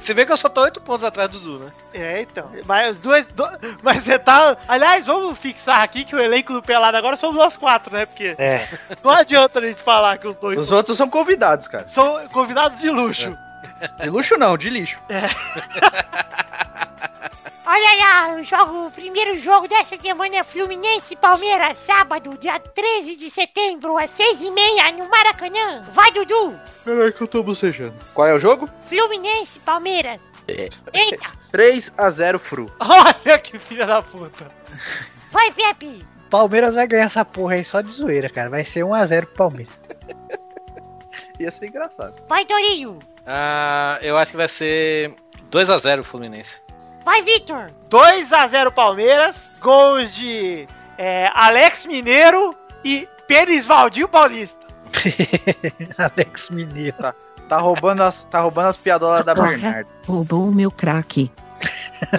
Se 0.00 0.12
bem 0.12 0.26
que 0.26 0.32
eu 0.32 0.36
só 0.36 0.48
tô 0.48 0.62
8 0.62 0.80
pontos 0.80 1.04
atrás 1.04 1.30
do 1.30 1.38
Dudu, 1.38 1.64
né? 1.66 1.72
É, 1.94 2.05
então. 2.22 2.50
Mas 2.66 2.88
as 2.88 2.96
duas. 2.98 3.24
do- 3.26 3.48
Mas 3.82 4.02
você 4.02 4.18
tá. 4.18 4.56
Aliás, 4.68 5.04
vamos 5.06 5.38
fixar 5.38 5.82
aqui 5.82 6.04
que 6.04 6.14
o 6.14 6.20
elenco 6.20 6.52
do 6.52 6.62
Pelado 6.62 6.96
agora 6.96 7.16
somos 7.16 7.36
nós 7.36 7.56
quatro, 7.56 7.92
né? 7.92 8.06
Porque 8.06 8.34
É. 8.38 8.68
não 9.02 9.10
adianta 9.12 9.58
a 9.58 9.62
gente 9.62 9.82
falar 9.82 10.18
que 10.18 10.26
os 10.28 10.38
dois 10.38 10.58
Os 10.58 10.70
outros 10.72 10.96
são 10.96 11.08
convidados, 11.08 11.68
cara. 11.68 11.86
são 11.88 12.26
convidados 12.28 12.78
de 12.80 12.90
luxo. 12.90 13.36
De 14.00 14.08
luxo 14.08 14.36
não, 14.38 14.56
de 14.56 14.70
lixo. 14.70 14.98
Olha 17.68 17.96
lá, 17.98 18.34
o, 18.36 18.44
jogo, 18.44 18.86
o 18.86 18.90
primeiro 18.92 19.36
jogo 19.40 19.66
dessa 19.66 19.96
semana 19.98 20.36
é 20.36 20.44
Fluminense 20.44 21.14
e 21.14 21.16
Palmeiras, 21.16 21.76
sábado, 21.84 22.38
dia 22.38 22.60
13 22.60 23.16
de 23.16 23.28
setembro, 23.28 23.98
às 23.98 24.08
6h30, 24.12 24.96
no 24.96 25.08
Maracanã. 25.10 25.82
Vai, 25.92 26.12
Dudu! 26.12 26.54
Peraí 26.84 27.10
que 27.12 27.20
eu 27.22 27.26
tô 27.26 27.42
bocejando. 27.42 27.94
Qual 28.14 28.28
é 28.28 28.32
o 28.32 28.38
jogo? 28.38 28.70
Fluminense 28.88 29.58
e 29.58 29.60
Palmeiras. 29.62 30.20
Eita! 30.48 31.32
3x0 31.52 32.38
Fru. 32.38 32.70
Olha 32.80 33.38
que 33.38 33.58
filha 33.58 33.86
da 33.86 34.02
puta. 34.02 34.46
Vai, 35.32 35.52
Pepe! 35.52 36.06
Palmeiras 36.30 36.74
vai 36.74 36.86
ganhar 36.86 37.04
essa 37.04 37.24
porra 37.24 37.54
aí 37.54 37.64
só 37.64 37.80
de 37.80 37.92
zoeira, 37.92 38.28
cara. 38.28 38.50
Vai 38.50 38.64
ser 38.64 38.80
1x0 38.80 39.26
pro 39.26 39.34
Palmeiras. 39.34 39.78
Ia 41.38 41.50
ser 41.50 41.66
engraçado. 41.66 42.14
Vai, 42.28 42.44
Torinho! 42.44 42.98
Ah, 43.26 43.98
eu 44.02 44.16
acho 44.16 44.30
que 44.30 44.36
vai 44.36 44.48
ser 44.48 45.14
2x0 45.50 46.00
o 46.00 46.04
Fluminense. 46.04 46.60
Vai, 47.04 47.22
Vitor! 47.22 47.70
2x0 47.88 48.70
Palmeiras, 48.72 49.50
gols 49.60 50.14
de 50.14 50.66
é, 50.98 51.28
Alex 51.34 51.86
Mineiro 51.86 52.54
e 52.84 53.08
Pênis 53.26 53.66
Valdinho 53.66 54.08
Paulista. 54.08 54.56
Alex 55.98 56.50
Mineiro. 56.50 56.96
Tá 56.96 57.14
roubando 57.56 58.02
as, 58.02 58.24
tá 58.24 58.40
roubando 58.40 58.66
as 58.66 58.76
piadolas 58.76 59.24
da 59.24 59.34
Porra. 59.34 59.50
Bernardo. 59.50 59.88
Roubou 60.06 60.48
o 60.48 60.52
meu 60.52 60.70
craque. 60.70 61.30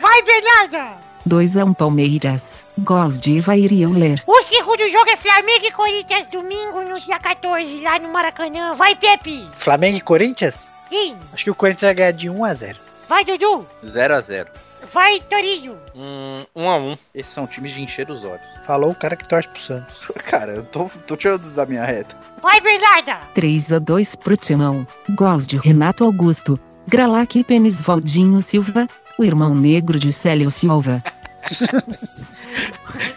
Vai, 0.00 0.22
Bernarda! 0.22 0.92
2 1.26 1.56
a 1.58 1.64
1 1.64 1.74
Palmeiras. 1.74 2.64
Gols 2.78 3.20
de 3.20 3.32
Ivair 3.32 3.70
e 3.72 3.82
Euler. 3.82 4.22
O 4.26 4.42
segundo 4.42 4.88
jogo 4.90 5.10
é 5.10 5.16
Flamengo 5.16 5.66
e 5.66 5.72
Corinthians, 5.72 6.26
domingo, 6.28 6.80
no 6.82 6.98
dia 7.00 7.18
14, 7.18 7.80
lá 7.82 7.98
no 7.98 8.10
Maracanã. 8.10 8.74
Vai, 8.74 8.94
Pepe! 8.94 9.46
Flamengo 9.58 9.98
e 9.98 10.00
Corinthians? 10.00 10.54
Sim! 10.88 11.16
Acho 11.34 11.44
que 11.44 11.50
o 11.50 11.54
Corinthians 11.54 11.88
vai 11.88 11.94
ganhar 11.94 12.12
de 12.12 12.30
1x0. 12.30 12.76
Vai, 13.08 13.24
Dudu! 13.24 13.66
0x0. 13.84 14.46
Vai, 14.92 15.20
Torinho! 15.20 15.76
Hum, 15.94 16.44
1x1. 16.56 16.98
Esses 17.14 17.32
são 17.32 17.46
times 17.46 17.74
de 17.74 17.82
encher 17.82 18.10
os 18.10 18.22
olhos. 18.24 18.40
Falou 18.66 18.90
o 18.90 18.94
cara 18.94 19.16
que 19.16 19.28
torce 19.28 19.48
pro 19.48 19.60
Santos. 19.60 20.06
Cara, 20.24 20.52
eu 20.52 20.64
tô, 20.64 20.90
tô 21.06 21.16
tirando 21.16 21.54
da 21.54 21.66
minha 21.66 21.84
reta. 21.84 22.16
Vai, 22.42 22.60
Bernarda! 22.60 23.20
3 23.34 23.72
a 23.72 23.78
2 23.78 24.14
pro 24.16 24.36
Timão. 24.36 24.86
Gols 25.10 25.46
de 25.46 25.56
Renato 25.56 26.04
Augusto, 26.04 26.58
Gralac 26.86 27.42
Pênis 27.44 27.80
Valdinho 27.80 28.40
Silva, 28.40 28.88
o 29.18 29.24
irmão 29.24 29.54
negro 29.54 29.98
de 29.98 30.12
Célio 30.12 30.50
Silva. 30.50 31.02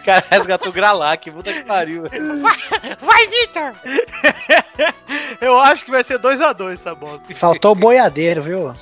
Cara 0.04 0.24
resgatou 0.30 0.68
o 0.68 0.72
Gralac, 0.72 1.30
puta 1.30 1.52
que 1.52 1.62
pariu. 1.64 2.04
Vai, 3.00 3.26
Vitor! 3.28 3.72
Eu 5.40 5.58
acho 5.58 5.84
que 5.84 5.90
vai 5.90 6.04
ser 6.04 6.18
2x2 6.18 6.74
essa 6.74 6.94
bosta. 6.94 7.34
Faltou 7.34 7.72
o 7.72 7.74
boiadeiro, 7.74 8.42
viu? 8.42 8.74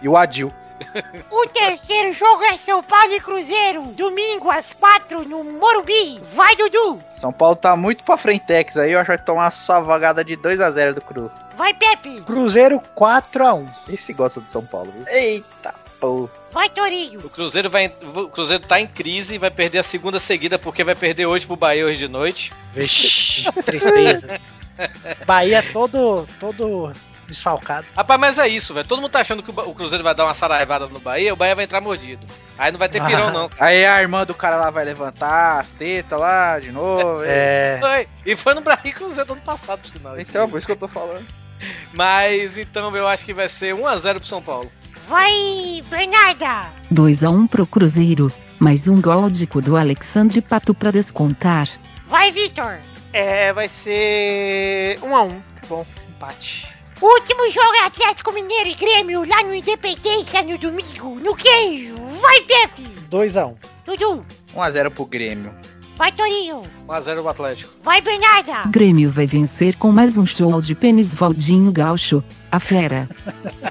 E 0.00 0.08
o 0.08 0.16
Adil. 0.16 0.52
O 1.30 1.46
terceiro 1.48 2.12
jogo 2.12 2.42
é 2.42 2.56
São 2.56 2.82
Paulo 2.82 3.12
e 3.12 3.20
Cruzeiro, 3.20 3.82
domingo 3.96 4.50
às 4.50 4.72
4 4.72 5.28
no 5.28 5.44
Morumbi. 5.44 6.20
Vai, 6.34 6.56
Dudu! 6.56 7.02
São 7.16 7.32
Paulo 7.32 7.56
tá 7.56 7.76
muito 7.76 8.02
pra 8.02 8.16
frentex 8.16 8.76
aí, 8.76 8.92
eu 8.92 8.98
acho 8.98 9.10
que 9.10 9.16
vai 9.16 9.24
tomar 9.24 9.44
uma 9.44 9.50
savagada 9.50 10.24
de 10.24 10.36
2x0 10.36 10.94
do 10.94 11.00
Cru. 11.02 11.30
Vai, 11.56 11.74
Pepe! 11.74 12.22
Cruzeiro 12.22 12.80
4x1. 12.96 13.68
Esse 13.90 14.12
gosta 14.12 14.40
do 14.40 14.48
São 14.48 14.64
Paulo, 14.64 14.90
viu? 14.90 15.04
Eita, 15.08 15.74
pô. 16.00 16.28
Vai, 16.50 16.70
Torinho! 16.70 17.20
O 17.20 17.28
Cruzeiro 17.28 17.68
vai. 17.68 17.94
O 18.02 18.28
Cruzeiro 18.28 18.66
tá 18.66 18.80
em 18.80 18.86
crise 18.86 19.34
e 19.34 19.38
vai 19.38 19.50
perder 19.50 19.78
a 19.78 19.82
segunda 19.82 20.18
seguida 20.18 20.58
porque 20.58 20.82
vai 20.82 20.94
perder 20.94 21.26
hoje 21.26 21.46
pro 21.46 21.56
Bahia 21.56 21.84
hoje 21.84 21.98
de 21.98 22.08
noite. 22.08 22.52
Vixe, 22.72 23.44
tristeza. 23.62 24.40
Bahia 25.26 25.62
todo, 25.72 26.26
todo 26.40 26.92
desfalcado. 27.30 27.86
Rapaz, 27.96 28.20
mas 28.20 28.38
é 28.38 28.48
isso, 28.48 28.74
velho. 28.74 28.86
Todo 28.86 29.00
mundo 29.00 29.10
tá 29.10 29.20
achando 29.20 29.42
que 29.42 29.50
o 29.50 29.74
Cruzeiro 29.74 30.04
vai 30.04 30.14
dar 30.14 30.24
uma 30.24 30.34
saraivada 30.34 30.86
no 30.86 31.00
Bahia, 31.00 31.32
o 31.32 31.36
Bahia 31.36 31.54
vai 31.54 31.64
entrar 31.64 31.80
mordido. 31.80 32.26
Aí 32.58 32.70
não 32.70 32.78
vai 32.78 32.88
ter 32.88 33.02
pirão, 33.04 33.28
Ah. 33.28 33.32
não. 33.32 33.50
Aí 33.58 33.84
a 33.86 34.00
irmã 34.00 34.24
do 34.26 34.34
cara 34.34 34.56
lá 34.56 34.70
vai 34.70 34.84
levantar 34.84 35.60
as 35.60 35.70
tetas 35.70 36.18
lá 36.20 36.58
de 36.58 36.70
novo. 36.72 37.22
É. 37.24 37.78
Foi. 37.80 38.08
E 38.26 38.36
foi 38.36 38.54
no 38.54 38.60
Bahia 38.60 38.92
Cruzeiro 38.92 39.26
do 39.26 39.32
ano 39.34 39.42
passado, 39.42 39.80
por 39.80 39.90
sinal. 39.90 40.20
Então, 40.20 40.48
por 40.48 40.58
isso 40.58 40.66
que 40.66 40.72
eu 40.72 40.76
tô 40.76 40.88
falando. 40.88 41.24
Mas 41.94 42.56
então 42.56 42.94
eu 42.96 43.06
acho 43.08 43.24
que 43.24 43.34
vai 43.34 43.48
ser 43.48 43.74
1x0 43.74 44.14
pro 44.18 44.26
São 44.26 44.42
Paulo. 44.42 44.70
Vai, 45.08 45.82
Bernarda! 45.90 46.68
2 46.90 47.24
a 47.24 47.30
1 47.30 47.46
pro 47.48 47.66
Cruzeiro, 47.66 48.32
mais 48.60 48.86
um 48.86 49.00
gol 49.00 49.28
de 49.28 49.44
cu 49.46 49.60
do 49.60 49.76
Alexandre 49.76 50.40
Pato 50.40 50.72
pra 50.72 50.90
descontar. 50.92 51.68
Vai, 52.08 52.30
Vitor! 52.30 52.76
É, 53.12 53.52
vai 53.52 53.68
ser 53.68 54.98
1x1. 55.00 55.42
Bom, 55.68 55.84
empate. 56.08 56.68
O 57.00 57.06
último 57.06 57.50
jogo 57.50 57.74
é 57.80 57.86
Atlético 57.86 58.30
Mineiro 58.30 58.68
e 58.68 58.74
Grêmio 58.74 59.26
lá 59.26 59.42
no 59.42 59.54
Independência 59.54 60.42
no 60.42 60.58
domingo, 60.58 61.18
no 61.18 61.34
queijo. 61.34 61.94
Vai, 62.20 62.42
Pepe! 62.42 62.82
2x1. 63.10 63.56
Dudu! 63.86 64.26
1x0 64.54 64.90
pro 64.90 65.06
Grêmio. 65.06 65.54
Vai, 65.96 66.12
Torinho! 66.12 66.60
1x0 66.86 67.22
o 67.22 67.28
Atlético. 67.28 67.72
Vai, 67.82 68.02
Bernarda! 68.02 68.68
Grêmio 68.68 69.10
vai 69.10 69.26
vencer 69.26 69.76
com 69.76 69.90
mais 69.90 70.18
um 70.18 70.26
show 70.26 70.60
de 70.60 70.74
pênis 70.74 71.14
Valdinho 71.14 71.72
Gaúcho, 71.72 72.22
a 72.52 72.60
fera. 72.60 73.08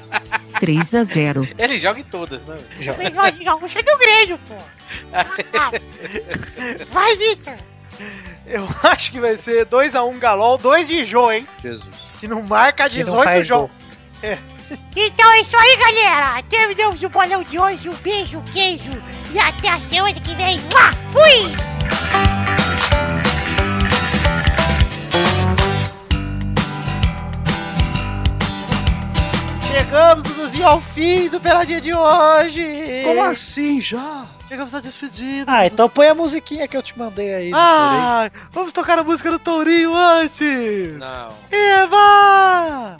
3 0.60 0.96
a 0.96 1.04
0. 1.04 1.48
Ele 1.58 1.78
joga 1.78 2.00
em 2.00 2.04
todas, 2.04 2.42
né? 2.46 2.58
Mas 2.98 3.14
vai 3.14 3.32
jogar 3.32 3.56
o 3.56 3.60
do 3.60 3.98
Grêmio, 3.98 4.40
pô! 4.48 4.56
Vai, 6.92 7.16
Vitor! 7.16 7.54
Eu 8.46 8.68
acho 8.84 9.12
que 9.12 9.20
vai 9.20 9.38
ser 9.38 9.68
2x1 9.68 10.18
Galol, 10.18 10.58
2 10.58 10.88
de 10.88 11.06
Jô, 11.06 11.32
hein? 11.32 11.48
Jesus. 11.62 12.09
Que 12.20 12.28
não 12.28 12.42
marca 12.44 12.90
Que 12.90 13.04
não 13.04 13.14
18 13.14 13.24
faz 13.24 13.48
jogos. 13.48 13.70
gol. 14.22 14.38
Então 14.96 15.32
é 15.32 15.42
isso 15.42 15.56
aí, 15.58 15.78
galera! 15.78 16.44
Terminamos 16.44 17.02
o 17.02 17.10
bolão 17.10 17.42
de 17.44 17.58
hoje. 17.60 17.90
Um 17.90 17.94
beijo, 17.96 18.42
queijo 18.54 18.90
e 19.34 19.40
até 19.40 19.70
a 19.70 19.80
semana 19.80 20.20
que 20.20 20.34
vem. 20.36 20.60
Mua! 20.60 20.92
Fui! 21.12 21.56
Chegamos, 29.72 30.24
Duduzinho, 30.24 30.68
ao 30.68 30.82
fim 30.82 31.30
do 31.30 31.40
Peladinha 31.40 31.80
de 31.82 31.96
hoje! 31.96 33.04
Como 33.06 33.24
assim 33.24 33.80
já? 33.82 34.26
Chegamos 34.50 34.74
à 34.74 34.80
despedida. 34.80 35.46
Ah, 35.48 35.68
então 35.68 35.88
põe 35.88 36.08
a 36.08 36.16
musiquinha 36.16 36.68
que 36.68 36.76
eu 36.76 36.82
te 36.82 36.98
mandei 36.98 37.36
aí. 37.36 37.52
Ah, 37.54 38.32
vamos 38.50 38.74
tocar 38.74 38.98
a 38.98 39.04
música 39.04 39.30
do 39.30 39.38
Tourinho 39.38 39.96
antes! 39.96 40.98
Não. 40.98 41.30
Eva! 41.52 42.98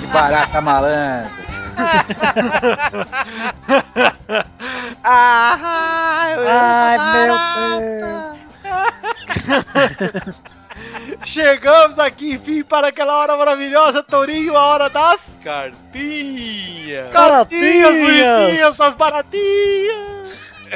Que 0.00 0.06
barata 0.06 0.60
malandro. 0.60 1.30
Ah, 5.04 6.32
eu 6.34 6.42
Ai, 6.48 6.98
meu 7.26 7.34
Deus. 10.24 10.36
Chegamos 11.24 11.98
aqui, 11.98 12.34
enfim, 12.34 12.62
para 12.64 12.88
aquela 12.88 13.16
hora 13.18 13.36
maravilhosa, 13.36 14.02
Tourinho, 14.02 14.56
a 14.56 14.62
hora 14.62 14.88
das 14.88 15.20
Cartinha. 15.42 17.04
cartinhas 17.12 17.90
Baratinhas. 17.90 18.38
bonitinhas, 18.40 18.76
das 18.76 18.94
baratinhas. 18.94 20.21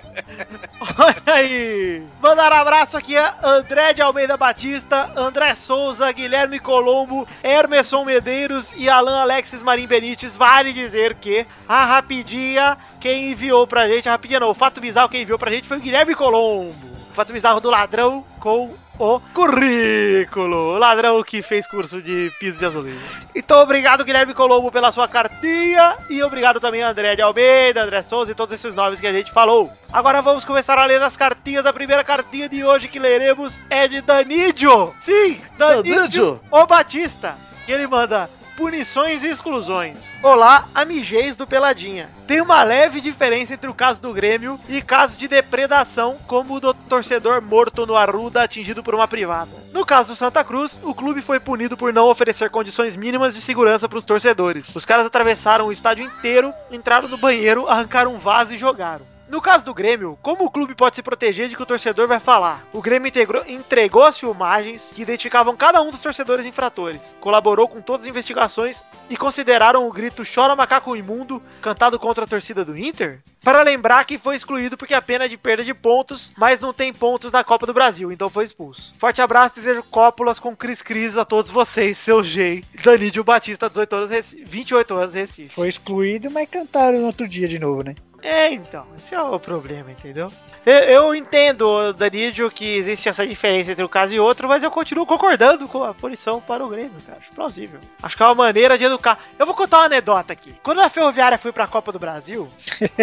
Olha 0.99 1.35
aí! 1.35 2.03
Mandar 2.21 2.53
um 2.53 2.57
abraço 2.57 2.97
aqui 2.97 3.17
a 3.17 3.37
André 3.43 3.93
de 3.93 4.03
Almeida 4.03 4.37
Batista, 4.37 5.11
André 5.17 5.55
Souza, 5.55 6.11
Guilherme 6.13 6.59
Colombo, 6.59 7.27
Hermeson 7.43 8.05
Medeiros 8.05 8.73
e 8.77 8.89
Alan 8.89 9.19
Alexis 9.21 9.63
Marim 9.63 9.87
Benites. 9.87 10.37
Vale 10.37 10.73
dizer 10.73 11.15
que 11.15 11.47
a 11.69 11.85
rapidinha 11.85 12.77
quem 13.01 13.31
enviou 13.31 13.67
pra 13.67 13.89
gente, 13.89 14.09
a 14.09 14.13
rapidinha 14.13 14.41
não, 14.41 14.51
o 14.51 14.55
fato 14.55 14.81
bizarro 14.81 15.09
quem 15.09 15.23
enviou 15.23 15.39
pra 15.39 15.51
gente 15.51 15.69
foi 15.69 15.79
o 15.79 15.81
Guilherme 15.81 16.15
Colombo. 16.15 16.75
O 17.11 17.15
fato 17.15 17.33
bizarro 17.33 17.61
do 17.61 17.71
ladrão 17.71 18.25
com 18.41 18.75
o 18.99 19.21
currículo. 19.35 20.75
O 20.75 20.79
ladrão 20.79 21.23
que 21.23 21.43
fez 21.43 21.67
curso 21.67 22.01
de 22.01 22.33
piso 22.39 22.59
de 22.59 22.65
azulejo. 22.67 22.99
Então, 23.35 23.61
obrigado, 23.61 24.05
Guilherme 24.05 24.35
Colombo, 24.35 24.71
pela 24.71 24.93
sua 24.93 25.09
cartinha. 25.09 25.97
E 26.09 26.23
obrigado 26.23 26.61
também, 26.61 26.83
André 26.83 27.15
de 27.17 27.23
Almeida, 27.23 27.83
André 27.83 28.03
Souza 28.03 28.33
e 28.33 28.35
todos 28.35 28.55
esses 28.55 28.75
nomes 28.75 29.01
que 29.01 29.07
a 29.07 29.13
gente 29.13 29.33
falou. 29.33 29.71
Agora 29.93 30.23
vamos 30.23 30.45
começar 30.45 30.79
a 30.79 30.85
ler 30.85 31.03
as 31.03 31.17
cartinhas. 31.17 31.67
A 31.67 31.73
primeira 31.73 32.05
cartinha 32.05 32.49
de 32.49 32.65
hoje 32.65 32.89
que 32.89 32.99
leremos 32.99 33.59
é 33.71 33.87
de 33.87 34.01
Danídio. 34.01 34.95
Sim, 35.05 35.41
Danídio. 35.59 36.41
o 36.51 36.67
Batista. 36.67 37.35
E 37.69 37.73
ele 37.73 37.87
manda. 37.87 38.31
Punições 38.57 39.23
e 39.23 39.29
exclusões. 39.29 40.19
Olá, 40.23 40.66
amigês 40.75 41.37
do 41.37 41.47
Peladinha. 41.47 42.09
Tem 42.27 42.40
uma 42.40 42.62
leve 42.62 43.03
diferença 43.03 43.53
entre 43.53 43.69
o 43.69 43.75
caso 43.75 44.01
do 44.01 44.14
Grêmio 44.14 44.59
e 44.66 44.81
caso 44.81 45.19
de 45.19 45.29
depredação, 45.29 46.16
como 46.27 46.55
o 46.55 46.61
do 46.61 46.73
torcedor 46.73 47.42
morto 47.42 47.85
no 47.85 47.95
Arruda 47.95 48.42
atingido 48.42 48.83
por 48.83 48.95
uma 48.95 49.07
privada. 49.07 49.51
No 49.75 49.85
caso 49.85 50.14
do 50.14 50.16
Santa 50.16 50.42
Cruz, 50.42 50.81
o 50.83 50.95
clube 50.95 51.21
foi 51.21 51.38
punido 51.38 51.77
por 51.77 51.92
não 51.92 52.09
oferecer 52.09 52.49
condições 52.49 52.97
mínimas 52.97 53.35
de 53.35 53.42
segurança 53.42 53.87
para 53.87 53.99
os 53.99 54.07
torcedores. 54.07 54.75
Os 54.75 54.87
caras 54.87 55.07
atravessaram 55.07 55.66
o 55.66 55.73
estádio 55.73 56.07
inteiro, 56.07 56.51
entraram 56.71 57.09
no 57.09 57.19
banheiro, 57.19 57.69
arrancaram 57.69 58.14
um 58.14 58.19
vaso 58.19 58.55
e 58.55 58.59
jogaram. 58.59 59.16
No 59.29 59.41
caso 59.43 59.65
do 59.65 59.75
Grêmio, 59.75 60.17
como 60.23 60.45
o 60.45 60.51
clube 60.51 60.75
pode 60.75 60.95
se 60.95 61.03
proteger 61.03 61.49
de 61.49 61.57
que 61.57 61.62
o 61.62 61.67
torcedor 61.67 62.07
vai 62.07 62.21
falar? 62.21 62.65
O 62.73 62.81
Grêmio 62.81 63.09
integrou- 63.09 63.43
entregou 63.47 64.05
as 64.05 64.17
filmagens 64.19 64.93
que 64.95 65.03
identificavam 65.03 65.57
cada 65.57 65.83
um 65.83 65.91
dos 65.91 66.01
torcedores 66.01 66.47
infratores, 66.47 67.15
colaborou 67.21 67.67
com 67.67 67.81
todas 67.81 68.03
as 68.03 68.09
investigações 68.11 68.85
e 69.11 69.17
consideraram 69.17 69.87
o 69.89 69.93
grito 69.93 70.23
Chora 70.33 70.55
Macaco 70.55 70.95
Imundo 70.95 71.43
cantado 71.61 71.99
contra 71.99 72.25
a 72.25 72.27
torcida 72.29 72.65
do 72.65 72.79
Inter? 72.79 73.21
Para 73.43 73.62
lembrar 73.62 74.05
que 74.05 74.19
foi 74.19 74.35
excluído 74.37 74.77
porque 74.77 74.95
a 74.95 75.03
pena 75.03 75.25
é 75.25 75.29
de 75.29 75.37
perda 75.37 75.62
de 75.65 75.73
pontos, 75.75 76.33
mas 76.37 76.59
não 76.59 76.73
tem 76.73 76.93
pontos 76.93 77.31
na 77.31 77.45
Copa 77.45 77.67
do 77.67 77.75
Brasil, 77.75 78.11
então 78.11 78.29
foi 78.31 78.45
expulso. 78.45 78.93
Forte 78.99 79.23
abraço, 79.23 79.55
desejo 79.57 79.85
cópulas 79.85 80.39
com 80.41 80.55
Cris 80.57 80.83
Cris 80.83 81.17
a 81.17 81.25
todos 81.25 81.51
vocês, 81.51 81.97
seu 81.99 82.23
G. 82.25 82.65
Danídio 82.85 83.23
Batista, 83.23 83.69
18 83.69 83.97
anos, 83.97 84.11
Recife, 84.11 84.45
28 84.45 84.95
anos, 84.97 85.14
Recife. 85.14 85.55
Foi 85.55 85.68
excluído, 85.68 86.29
mas 86.31 86.49
cantaram 86.49 86.99
no 87.01 87.07
outro 87.07 87.29
dia 87.29 87.47
de 87.47 87.59
novo, 87.59 87.83
né? 87.85 87.95
É, 88.23 88.53
então, 88.53 88.87
esse 88.97 89.14
é 89.14 89.23
o 89.23 89.39
problema, 89.39 89.91
entendeu? 89.91 90.31
Eu, 90.64 90.75
eu 90.75 91.14
entendo, 91.14 91.93
Danídio, 91.93 92.51
que 92.51 92.77
existe 92.77 93.09
essa 93.09 93.25
diferença 93.25 93.71
entre 93.71 93.85
um 93.85 93.89
caso 93.89 94.12
e 94.12 94.19
outro, 94.19 94.49
mas 94.49 94.64
eu 94.64 94.71
continuo 94.71 95.07
concordando 95.07 95.69
com 95.69 95.85
a 95.85 95.95
punição 95.95 96.41
para 96.41 96.64
o 96.64 96.69
Grêmio, 96.69 97.01
cara. 97.07 97.21
Acho 97.21 97.31
plausível. 97.33 97.79
Acho 98.03 98.17
que 98.17 98.23
é 98.23 98.27
uma 98.27 98.35
maneira 98.35 98.77
de 98.77 98.85
educar. 98.85 99.19
Eu 99.39 99.47
vou 99.47 99.55
contar 99.55 99.79
uma 99.79 99.85
anedota 99.85 100.33
aqui. 100.33 100.57
Quando 100.62 100.81
a 100.81 100.89
Ferroviária 100.89 101.39
foi 101.39 101.53
pra 101.53 101.69
Copa 101.69 101.93
do 101.93 102.01
Brasil, 102.01 102.49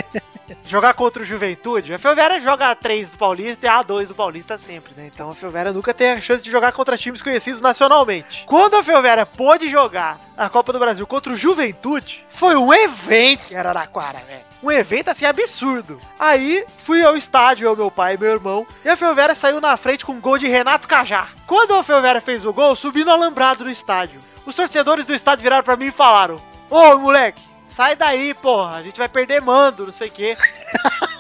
jogar 0.68 0.94
contra 0.94 1.24
o 1.24 1.26
Juventude, 1.26 1.94
a 1.94 1.98
Ferroviária 1.98 2.40
joga 2.40 2.76
A3 2.76 3.12
do 3.12 3.18
Paulista 3.18 3.66
e 3.66 3.70
A2 3.70 4.08
do 4.08 4.16
Paulista 4.16 4.58
sempre, 4.58 4.94
né? 4.98 5.10
Então 5.14 5.32
a 5.32 5.36
Ferroviária 5.36 5.72
nunca 5.72 5.94
tem 5.94 6.12
a 6.12 6.22
chance 6.22 6.44
de 6.44 6.52
jogar 6.52 6.74
contra 6.74 6.98
times 6.98 7.22
conhecidos 7.22 7.62
nacionalmente. 7.62 8.44
Quando 8.46 8.76
a 8.76 8.84
Ferroviária 8.84 9.26
pôde 9.26 9.70
jogar 9.70 10.20
a 10.36 10.50
Copa 10.50 10.74
do 10.74 10.80
Brasil 10.80 11.08
contra 11.08 11.32
o 11.32 11.38
Juventude, 11.38 12.26
foi 12.30 12.56
um 12.56 12.74
evento 12.74 13.54
em 13.54 13.56
Araraquara, 13.56 14.20
velho. 14.20 14.44
Um 14.62 14.72
evento 14.72 15.03
assim 15.12 15.26
absurdo. 15.26 16.00
Aí 16.20 16.66
fui 16.80 17.04
ao 17.04 17.16
estádio, 17.16 17.66
eu, 17.66 17.76
meu 17.76 17.92
pai 17.92 18.16
e 18.16 18.18
meu 18.18 18.32
irmão, 18.32 18.68
e 18.84 18.90
a 18.90 18.96
Ferroviária 18.96 19.36
saiu 19.36 19.62
na 19.62 19.76
frente 19.78 20.06
com 20.06 20.14
um 20.14 20.22
gol 20.22 20.38
de 20.38 20.48
Renato 20.48 20.88
Cajá. 20.88 21.28
Quando 21.48 21.74
a 21.74 21.84
Ferroviária 21.84 22.22
fez 22.22 22.46
o 22.46 22.54
gol, 22.54 22.76
subi 22.76 23.04
no 23.04 23.12
alambrado 23.12 23.64
do 23.64 23.70
estádio. 23.70 24.22
Os 24.46 24.56
torcedores 24.56 25.06
do 25.06 25.14
estádio 25.14 25.44
viraram 25.44 25.64
pra 25.64 25.78
mim 25.78 25.88
e 25.88 25.92
falaram: 25.92 26.42
Ô 26.70 26.98
moleque, 26.98 27.42
sai 27.68 27.96
daí, 27.96 28.34
porra, 28.34 28.78
a 28.78 28.84
gente 28.84 28.98
vai 28.98 29.08
perder 29.10 29.42
mando, 29.42 29.86
não 29.86 29.94
sei 29.94 30.10
o 30.10 30.12
quê. 30.12 30.38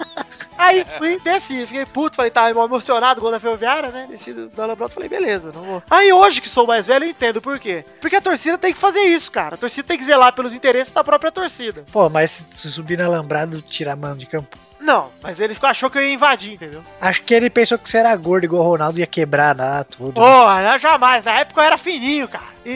Aí 0.58 0.86
fui, 0.97 1.20
desci, 1.20 1.66
fiquei 1.66 1.86
puto, 1.86 2.16
falei, 2.16 2.32
tava 2.32 2.49
emocionado, 2.49 3.22
gol 3.22 3.32
da 3.32 3.39
Ferroviária, 3.39 3.89
né? 3.89 4.08
Desci 4.10 4.34
do, 4.34 4.47
do 4.47 4.62
Alambrado, 4.62 4.93
falei, 4.93 5.10
beleza, 5.10 5.51
não 5.54 5.62
vou. 5.62 5.84
Aí 5.89 6.12
hoje 6.12 6.41
que 6.41 6.49
sou 6.49 6.68
mais 6.68 6.86
velho, 6.86 7.06
eu 7.06 7.10
entendo 7.10 7.41
por 7.41 7.60
quê. 7.60 7.84
Porque 7.99 8.16
a 8.16 8.22
torcida 8.22 8.58
tem 8.58 8.74
que 8.74 8.80
fazer 8.80 9.01
isso, 9.01 9.32
cara. 9.32 9.56
A 9.56 9.58
torcida 9.58 9.88
tem 9.88 9.97
que 9.97 10.04
zelar 10.04 10.34
pelos 10.34 10.54
interesses 10.54 10.93
da 10.93 11.04
própria 11.04 11.32
torcida. 11.32 11.84
Pô, 11.91 12.10
mas 12.10 12.32
se 12.32 12.72
subir 12.72 12.97
no 12.97 13.06
alambrado, 13.06 13.62
tirar 13.62 13.95
mano 13.95 14.18
de 14.18 14.26
campo. 14.26 14.58
Não, 14.84 15.10
mas 15.22 15.39
ele 15.39 15.56
achou 15.62 15.89
que 15.89 15.97
eu 15.97 16.01
ia 16.01 16.14
invadir, 16.14 16.54
entendeu? 16.54 16.84
Acho 16.99 17.22
que 17.22 17.34
ele 17.34 17.49
pensou 17.49 17.78
que 17.78 17.89
você 17.89 17.97
era 17.97 18.14
gordo 18.18 18.43
igual 18.43 18.64
o 18.64 18.70
Ronaldo 18.70 18.99
ia 18.99 19.08
quebrar 19.08 19.56
lá, 19.56 19.84
tudo. 19.86 20.14
Porra, 20.14 20.62
não, 20.62 20.78
jamais. 20.78 21.24
Na 21.24 21.39
época 21.39 21.62
eu 21.62 21.66
era 21.66 21.78
fininho, 21.78 22.28
cara. 22.28 22.43
E, 22.66 22.72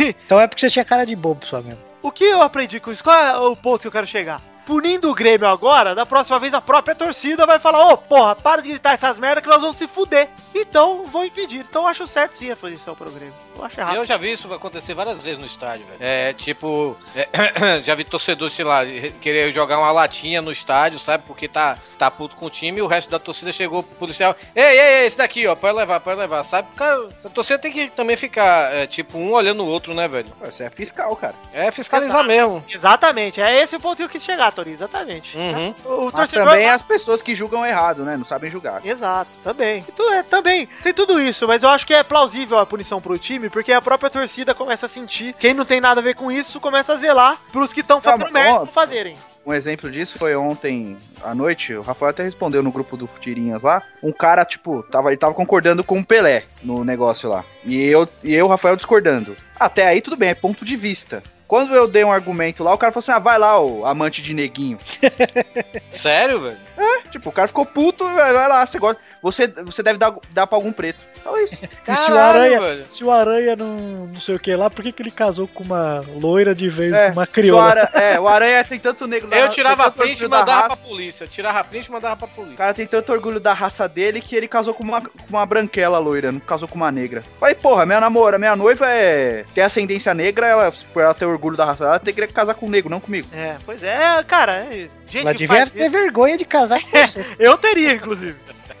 e 0.00 0.16
Então 0.26 0.40
é 0.40 0.48
porque 0.48 0.60
você 0.60 0.70
tinha 0.70 0.84
cara 0.84 1.06
de 1.06 1.14
bobo 1.14 1.46
só 1.46 1.62
mesmo. 1.62 1.78
o 2.02 2.10
que 2.10 2.24
eu 2.24 2.42
aprendi 2.42 2.80
com 2.80 2.90
isso? 2.90 3.04
Qual 3.04 3.16
é 3.16 3.38
o 3.38 3.54
ponto 3.54 3.82
que 3.82 3.86
eu 3.86 3.92
quero 3.92 4.06
chegar? 4.06 4.40
Punindo 4.64 5.10
o 5.10 5.14
Grêmio 5.14 5.48
agora, 5.48 5.94
da 5.94 6.06
próxima 6.06 6.38
vez 6.38 6.54
a 6.54 6.60
própria 6.60 6.94
torcida 6.94 7.44
vai 7.46 7.58
falar: 7.58 7.92
Ô, 7.92 7.96
porra, 7.96 8.36
para 8.36 8.62
de 8.62 8.70
gritar 8.70 8.94
essas 8.94 9.18
merdas 9.18 9.42
que 9.42 9.50
nós 9.50 9.60
vamos 9.60 9.76
se 9.76 9.88
fuder. 9.88 10.28
Então, 10.54 11.04
vou 11.04 11.24
impedir. 11.24 11.64
Então, 11.68 11.82
eu 11.82 11.88
acho 11.88 12.06
certo 12.06 12.36
sim 12.36 12.50
a 12.50 12.56
posição 12.56 12.94
pro 12.94 13.10
Grêmio. 13.10 13.34
Eu 13.56 13.64
acho 13.64 13.80
errado. 13.80 13.96
Eu 13.96 14.06
já 14.06 14.16
vi 14.16 14.32
isso 14.32 14.52
acontecer 14.52 14.94
várias 14.94 15.22
vezes 15.22 15.38
no 15.38 15.46
estádio, 15.46 15.86
velho. 15.86 15.98
É, 16.00 16.32
tipo, 16.32 16.96
é, 17.14 17.80
já 17.82 17.94
vi 17.94 18.04
torcedor, 18.04 18.50
sei 18.50 18.64
lá, 18.64 18.80
querer 19.20 19.52
jogar 19.52 19.78
uma 19.78 19.90
latinha 19.90 20.42
no 20.42 20.52
estádio, 20.52 20.98
sabe? 20.98 21.24
Porque 21.26 21.48
tá, 21.48 21.78
tá 21.98 22.10
puto 22.10 22.36
com 22.36 22.46
o 22.46 22.50
time 22.50 22.78
e 22.78 22.82
o 22.82 22.86
resto 22.86 23.10
da 23.10 23.18
torcida 23.18 23.52
chegou 23.52 23.82
pro 23.82 23.96
policial. 23.96 24.36
Ei, 24.54 24.62
ei, 24.64 24.78
ei, 24.78 25.06
esse 25.06 25.16
daqui, 25.16 25.46
ó, 25.46 25.54
pode 25.54 25.76
levar, 25.76 26.00
pode 26.00 26.18
levar, 26.18 26.44
sabe? 26.44 26.68
Cara, 26.76 27.08
a 27.24 27.28
torcida 27.28 27.58
tem 27.58 27.72
que 27.72 27.88
também 27.88 28.16
ficar, 28.16 28.72
é, 28.74 28.86
tipo, 28.86 29.18
um 29.18 29.32
olhando 29.32 29.64
o 29.64 29.66
outro, 29.66 29.94
né, 29.94 30.06
velho? 30.06 30.32
Isso 30.48 30.62
é 30.62 30.70
fiscal, 30.70 31.14
cara. 31.16 31.34
É 31.52 31.70
fiscalizar 31.70 32.24
mesmo. 32.24 32.64
Exatamente, 32.68 33.40
é 33.40 33.62
esse 33.62 33.74
o 33.74 33.80
ponto 33.80 33.96
que 33.96 34.02
eu 34.04 34.08
quis 34.08 34.22
chegar, 34.22 34.51
Tori, 34.52 34.70
exatamente. 34.72 35.36
Uhum. 35.36 35.74
O 35.84 36.04
Mas 36.06 36.14
torcedor. 36.30 36.44
também 36.46 36.68
as 36.70 36.82
pessoas 36.82 37.22
que 37.22 37.34
julgam 37.34 37.64
errado, 37.66 38.04
né? 38.04 38.16
Não 38.16 38.24
sabem 38.24 38.50
julgar. 38.50 38.84
Exato, 38.84 39.30
também. 39.42 39.84
E 39.88 39.92
tu- 39.92 40.08
é, 40.10 40.22
também. 40.22 40.68
Tem 40.82 40.92
tudo 40.94 41.20
isso, 41.20 41.46
mas 41.46 41.62
eu 41.62 41.68
acho 41.70 41.86
que 41.86 41.94
é 41.94 42.02
plausível 42.02 42.58
a 42.58 42.66
punição 42.66 43.00
pro 43.00 43.18
time, 43.18 43.48
porque 43.50 43.72
a 43.72 43.82
própria 43.82 44.10
torcida 44.10 44.54
começa 44.54 44.86
a 44.86 44.88
sentir. 44.88 45.34
Quem 45.38 45.54
não 45.54 45.64
tem 45.64 45.80
nada 45.80 46.00
a 46.00 46.04
ver 46.04 46.14
com 46.14 46.30
isso 46.30 46.60
começa 46.60 46.92
a 46.92 46.96
zelar 46.96 47.38
pros 47.50 47.72
que 47.72 47.80
estão 47.80 48.00
fazendo 48.00 48.32
merda 48.32 48.58
não 48.60 48.66
fazerem. 48.66 49.16
Um 49.44 49.52
exemplo 49.52 49.90
disso 49.90 50.18
foi 50.20 50.36
ontem 50.36 50.96
à 51.24 51.34
noite, 51.34 51.74
o 51.74 51.82
Rafael 51.82 52.10
até 52.10 52.22
respondeu 52.22 52.62
no 52.62 52.70
grupo 52.70 52.96
do 52.96 53.08
Tirinhas 53.20 53.60
lá. 53.60 53.82
Um 54.00 54.12
cara, 54.12 54.44
tipo, 54.44 54.84
tava, 54.84 55.08
ele 55.08 55.16
tava 55.16 55.34
concordando 55.34 55.82
com 55.82 55.98
o 55.98 56.06
Pelé 56.06 56.44
no 56.62 56.84
negócio 56.84 57.28
lá. 57.28 57.44
E 57.64 57.82
eu, 57.88 58.08
e 58.22 58.32
eu, 58.32 58.46
Rafael, 58.46 58.76
discordando. 58.76 59.36
Até 59.58 59.88
aí 59.88 60.00
tudo 60.00 60.16
bem, 60.16 60.28
é 60.28 60.34
ponto 60.34 60.64
de 60.64 60.76
vista. 60.76 61.24
Quando 61.52 61.74
eu 61.74 61.86
dei 61.86 62.02
um 62.02 62.10
argumento 62.10 62.64
lá, 62.64 62.72
o 62.72 62.78
cara 62.78 62.90
falou 62.90 63.02
assim: 63.02 63.12
ah, 63.12 63.18
vai 63.18 63.38
lá, 63.38 63.60
o 63.60 63.84
amante 63.84 64.22
de 64.22 64.32
neguinho. 64.32 64.78
Sério, 65.90 66.40
velho? 66.40 66.56
Tipo, 67.10 67.28
o 67.28 67.32
cara 67.32 67.46
ficou 67.46 67.66
puto, 67.66 68.06
vai 68.06 68.32
lá, 68.48 68.64
você 68.64 68.78
gosta. 68.78 68.98
Você, 69.22 69.46
você 69.64 69.82
deve 69.82 69.98
dar, 69.98 70.14
dar 70.30 70.46
pra 70.46 70.56
algum 70.58 70.72
preto. 70.72 70.98
Só 71.22 71.38
isso. 71.40 71.54
E 71.62 71.66
se 71.66 72.10
o 72.10 72.14
Caralho, 72.14 72.18
Aranha, 72.18 72.60
velho. 72.60 72.86
se 72.90 73.04
o 73.04 73.10
Aranha 73.10 73.56
não, 73.56 73.76
não 74.08 74.20
sei 74.20 74.34
o 74.34 74.38
que 74.38 74.54
lá, 74.54 74.68
por 74.70 74.82
que, 74.82 74.92
que 74.92 75.02
ele 75.02 75.10
casou 75.10 75.46
com 75.48 75.62
uma 75.62 76.02
loira 76.20 76.54
de 76.54 76.68
vez 76.68 76.92
É, 76.94 77.06
com 77.08 77.12
uma 77.14 77.22
O 77.24 77.26
crioula? 77.26 77.62
Ara- 77.70 77.90
é, 77.94 78.18
o 78.20 78.26
Aranha 78.28 78.64
tem 78.64 78.78
tanto 78.78 79.06
negro 79.06 79.28
da 79.28 79.36
Eu 79.38 79.48
tirava 79.50 79.86
a 79.86 79.90
print 79.90 80.20
e 80.24 80.28
mandava 80.28 80.52
raça- 80.62 80.66
pra 80.68 80.76
polícia. 80.76 81.26
Tirava 81.26 81.60
a 81.60 81.64
print 81.64 81.86
e 81.86 81.90
mandava 81.92 82.16
pra 82.16 82.26
O 82.26 82.30
polícia. 82.30 82.56
cara 82.56 82.74
tem 82.74 82.86
tanto 82.86 83.12
orgulho 83.12 83.38
da 83.40 83.52
raça 83.52 83.88
dele 83.88 84.20
que 84.20 84.34
ele 84.34 84.48
casou 84.48 84.74
com 84.74 84.82
uma, 84.82 85.00
com 85.00 85.10
uma 85.30 85.46
branquela 85.46 85.98
loira, 85.98 86.32
não 86.32 86.40
casou 86.40 86.66
com 86.66 86.74
uma 86.76 86.90
negra. 86.90 87.22
Falei, 87.38 87.54
porra, 87.54 87.86
minha 87.86 88.00
namora, 88.00 88.38
minha 88.38 88.56
noiva 88.56 88.86
é. 88.88 89.44
tem 89.54 89.62
ascendência 89.62 90.12
negra, 90.14 90.46
ela, 90.48 90.72
por 90.92 91.02
ela 91.02 91.14
ter 91.14 91.26
orgulho 91.26 91.56
da 91.56 91.64
raça 91.64 91.84
dela, 91.84 91.96
ela 91.96 92.00
tem 92.04 92.14
que 92.14 92.26
casar 92.28 92.54
com 92.54 92.66
um 92.66 92.70
negro, 92.70 92.90
não 92.90 93.00
comigo. 93.00 93.28
É, 93.32 93.56
pois 93.64 93.82
é, 93.82 94.22
cara. 94.26 94.52
é, 94.70 94.88
Gente, 95.06 95.26
Ela 95.26 95.34
devia 95.34 95.66
ter 95.66 95.82
isso- 95.82 95.90
vergonha 95.90 96.38
de 96.38 96.44
casar 96.46 96.80
com 96.82 96.88
você. 96.96 97.24
Eu 97.38 97.58
teria, 97.58 97.92
inclusive. 97.92 98.34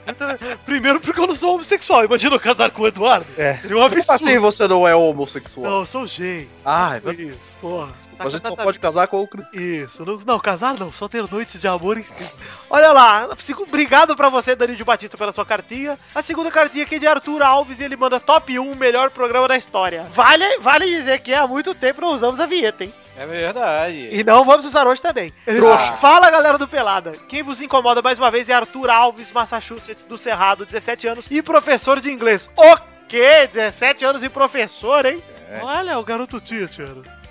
Então, 0.06 0.28
Primeiro 0.64 1.00
porque 1.00 1.18
eu 1.20 1.26
não 1.26 1.34
sou 1.34 1.54
homossexual. 1.54 2.04
Imagina 2.04 2.34
eu 2.34 2.40
casar 2.40 2.70
com 2.70 2.82
o 2.82 2.86
Eduardo. 2.86 3.26
É. 3.36 3.56
Seria 3.58 3.76
um 3.76 3.82
absurdo. 3.82 4.06
Como 4.06 4.16
assim 4.16 4.38
você 4.38 4.68
não 4.68 4.88
é 4.88 4.94
homossexual? 4.94 5.70
Não, 5.70 5.80
eu 5.80 5.86
sou 5.86 6.06
gay. 6.06 6.48
Ah, 6.64 7.00
Isso, 7.18 7.54
porra. 7.60 7.88
a 8.18 8.28
gente 8.28 8.46
só 8.46 8.56
pode 8.56 8.78
casar 8.78 9.06
com 9.06 9.20
o 9.20 9.28
cristão. 9.28 9.60
Isso, 9.60 10.04
não, 10.04 10.20
não, 10.24 10.38
casar 10.40 10.74
não, 10.74 10.92
só 10.92 11.08
ter 11.08 11.28
noites 11.30 11.60
de 11.60 11.68
amor 11.68 11.98
infinitas. 11.98 12.66
Olha 12.68 12.92
lá, 12.92 13.28
obrigado 13.60 14.16
pra 14.16 14.28
você, 14.28 14.54
Danilo 14.54 14.84
Batista, 14.84 15.16
pela 15.16 15.32
sua 15.32 15.46
cartinha. 15.46 15.98
A 16.14 16.22
segunda 16.22 16.50
cartinha 16.50 16.84
aqui 16.84 16.96
é 16.96 16.98
de 16.98 17.06
Arthur 17.06 17.42
Alves 17.42 17.80
e 17.80 17.84
ele 17.84 17.96
manda 17.96 18.18
top 18.18 18.58
1 18.58 18.74
melhor 18.76 19.10
programa 19.10 19.48
da 19.48 19.56
história. 19.56 20.04
Vale, 20.14 20.58
vale 20.58 20.86
dizer 20.86 21.20
que 21.20 21.32
há 21.32 21.46
muito 21.46 21.74
tempo 21.74 22.00
não 22.00 22.14
usamos 22.14 22.40
a 22.40 22.46
vinheta, 22.46 22.84
hein? 22.84 22.92
É 23.16 23.26
verdade. 23.26 24.08
E 24.12 24.24
não 24.24 24.44
vamos 24.44 24.64
usar 24.64 24.86
hoje 24.86 25.02
também. 25.02 25.32
Trouxa. 25.44 25.94
Fala, 25.94 26.30
galera 26.30 26.56
do 26.56 26.66
Pelada. 26.66 27.12
Quem 27.28 27.42
vos 27.42 27.60
incomoda 27.60 28.00
mais 28.00 28.18
uma 28.18 28.30
vez 28.30 28.48
é 28.48 28.54
Arthur 28.54 28.88
Alves, 28.90 29.30
Massachusetts, 29.32 30.04
do 30.04 30.16
Cerrado, 30.16 30.64
17 30.64 31.06
anos 31.06 31.30
e 31.30 31.42
professor 31.42 32.00
de 32.00 32.10
inglês. 32.10 32.50
O 32.56 32.76
quê? 33.08 33.48
17 33.52 34.04
anos 34.04 34.22
e 34.22 34.28
professor, 34.28 35.04
hein? 35.04 35.22
Olha, 35.60 35.98
o 35.98 36.04
garoto 36.04 36.40
teacher. 36.40 36.88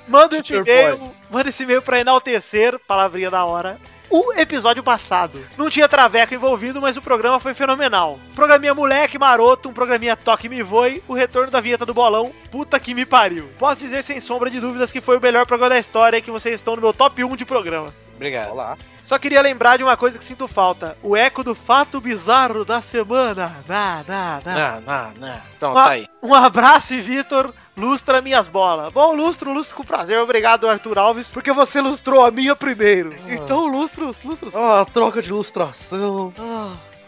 Manda 0.07 0.37
esse 0.37 0.53
e-mail, 0.53 0.99
manda 1.29 1.49
esse 1.49 1.63
e-mail 1.63 1.81
pra 1.81 1.99
enaltecer, 1.99 2.77
palavrinha 2.87 3.31
da 3.31 3.45
hora, 3.45 3.79
o 4.11 4.33
episódio 4.33 4.83
passado. 4.83 5.39
Não 5.57 5.69
tinha 5.69 5.87
traveco 5.87 6.33
envolvido, 6.33 6.81
mas 6.81 6.97
o 6.97 7.01
programa 7.01 7.39
foi 7.39 7.53
fenomenal. 7.53 8.19
Programinha 8.35 8.75
moleque 8.75 9.17
maroto, 9.17 9.69
um 9.69 9.73
programinha 9.73 10.17
toque 10.17 10.49
me 10.49 10.61
voe, 10.61 11.01
o 11.07 11.13
retorno 11.13 11.49
da 11.49 11.61
vinheta 11.61 11.85
do 11.85 11.93
bolão, 11.93 12.31
puta 12.51 12.79
que 12.79 12.93
me 12.93 13.05
pariu. 13.05 13.49
Posso 13.57 13.81
dizer 13.81 14.03
sem 14.03 14.19
sombra 14.19 14.49
de 14.49 14.59
dúvidas 14.59 14.91
que 14.91 14.99
foi 14.99 15.17
o 15.17 15.21
melhor 15.21 15.45
programa 15.45 15.69
da 15.69 15.79
história 15.79 16.17
e 16.17 16.21
que 16.21 16.29
vocês 16.29 16.55
estão 16.55 16.75
no 16.75 16.81
meu 16.81 16.93
top 16.93 17.23
1 17.23 17.35
de 17.37 17.45
programa. 17.45 17.93
Obrigado. 18.21 18.51
Olá. 18.51 18.77
Só 19.03 19.17
queria 19.17 19.41
lembrar 19.41 19.77
de 19.77 19.83
uma 19.83 19.97
coisa 19.97 20.19
que 20.19 20.23
sinto 20.23 20.47
falta: 20.47 20.95
o 21.01 21.17
eco 21.17 21.43
do 21.43 21.55
fato 21.55 21.99
bizarro 21.99 22.63
da 22.63 22.79
semana. 22.79 23.51
Na, 23.67 24.03
na, 24.07 24.39
na. 24.45 24.53
Não, 24.53 24.81
não, 24.81 25.13
não. 25.19 25.41
Pronto, 25.59 25.71
Um, 25.79 25.83
tá 25.83 25.89
aí. 25.89 26.07
um 26.21 26.35
abraço 26.35 26.93
e 26.93 27.01
Vitor, 27.01 27.51
lustra 27.75 28.21
minhas 28.21 28.47
bolas. 28.47 28.93
Bom, 28.93 29.15
lustro, 29.15 29.51
lustro 29.51 29.75
com 29.75 29.83
prazer. 29.83 30.19
Obrigado, 30.19 30.69
Arthur 30.69 30.99
Alves, 30.99 31.31
porque 31.31 31.51
você 31.51 31.81
lustrou 31.81 32.23
a 32.23 32.29
minha 32.29 32.55
primeiro. 32.55 33.11
Então, 33.27 33.65
lustro, 33.65 34.05
lustro. 34.05 34.51
Ah, 34.55 34.85
troca 34.93 35.19
de 35.19 35.29
ilustração. 35.29 36.31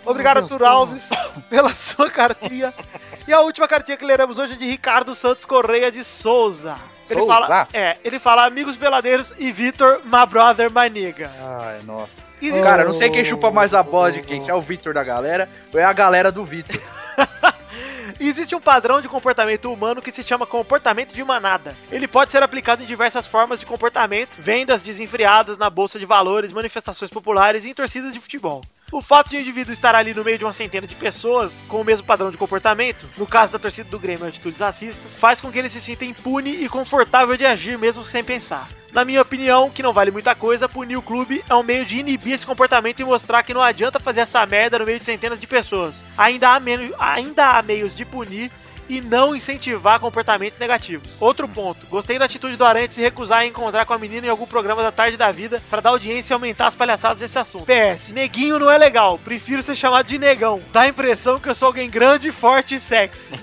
Obrigado, 0.04 0.38
Meu 0.38 0.48
Deus, 0.48 0.52
Arthur 0.52 0.66
Alves, 0.66 1.10
pela 1.48 1.74
sua 1.76 2.10
cartinha. 2.10 2.74
E 3.28 3.32
a 3.32 3.40
última 3.42 3.68
cartinha 3.68 3.96
que 3.96 4.04
leremos 4.04 4.40
hoje 4.40 4.54
é 4.54 4.56
de 4.56 4.66
Ricardo 4.66 5.14
Santos 5.14 5.46
Correia 5.46 5.92
de 5.92 6.04
Souza. 6.04 6.76
Ele 7.10 7.20
Souza? 7.20 7.34
fala, 7.34 7.68
é, 7.74 7.98
ele 8.04 8.20
fala 8.20 8.46
amigos 8.46 8.78
beladeiros 8.78 9.34
e 9.38 9.52
Vitor, 9.52 10.00
my 10.06 10.26
brother, 10.30 10.72
my 10.72 10.90
nigga. 10.90 11.30
Ai, 11.40 11.80
nossa. 11.84 12.24
Existe- 12.42 12.64
Cara, 12.64 12.84
não 12.86 12.94
sei 12.94 13.10
quem 13.10 13.24
chupa 13.24 13.52
mais 13.52 13.74
a 13.74 13.82
bola 13.84 14.12
de 14.12 14.22
quem, 14.22 14.42
se 14.42 14.50
é 14.50 14.54
o 14.54 14.62
Vitor 14.62 14.94
da 14.94 15.04
galera 15.04 15.50
ou 15.74 15.80
é 15.80 15.84
a 15.84 15.94
galera 15.94 16.32
do 16.32 16.44
Vitor. 16.46 16.80
Existe 18.20 18.56
um 18.56 18.62
padrão 18.62 19.02
de 19.02 19.08
comportamento 19.10 19.72
humano 19.72 20.02
que 20.02 20.12
se 20.12 20.24
chama 20.24 20.46
comportamento 20.46 21.14
de 21.14 21.24
manada. 21.24 21.76
Ele 21.92 22.08
pode 22.08 22.32
ser 22.32 22.44
aplicado 22.44 22.84
em 22.84 22.86
diversas 22.86 23.26
formas 23.28 23.60
de 23.60 23.66
comportamento, 23.66 24.32
vendas 24.40 24.82
desenfreadas 24.82 25.58
na 25.58 25.70
bolsa 25.70 25.98
de 26.00 26.06
valores, 26.06 26.54
manifestações 26.54 27.10
populares 27.10 27.66
e 27.66 27.70
em 27.70 27.74
torcidas 27.74 28.14
de 28.14 28.20
futebol. 28.20 28.62
O 28.94 29.02
fato 29.02 29.32
de 29.32 29.38
um 29.38 29.40
indivíduo 29.40 29.74
estar 29.74 29.96
ali 29.96 30.14
no 30.14 30.24
meio 30.24 30.38
de 30.38 30.46
uma 30.46 30.54
centena 30.54 30.86
de 30.86 30.94
pessoas 30.94 31.64
com 31.68 31.82
o 31.82 31.84
mesmo 31.84 32.06
padrão 32.06 32.30
de 32.30 32.38
comportamento, 32.38 33.08
no 33.18 33.26
caso 33.26 33.52
da 33.52 33.58
torcida 33.58 33.90
do 33.90 33.98
Grêmio 33.98 34.28
Atitudes 34.28 34.60
Racistas, 34.60 35.18
faz 35.18 35.42
com 35.42 35.52
que 35.52 35.58
ele 35.58 35.68
se 35.68 35.82
sinta 35.82 36.06
impune 36.06 36.64
e 36.64 36.70
confortável 36.70 37.36
de 37.36 37.44
agir 37.44 37.76
mesmo 37.80 38.04
sem 38.04 38.24
pensar. 38.24 38.70
Na 38.92 39.04
minha 39.04 39.24
opinião, 39.24 39.72
que 39.72 39.82
não 39.82 39.94
vale 39.94 40.12
muita 40.12 40.36
coisa, 40.36 40.70
punir 40.70 40.96
o 40.96 41.02
clube 41.02 41.44
é 41.50 41.56
um 41.56 41.64
meio 41.64 41.84
de 41.88 41.98
inibir 41.98 42.34
esse 42.34 42.46
comportamento 42.46 43.00
e 43.00 43.04
mostrar 43.04 43.42
que 43.42 43.52
não 43.52 43.64
adianta 43.64 44.00
fazer 44.00 44.20
essa 44.20 44.46
merda 44.46 44.78
no 44.78 44.86
meio 44.86 45.00
de 45.00 45.06
centenas 45.06 45.42
de 45.42 45.48
pessoas. 45.48 46.06
Ainda 46.16 46.50
há, 46.50 46.60
men- 46.60 46.94
ainda 47.00 47.48
há 47.48 47.62
meios 47.64 47.96
de 47.96 48.06
punir 48.06 48.52
e 48.88 49.02
não 49.02 49.36
incentivar 49.36 50.00
comportamentos 50.00 50.60
negativos. 50.60 51.22
Outro 51.22 51.48
ponto, 51.48 51.86
gostei 51.88 52.20
da 52.20 52.26
atitude 52.26 52.56
do 52.56 52.66
Aranha 52.66 52.88
de 52.88 52.94
se 52.94 53.02
recusar 53.02 53.40
a 53.40 53.46
encontrar 53.46 53.86
com 53.86 53.94
a 53.94 53.98
menina 53.98 54.28
em 54.28 54.30
algum 54.30 54.46
programa 54.46 54.82
da 54.82 54.92
tarde 54.92 55.18
da 55.18 55.32
vida 55.32 55.62
pra 55.70 55.82
dar 55.82 55.90
audiência 55.90 56.34
e 56.34 56.36
aumentar 56.36 56.68
as 56.68 56.76
palhaçadas 56.76 57.20
desse 57.20 57.38
assunto. 57.38 57.66
PS, 57.66 58.12
neguinho 58.12 58.60
não 58.60 58.70
é 58.70 58.78
legal, 58.78 59.18
prefiro 59.20 59.62
ser 59.62 59.76
chamado 59.76 60.08
de 60.08 60.18
negão. 60.18 60.60
Dá 60.72 60.82
a 60.82 60.88
impressão 60.88 61.38
que 61.38 61.50
eu 61.50 61.56
sou 61.56 61.68
alguém 61.68 61.90
grande, 61.90 62.32
forte 62.32 62.76
e 62.76 62.80
sexy. 62.80 63.34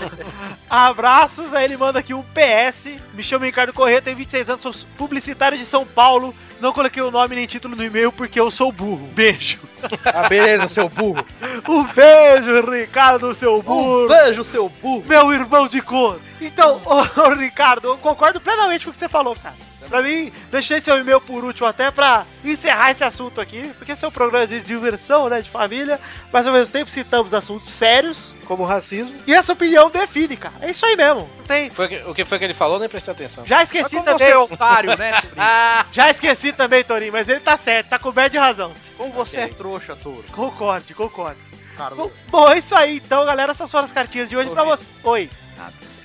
Abraços, 0.68 1.52
aí 1.54 1.64
ele 1.64 1.76
manda 1.76 1.98
aqui 1.98 2.14
um 2.14 2.22
PS. 2.22 2.96
Me 3.14 3.22
chamo 3.22 3.44
Ricardo 3.44 3.72
Corrêa, 3.72 4.02
tenho 4.02 4.16
26 4.16 4.50
anos, 4.50 4.60
sou 4.60 4.74
publicitário 4.96 5.58
de 5.58 5.66
São 5.66 5.86
Paulo. 5.86 6.34
Não 6.60 6.72
coloquei 6.72 7.02
o 7.02 7.10
nome 7.10 7.34
nem 7.34 7.46
título 7.46 7.74
no 7.74 7.84
e-mail 7.84 8.12
porque 8.12 8.38
eu 8.38 8.50
sou 8.50 8.70
burro. 8.70 9.06
Beijo. 9.14 9.58
Ah, 10.12 10.28
beleza, 10.28 10.68
seu 10.68 10.88
burro. 10.90 11.24
Um 11.66 11.84
beijo, 11.84 12.70
Ricardo, 12.70 13.34
seu 13.34 13.62
burro. 13.62 14.04
Um 14.04 14.08
beijo, 14.08 14.44
seu 14.44 14.68
burro. 14.68 15.04
Meu 15.06 15.32
irmão 15.32 15.66
de 15.66 15.80
cor. 15.80 16.20
Então, 16.40 16.80
ô, 16.84 17.00
ô, 17.20 17.34
Ricardo, 17.34 17.88
eu 17.88 17.96
concordo 17.96 18.38
plenamente 18.40 18.84
com 18.84 18.90
o 18.90 18.92
que 18.92 18.98
você 18.98 19.08
falou, 19.08 19.34
cara. 19.36 19.54
Pra 19.88 20.02
mim, 20.02 20.32
deixei 20.50 20.80
seu 20.80 20.98
e-mail 20.98 21.20
por 21.20 21.44
último 21.44 21.66
até 21.66 21.90
pra 21.90 22.24
encerrar 22.44 22.92
esse 22.92 23.02
assunto 23.02 23.40
aqui, 23.40 23.72
porque 23.76 23.92
esse 23.92 24.04
é 24.04 24.08
um 24.08 24.12
programa 24.12 24.46
de 24.46 24.60
diversão, 24.60 25.28
né, 25.28 25.40
de 25.40 25.50
família, 25.50 25.98
mas 26.32 26.46
ao 26.46 26.52
mesmo 26.52 26.72
tempo 26.72 26.90
citamos 26.90 27.34
assuntos 27.34 27.68
sérios, 27.68 28.34
como 28.46 28.62
o 28.62 28.66
racismo, 28.66 29.14
e 29.26 29.34
essa 29.34 29.52
opinião 29.52 29.90
define, 29.90 30.36
cara. 30.36 30.54
É 30.60 30.70
isso 30.70 30.84
aí 30.86 30.96
mesmo. 30.96 31.28
Não 31.38 31.44
tem. 31.44 31.70
Foi, 31.70 31.86
o 32.06 32.14
que 32.14 32.24
foi 32.24 32.38
que 32.38 32.44
ele 32.44 32.54
falou? 32.54 32.78
Nem 32.78 32.88
prestei 32.88 33.12
atenção. 33.12 33.46
Já 33.46 33.62
esqueci 33.62 33.94
Mas 33.94 34.04
como 34.04 34.04
também. 34.04 34.28
você 34.28 34.32
é 34.32 34.38
otário, 34.38 34.96
né? 34.96 35.12
Já 35.92 36.10
esqueci 36.10 36.52
também, 36.52 36.84
Torinho, 36.84 37.12
mas 37.12 37.28
ele 37.28 37.40
tá 37.40 37.56
certo, 37.56 37.88
tá 37.88 37.98
coberto 37.98 38.32
de 38.32 38.38
razão. 38.38 38.72
Como 38.96 39.12
você 39.12 39.38
é 39.38 39.48
trouxa, 39.48 39.96
touro. 39.96 40.24
Concorde, 40.32 40.94
concorde. 40.94 41.50
Bom, 41.96 42.10
bom, 42.28 42.52
é 42.52 42.58
isso 42.58 42.74
aí, 42.74 42.96
então, 42.98 43.24
galera. 43.24 43.52
Essas 43.52 43.70
foram 43.70 43.84
as 43.84 43.92
cartinhas 43.92 44.28
de 44.28 44.36
hoje 44.36 44.50
pra 44.50 44.64
você. 44.64 44.84
Oi. 45.02 45.30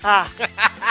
Ah, 0.07 0.27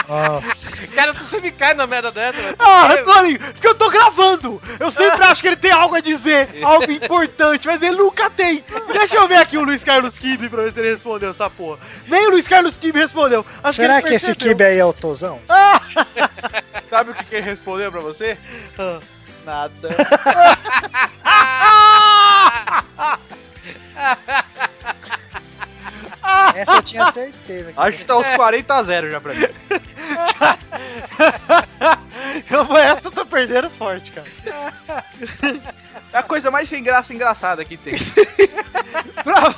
Cara, 0.93 1.13
tu 1.13 1.23
sempre 1.29 1.49
cai 1.51 1.73
na 1.73 1.87
merda 1.87 2.11
dessa. 2.11 2.37
ah, 2.59 2.89
Torinho, 3.05 3.39
porque 3.39 3.67
eu 3.67 3.75
tô 3.75 3.89
gravando. 3.89 4.61
Eu 4.77 4.91
sempre 4.91 5.23
acho 5.23 5.41
que 5.41 5.47
ele 5.47 5.55
tem 5.55 5.71
algo 5.71 5.95
a 5.95 6.01
dizer, 6.01 6.49
algo 6.61 6.91
importante, 6.91 7.65
mas 7.65 7.81
ele 7.81 7.95
nunca 7.95 8.29
tem. 8.29 8.61
Deixa 8.91 9.15
eu 9.15 9.27
ver 9.27 9.37
aqui 9.37 9.57
o 9.57 9.63
Luiz 9.63 9.83
Carlos 9.83 10.17
Kibe 10.17 10.49
pra 10.49 10.63
ver 10.63 10.73
se 10.73 10.79
ele 10.81 10.91
respondeu 10.91 11.29
essa 11.29 11.49
porra. 11.49 11.79
Nem 12.07 12.27
o 12.27 12.31
Luiz 12.31 12.47
Carlos 12.47 12.75
Kibe 12.75 12.99
respondeu. 12.99 13.45
Acho 13.63 13.77
Será 13.77 13.99
ele 13.99 14.09
que 14.09 14.15
esse. 14.15 14.35
Kibe 14.35 14.63
aí 14.63 14.77
é 14.77 14.85
o 14.85 14.91
Tozão? 14.93 15.39
Sabe 16.89 17.11
o 17.11 17.13
que, 17.13 17.23
que 17.23 17.35
ele 17.35 17.45
respondeu 17.45 17.89
pra 17.91 18.01
você? 18.01 18.37
Ah. 18.77 18.99
Nada. 19.45 19.89
tinha 26.95 27.11
certeza. 27.11 27.71
que- 27.73 27.79
Acho 27.79 27.97
que 27.97 28.03
tá 28.05 28.17
uns 28.17 28.27
40 28.35 28.73
a 28.73 28.83
0 28.83 29.11
já 29.11 29.21
pra 29.21 29.33
mim. 29.33 29.45
Eu, 32.49 32.77
essa 32.77 33.07
eu 33.07 33.11
tô 33.11 33.25
perdendo 33.25 33.69
forte, 33.69 34.11
cara. 34.11 34.27
É 36.13 36.17
a 36.17 36.23
coisa 36.23 36.51
mais 36.51 36.67
sem 36.67 36.83
graça 36.83 37.13
engraçada 37.13 37.63
que 37.63 37.77
tem. 37.77 37.95
Pra 39.23 39.54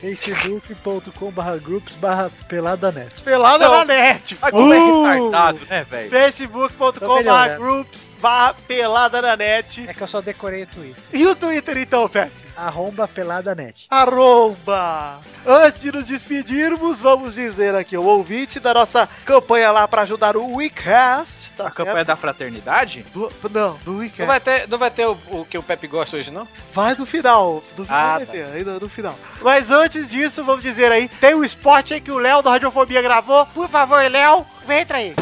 facebook.com 0.00 1.30
barra 1.30 1.56
groups 1.58 1.94
barra 1.96 2.30
peladanet. 2.48 3.20
Pelada 3.22 3.66
Não. 3.68 3.78
na 3.78 3.84
net. 3.84 4.36
Ai, 4.40 4.50
como 4.50 4.72
é 4.72 4.78
Uh! 4.78 5.02
retardado, 5.04 5.60
né, 5.68 5.86
velho? 5.88 6.10
Tô 6.10 6.16
Facebook.com 6.16 7.06
barra 7.06 7.18
melhorando. 7.22 7.60
groups 7.62 8.10
barra 8.20 8.54
pelada 8.66 9.22
na 9.22 9.36
net. 9.36 9.84
É 9.88 9.94
que 9.94 10.00
eu 10.02 10.08
só 10.08 10.20
decorei 10.20 10.62
o 10.62 10.66
Twitter. 10.66 11.02
E 11.12 11.26
o 11.26 11.34
Twitter 11.36 11.76
então, 11.78 12.08
Pepe? 12.08 12.32
Arromba 12.66 13.08
peladanet. 13.08 13.86
Arromba! 13.88 15.18
Antes 15.46 15.80
de 15.80 15.90
nos 15.92 16.04
despedirmos, 16.04 17.00
vamos 17.00 17.34
dizer 17.34 17.74
aqui 17.74 17.96
o 17.96 18.04
ouvinte 18.04 18.60
da 18.60 18.74
nossa 18.74 19.08
campanha 19.24 19.70
lá 19.70 19.88
pra 19.88 20.02
ajudar 20.02 20.36
o 20.36 20.56
WeCast, 20.56 21.52
tá 21.56 21.64
A 21.64 21.70
certo? 21.70 21.76
campanha 21.86 22.04
da 22.04 22.16
fraternidade? 22.16 23.02
Do- 23.14 23.32
não, 23.50 23.74
do 23.84 23.92
Não 23.92 23.98
WeCast. 24.00 24.26
vai 24.26 24.40
ter, 24.40 24.68
não 24.68 24.76
vai 24.78 24.90
ter 24.90 25.06
o, 25.06 25.16
o 25.30 25.44
que 25.46 25.56
o 25.56 25.62
Pepe 25.62 25.86
gosta 25.86 26.16
hoje, 26.18 26.30
não? 26.30 26.46
Vai 26.74 26.94
no 26.94 27.06
final. 27.06 27.62
No 27.78 27.84
final 27.84 27.98
Ah, 27.98 28.16
vai 28.18 28.26
tá. 28.26 28.32
ter, 28.32 28.44
ainda 28.44 28.78
no 28.78 28.88
final. 28.88 29.14
Mas 29.40 29.70
antes 29.70 30.10
disso, 30.10 30.44
vamos 30.44 30.62
dizer 30.62 30.92
aí, 30.92 31.08
tem 31.08 31.34
o 31.34 31.44
spot 31.44 31.92
aí 31.92 32.00
que 32.00 32.12
o 32.12 32.18
Léo 32.18 32.42
da 32.42 32.50
Radiofobia 32.50 33.00
gravou. 33.00 33.46
Por 33.46 33.68
favor, 33.68 34.02
Léo, 34.10 34.44
entra 34.68 34.98
aí. 34.98 35.14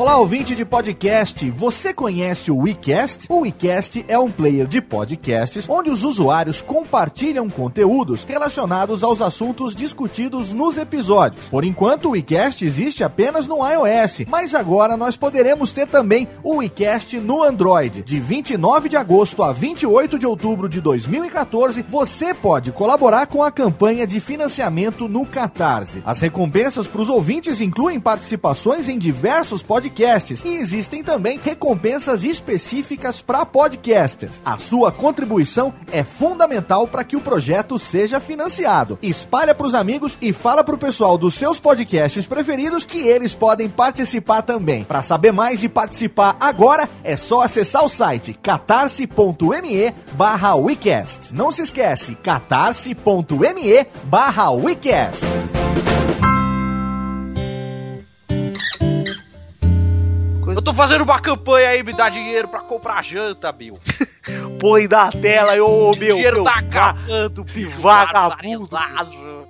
Olá, 0.00 0.16
ouvinte 0.16 0.56
de 0.56 0.64
podcast. 0.64 1.50
Você 1.50 1.92
conhece 1.92 2.50
o 2.50 2.56
WeCast? 2.56 3.26
O 3.28 3.42
WeCast 3.42 4.02
é 4.08 4.18
um 4.18 4.30
player 4.30 4.66
de 4.66 4.80
podcasts 4.80 5.68
onde 5.68 5.90
os 5.90 6.02
usuários 6.02 6.62
compartilham 6.62 7.50
conteúdos 7.50 8.24
relacionados 8.24 9.04
aos 9.04 9.20
assuntos 9.20 9.76
discutidos 9.76 10.54
nos 10.54 10.78
episódios. 10.78 11.50
Por 11.50 11.66
enquanto, 11.66 12.06
o 12.06 12.10
WeCast 12.12 12.64
existe 12.64 13.04
apenas 13.04 13.46
no 13.46 13.58
iOS, 13.58 14.22
mas 14.26 14.54
agora 14.54 14.96
nós 14.96 15.18
poderemos 15.18 15.70
ter 15.70 15.86
também 15.86 16.26
o 16.42 16.56
WeCast 16.56 17.18
no 17.18 17.42
Android. 17.42 18.00
De 18.00 18.18
29 18.18 18.88
de 18.88 18.96
agosto 18.96 19.42
a 19.42 19.52
28 19.52 20.18
de 20.18 20.26
outubro 20.26 20.66
de 20.66 20.80
2014, 20.80 21.82
você 21.82 22.32
pode 22.32 22.72
colaborar 22.72 23.26
com 23.26 23.42
a 23.42 23.52
campanha 23.52 24.06
de 24.06 24.18
financiamento 24.18 25.06
no 25.06 25.26
Catarse. 25.26 26.02
As 26.06 26.20
recompensas 26.20 26.88
para 26.88 27.02
os 27.02 27.10
ouvintes 27.10 27.60
incluem 27.60 28.00
participações 28.00 28.88
em 28.88 28.98
diversos 28.98 29.62
podcasts 29.62 29.89
e 30.44 30.56
existem 30.56 31.02
também 31.02 31.40
recompensas 31.42 32.24
específicas 32.24 33.22
para 33.22 33.46
podcasters. 33.46 34.40
A 34.44 34.58
sua 34.58 34.92
contribuição 34.92 35.72
é 35.90 36.04
fundamental 36.04 36.86
para 36.86 37.04
que 37.04 37.16
o 37.16 37.20
projeto 37.20 37.78
seja 37.78 38.20
financiado. 38.20 38.98
Espalha 39.02 39.54
para 39.54 39.66
os 39.66 39.74
amigos 39.74 40.16
e 40.20 40.32
fala 40.32 40.62
para 40.64 40.74
o 40.74 40.78
pessoal 40.78 41.16
dos 41.16 41.34
seus 41.34 41.58
podcasts 41.58 42.26
preferidos 42.26 42.84
que 42.84 42.98
eles 42.98 43.34
podem 43.34 43.68
participar 43.68 44.42
também. 44.42 44.84
Para 44.84 45.02
saber 45.02 45.32
mais 45.32 45.62
e 45.62 45.68
participar 45.68 46.36
agora, 46.40 46.88
é 47.04 47.16
só 47.16 47.40
acessar 47.42 47.84
o 47.84 47.88
site 47.88 48.34
catarse.me 48.34 49.94
barra. 50.12 50.50
Não 51.32 51.52
se 51.52 51.62
esquece, 51.62 52.14
catarse.me 52.16 53.86
barra 54.04 54.50
Eu 60.60 60.64
tô 60.64 60.74
fazendo 60.74 61.04
uma 61.04 61.18
campanha 61.18 61.70
aí, 61.70 61.82
me 61.82 61.90
dá 61.94 62.10
dinheiro 62.10 62.46
pra 62.46 62.60
comprar 62.60 63.02
janta, 63.02 63.50
Bill. 63.50 63.80
Põe 64.60 64.86
na 64.86 65.10
tela, 65.10 65.54
ô 65.64 65.92
meu. 65.96 66.16
dinheiro 66.16 66.36
meu, 66.36 66.44
tá 66.44 66.58
acabando, 66.58 67.44
bicho, 67.44 67.70
vagabundo. 67.80 68.68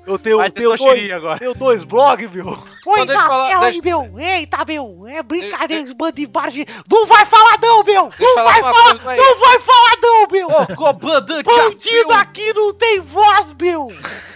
Eu 0.06 0.16
tenho, 0.20 0.36
Vai 0.36 0.52
tenho, 0.52 0.76
dois, 0.76 1.10
agora. 1.10 1.38
tenho 1.40 1.52
dois 1.54 1.82
blogs, 1.82 2.30
meu. 2.32 2.56
Põe 2.84 3.00
eu 3.00 3.06
na 3.06 3.26
falar- 3.26 3.48
tela 3.48 3.60
deixa- 3.62 3.78
aí, 3.78 3.82
meu. 3.84 4.20
Eita, 4.20 4.64
meu. 4.64 5.04
É 5.08 5.20
brincadeira, 5.20 5.82
esse 5.82 5.94
bando 5.94 6.12
de 6.12 6.26
barge. 6.28 6.64
Não 6.88 7.04
vai 7.06 7.26
falar 7.26 7.58
não, 7.60 7.82
meu. 7.82 8.08
eu 8.16 8.36
Não 8.36 8.44
vai 8.44 8.60
falar, 8.60 8.72
coisa 9.00 9.10
aí. 9.10 9.18
não 9.18 9.36
vai 9.40 9.58
falar 9.58 9.92
não, 10.00 10.26
meu. 10.30 10.46
Ô, 10.48 10.76
comandante 10.76 11.42
Bandido 11.42 12.12
aqui 12.12 12.52
não 12.54 12.72
tem 12.72 13.00
voz, 13.00 13.52
meu. 13.60 13.88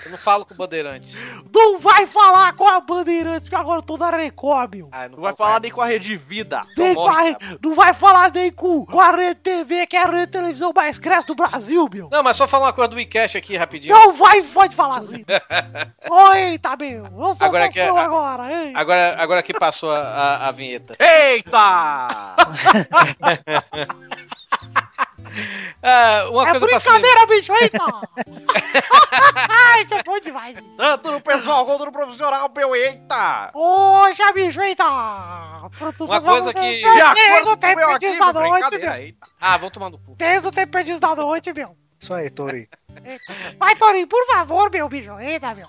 Eu 0.04 0.10
não 0.10 0.18
falo 0.18 0.44
com 0.44 0.54
bandeirantes. 0.54 1.16
Não 1.52 1.78
vai 1.78 2.06
falar 2.06 2.52
com 2.54 2.68
a 2.68 2.80
Bandeirantes, 2.80 3.42
porque 3.42 3.54
agora 3.56 3.78
eu 3.78 3.82
tô 3.82 3.96
na 3.96 4.10
Record, 4.10 4.74
meu. 4.74 4.88
Ah, 4.92 5.08
Não 5.08 5.20
vai 5.20 5.34
falar 5.34 5.60
nem 5.60 5.70
com 5.70 5.80
a 5.80 5.86
Rede 5.86 6.16
Vida. 6.16 6.62
Nem 6.76 6.94
com 6.94 7.06
a, 7.06 7.10
morre, 7.12 7.36
não 7.62 7.74
vai 7.74 7.94
falar 7.94 8.30
nem 8.32 8.52
com, 8.52 8.84
com 8.84 9.00
a 9.00 9.10
Rede 9.12 9.36
TV, 9.40 9.86
que 9.86 9.96
é 9.96 10.02
a 10.02 10.06
rede 10.06 10.26
de 10.26 10.32
televisão 10.32 10.72
mais 10.74 10.98
cresce 10.98 11.26
do 11.26 11.34
Brasil, 11.34 11.88
meu. 11.92 12.08
Não, 12.10 12.22
mas 12.22 12.36
só 12.36 12.46
falar 12.46 12.66
uma 12.66 12.72
coisa 12.72 12.88
do 12.88 12.96
WeCast 12.96 13.38
aqui 13.38 13.56
rapidinho. 13.56 13.94
Não 13.94 14.12
vai, 14.12 14.42
pode 14.42 14.76
falar 14.76 14.98
assim. 14.98 15.24
Oi, 16.10 16.58
tá, 16.58 16.76
meu. 16.76 17.04
Eu 17.06 17.34
sou 17.34 17.46
Agora 17.46 17.64
agora 17.64 17.68
que 17.70 17.80
é- 17.80 17.88
agora, 17.88 18.52
hein? 18.52 18.72
Agora, 18.76 19.16
agora 19.18 19.42
que 19.42 19.52
passou 19.54 19.90
a, 19.90 19.98
a, 19.98 20.48
a 20.48 20.52
vinheta. 20.52 20.96
Eita! 20.98 22.08
Ah, 25.82 26.28
uma 26.30 26.42
É 26.48 26.50
coisa 26.52 26.66
brincadeira, 26.66 27.26
bicho, 27.26 27.52
eita! 27.54 27.78
Ai, 29.48 29.82
isso 29.82 29.94
é 29.94 30.02
bom 30.02 30.18
demais. 30.20 30.58
Tanto 30.76 31.12
no 31.12 31.20
pessoal 31.20 31.64
quanto 31.66 31.84
no 31.84 31.92
profissional, 31.92 32.50
meu, 32.54 32.74
eita! 32.74 33.50
Poxa, 33.52 34.32
bicho, 34.32 34.60
eita! 34.60 34.84
Uma 34.84 36.20
coisa 36.20 36.52
que- 36.54 36.60
De 36.60 36.82
Desde 36.82 37.00
acordo 37.00 37.42
o 37.42 37.44
com 37.44 37.50
o 37.52 37.56
tempo 37.56 37.76
meu 37.76 37.88
perdido 37.88 38.10
aqui, 38.10 38.18
da 38.18 38.32
noite, 38.32 38.78
meu. 38.78 38.92
eita. 38.94 39.26
Ah, 39.40 39.56
vamos 39.56 39.72
tomar 39.72 39.90
no 39.90 39.98
cu. 39.98 40.14
Desde 40.16 40.48
o 40.48 40.50
tempo 40.52 40.72
perdido 40.72 41.00
da 41.00 41.14
noite, 41.14 41.52
meu. 41.52 41.76
Isso 42.00 42.12
aí, 42.14 42.30
Tori. 42.30 42.68
Vai, 43.58 43.74
Torinho, 43.76 44.06
por 44.06 44.26
favor, 44.26 44.70
meu 44.70 44.88
bicho. 44.88 45.18
Eita, 45.20 45.54
meu. 45.54 45.66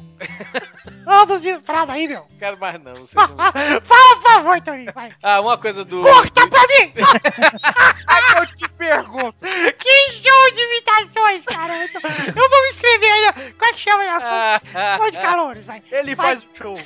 Todos 1.03 1.41
de 1.41 1.49
estrada 1.49 1.93
aí, 1.93 2.07
meu. 2.07 2.25
Quero 2.39 2.57
mais 2.59 2.81
não. 2.81 2.93
vocês 2.95 3.13
não- 3.29 3.35
Fala, 3.37 3.81
por 4.15 4.21
favor, 4.21 4.61
Torinho, 4.61 4.91
vai. 4.93 5.11
Ah, 5.21 5.41
uma 5.41 5.57
coisa 5.57 5.83
do. 5.85 6.01
Corta 6.03 6.47
pra 6.47 6.61
mim! 6.61 6.93
Aí 8.07 8.23
eu 8.37 8.45
te 8.55 8.69
pergunto. 8.69 9.35
Que 9.39 10.11
show 10.13 10.51
de 10.53 10.61
imitações, 10.61 11.45
cara. 11.45 11.73
Eu, 11.83 11.89
tô- 11.91 12.07
eu 12.07 12.49
vou 12.49 12.63
me 12.63 12.69
inscrever 12.69 13.11
aí. 13.11 13.53
Qual 13.53 13.69
é 13.69 13.73
que 13.73 13.79
chama 13.79 14.03
aí? 14.03 14.97
Show 14.97 15.11
de 15.11 15.17
calores, 15.17 15.65
vai. 15.65 15.83
Ele 15.91 16.15
Vai. 16.15 16.27
faz 16.27 16.43
o 16.43 16.47
show. 16.57 16.77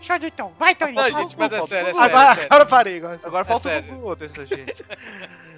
show 0.00 0.18
de 0.18 0.30
tom. 0.30 0.52
Vai, 0.58 0.74
Torinho. 0.74 1.00
Não, 1.00 1.10
gente, 1.10 1.36
mas 1.38 1.52
é 1.52 1.60
sério, 1.66 1.90
é 1.90 1.92
sério. 1.94 2.00
Agora, 2.00 2.22
é 2.30 2.34
sério. 2.34 2.46
agora 2.50 2.62
eu 2.62 2.66
parei. 2.66 2.96
Agora. 2.98 3.20
Agora 3.22 3.44
falta 3.44 3.68
É 3.70 3.72
o 3.72 3.74
sério. 3.82 3.94
Gugu, 3.94 4.16
dessa 4.16 4.46
gente. 4.46 4.84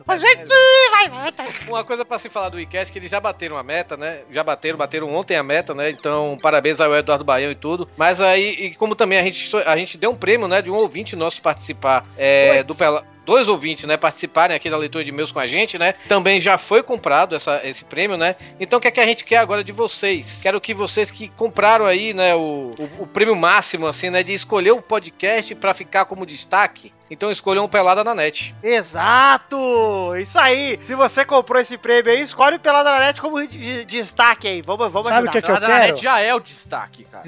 Ô, 0.07 0.16
gente, 0.16 0.48
vai. 0.90 1.34
Uma 1.68 1.84
coisa 1.84 2.05
pra 2.05 2.18
se 2.18 2.28
falar 2.28 2.48
do 2.48 2.57
WeCast, 2.57 2.92
que 2.92 2.98
eles 2.98 3.11
já 3.11 3.20
bateram 3.20 3.57
a 3.57 3.62
meta, 3.62 3.96
né? 3.96 4.20
Já 4.30 4.42
bateram, 4.42 4.78
bateram 4.78 5.14
ontem 5.14 5.36
a 5.36 5.42
meta, 5.42 5.74
né? 5.74 5.90
Então, 5.90 6.36
parabéns 6.40 6.80
ao 6.80 6.94
Eduardo 6.94 7.24
Baião 7.24 7.50
e 7.50 7.55
tudo. 7.55 7.88
Mas 7.96 8.20
aí, 8.20 8.50
e 8.50 8.74
como 8.74 8.94
também 8.94 9.18
a 9.18 9.22
gente, 9.22 9.57
a 9.64 9.76
gente 9.76 9.96
deu 9.98 10.11
um 10.11 10.16
prêmio, 10.16 10.48
né? 10.48 10.61
De 10.62 10.70
um 10.70 10.74
ouvinte 10.74 11.16
nosso 11.16 11.40
participar 11.40 12.07
é, 12.16 12.62
do 12.62 12.74
Pela. 12.74 13.11
Dois 13.24 13.48
ouvintes, 13.48 13.84
né, 13.84 13.96
participarem 13.96 14.57
aqui 14.57 14.68
da 14.68 14.76
leitura 14.76 15.05
de 15.05 15.11
e-mails 15.11 15.30
com 15.30 15.38
a 15.38 15.46
gente, 15.46 15.78
né? 15.78 15.94
Também 16.09 16.40
já 16.40 16.59
foi 16.59 16.82
comprado 16.82 17.36
essa, 17.36 17.61
esse 17.62 17.84
prêmio, 17.84 18.16
né? 18.16 18.34
Então, 18.59 18.80
o 18.80 18.82
que 18.82 18.88
é 18.88 18.90
que 18.90 18.98
a 18.98 19.07
gente 19.07 19.24
quer 19.24 19.36
agora 19.36 19.62
de 19.62 19.70
vocês? 19.70 20.40
Quero 20.42 20.61
que 20.61 20.74
vocês 20.74 21.09
que 21.09 21.28
compraram 21.28 21.86
aí, 21.86 22.12
né, 22.12 22.34
o, 22.34 22.72
o, 22.76 23.03
o 23.05 23.07
prêmio 23.07 23.36
máximo, 23.36 23.86
assim, 23.86 24.11
né, 24.11 24.24
de 24.24 24.34
escolher 24.34 24.72
o 24.72 24.82
podcast 24.82 25.55
pra 25.55 25.72
ficar 25.72 26.05
como 26.05 26.26
destaque. 26.26 26.92
Então, 27.12 27.30
escolham 27.30 27.64
um 27.66 27.68
Pelada 27.68 28.02
na 28.02 28.14
Net. 28.14 28.54
Exato! 28.62 30.16
Isso 30.16 30.38
aí! 30.38 30.80
Se 30.86 30.94
você 30.94 31.26
comprou 31.26 31.60
esse 31.60 31.76
prêmio 31.76 32.10
aí, 32.10 32.22
escolhe 32.22 32.56
o 32.56 32.60
Pelada 32.60 32.90
na 32.90 33.00
Net 33.00 33.20
como 33.20 33.38
de, 33.46 33.58
de- 33.58 33.84
destaque 33.84 34.48
aí. 34.48 34.62
Vamos, 34.62 34.90
vamos 34.90 35.08
Sabe 35.08 35.28
o 35.28 35.30
que, 35.30 35.36
ajudar. 35.36 35.46
que 35.46 35.50
eu 35.50 35.54
Nada 35.60 35.68
na 35.68 35.80
quero? 35.80 35.92
net 35.92 36.02
já 36.02 36.20
é 36.20 36.34
o 36.34 36.40
destaque, 36.40 37.04
cara. 37.04 37.22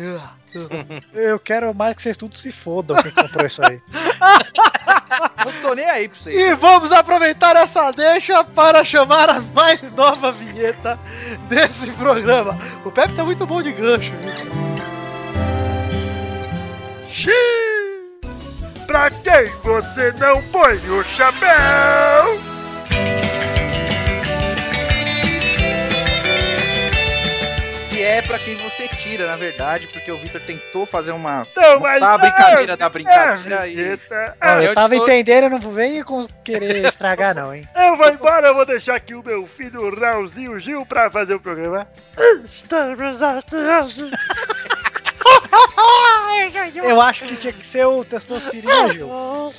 Eu 1.12 1.38
quero 1.40 1.74
mais 1.74 1.96
que 1.96 2.02
vocês 2.02 2.16
tudo 2.16 2.38
se 2.38 2.50
fodam 2.52 2.96
quem 3.02 3.10
comprou 3.10 3.44
isso 3.44 3.60
aí. 3.66 3.82
Não 5.44 5.52
tô 5.60 5.74
nem 5.74 5.84
aí 5.84 6.08
pra 6.08 6.16
vocês. 6.16 6.34
E 6.36 6.54
vamos 6.54 6.90
aproveitar 6.92 7.56
essa 7.56 7.90
deixa 7.90 8.42
para 8.44 8.84
chamar 8.84 9.28
a 9.28 9.40
mais 9.40 9.82
nova 9.94 10.30
vinheta 10.32 10.96
desse 11.48 11.90
programa. 11.92 12.56
O 12.84 12.90
Pepe 12.92 13.14
tá 13.14 13.24
muito 13.24 13.44
bom 13.44 13.60
de 13.62 13.72
gancho, 13.72 14.12
viu? 14.12 14.64
Pra 18.86 19.10
quem 19.10 19.46
você 19.62 20.12
não 20.12 20.42
põe 20.50 20.76
o 20.90 21.02
chapéu? 21.04 22.38
Que 27.90 28.02
é 28.02 28.20
pra 28.22 28.38
quem 28.40 28.56
você 28.56 28.88
tira, 28.88 29.24
na 29.28 29.36
verdade, 29.36 29.86
porque 29.86 30.10
o 30.10 30.16
Victor 30.18 30.40
tentou 30.40 30.84
fazer 30.84 31.12
uma. 31.12 31.46
Não, 31.56 31.78
mas 31.78 32.00
Tá 32.00 32.14
a 32.14 32.18
brincadeira 32.18 32.76
da 32.76 32.86
é, 32.86 32.88
brincadeira 32.88 33.68
e- 33.68 33.74
vinheta. 33.76 34.36
Ó, 34.42 34.48
eu 34.56 34.62
eu 34.62 34.74
tava 34.74 34.94
estou- 34.94 35.08
entendendo, 35.08 35.48
não 35.50 35.60
vem 35.72 36.02
com 36.02 36.26
querer 36.42 36.84
estragar, 36.84 37.36
não, 37.36 37.54
hein? 37.54 37.62
Eu 37.76 37.94
vou 37.94 38.08
embora, 38.08 38.48
eu 38.48 38.54
vou 38.54 38.66
deixar 38.66 38.96
aqui 38.96 39.14
o 39.14 39.22
meu 39.22 39.46
filho 39.46 39.94
Raulzinho 39.94 40.58
Gil 40.58 40.84
pra 40.84 41.08
fazer 41.08 41.34
o 41.34 41.40
programa. 41.40 41.86
Estamos. 42.44 43.16
Eu 46.74 47.00
acho 47.00 47.24
que 47.26 47.36
tinha 47.36 47.52
que 47.52 47.66
ser 47.66 47.86
o 47.86 48.04
testosterona, 48.04 48.94
Gil. 48.94 49.08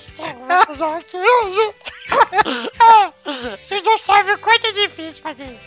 Ah, 2.80 3.12
Vocês 3.68 3.84
não 3.84 3.98
sabem 3.98 4.36
o 4.36 4.38
quanto 4.38 4.68
é 4.68 4.72
difícil 4.74 5.22
fazer 5.24 5.44
isso. 5.44 5.60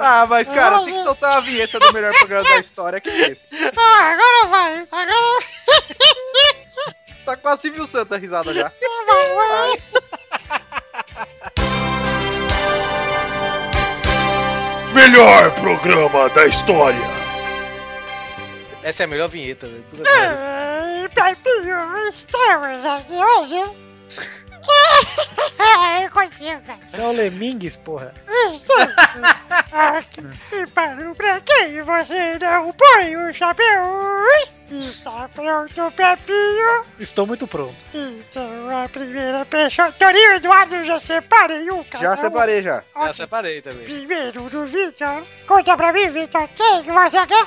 Ah, 0.00 0.26
mas 0.26 0.48
cara, 0.48 0.82
tem 0.84 0.94
que 0.94 1.02
soltar 1.02 1.36
a 1.36 1.40
vinheta 1.40 1.78
do 1.78 1.92
melhor 1.92 2.12
programa 2.14 2.44
da 2.48 2.58
história, 2.58 3.00
que 3.00 3.10
é 3.10 3.28
esse. 3.30 3.46
Ah, 3.76 4.04
agora 4.12 4.46
vai. 4.48 4.88
Agora 4.90 5.38
Tá 7.26 7.36
quase 7.36 7.62
Silvio 7.62 7.86
Santos 7.86 8.12
a 8.12 8.18
risada 8.18 8.54
já. 8.54 8.72
vai. 9.36 9.82
Melhor 14.94 15.50
programa 15.60 16.28
da 16.30 16.46
história. 16.46 17.17
Essa 18.82 19.02
é 19.02 19.04
a 19.04 19.08
melhor 19.08 19.28
vinheta, 19.28 19.66
velho. 19.66 19.84
Merda. 19.92 20.38
Ai, 20.40 21.08
Pepinho, 21.08 22.08
estamos 22.08 22.86
aqui 22.86 23.12
hoje. 23.12 23.88
Eu 26.02 26.10
consigo, 26.10 26.60
cara. 26.66 26.78
São 26.86 27.12
lemingues, 27.12 27.76
porra. 27.76 28.14
Estamos 28.54 28.94
aqui 29.72 30.22
para 30.74 31.14
pra 31.14 31.40
quem 31.40 31.82
você 31.82 32.38
não 32.40 32.72
põe 32.72 33.16
o 33.16 33.32
chapéu. 33.32 34.26
Está 34.70 35.28
pronto, 35.34 35.92
Pepinho? 35.96 36.84
Estou 37.00 37.26
muito 37.26 37.46
pronto. 37.46 37.74
Então, 37.94 38.84
a 38.84 38.88
primeira 38.88 39.44
pessoa... 39.46 39.90
Torinho 39.92 40.34
Eduardo, 40.34 40.84
já 40.84 41.00
separei 41.00 41.70
um, 41.70 41.82
cara. 41.84 42.04
Já 42.04 42.16
separei 42.16 42.62
já. 42.62 42.82
Já 42.94 43.14
separei 43.14 43.62
também. 43.62 43.84
Primeiro 43.84 44.42
do 44.50 44.66
Vitor. 44.66 45.22
Conta 45.46 45.76
pra 45.76 45.92
mim, 45.92 46.10
Vitor, 46.10 46.48
quem 46.54 46.82
que 46.84 46.92
você 46.92 47.26
quer? 47.26 47.46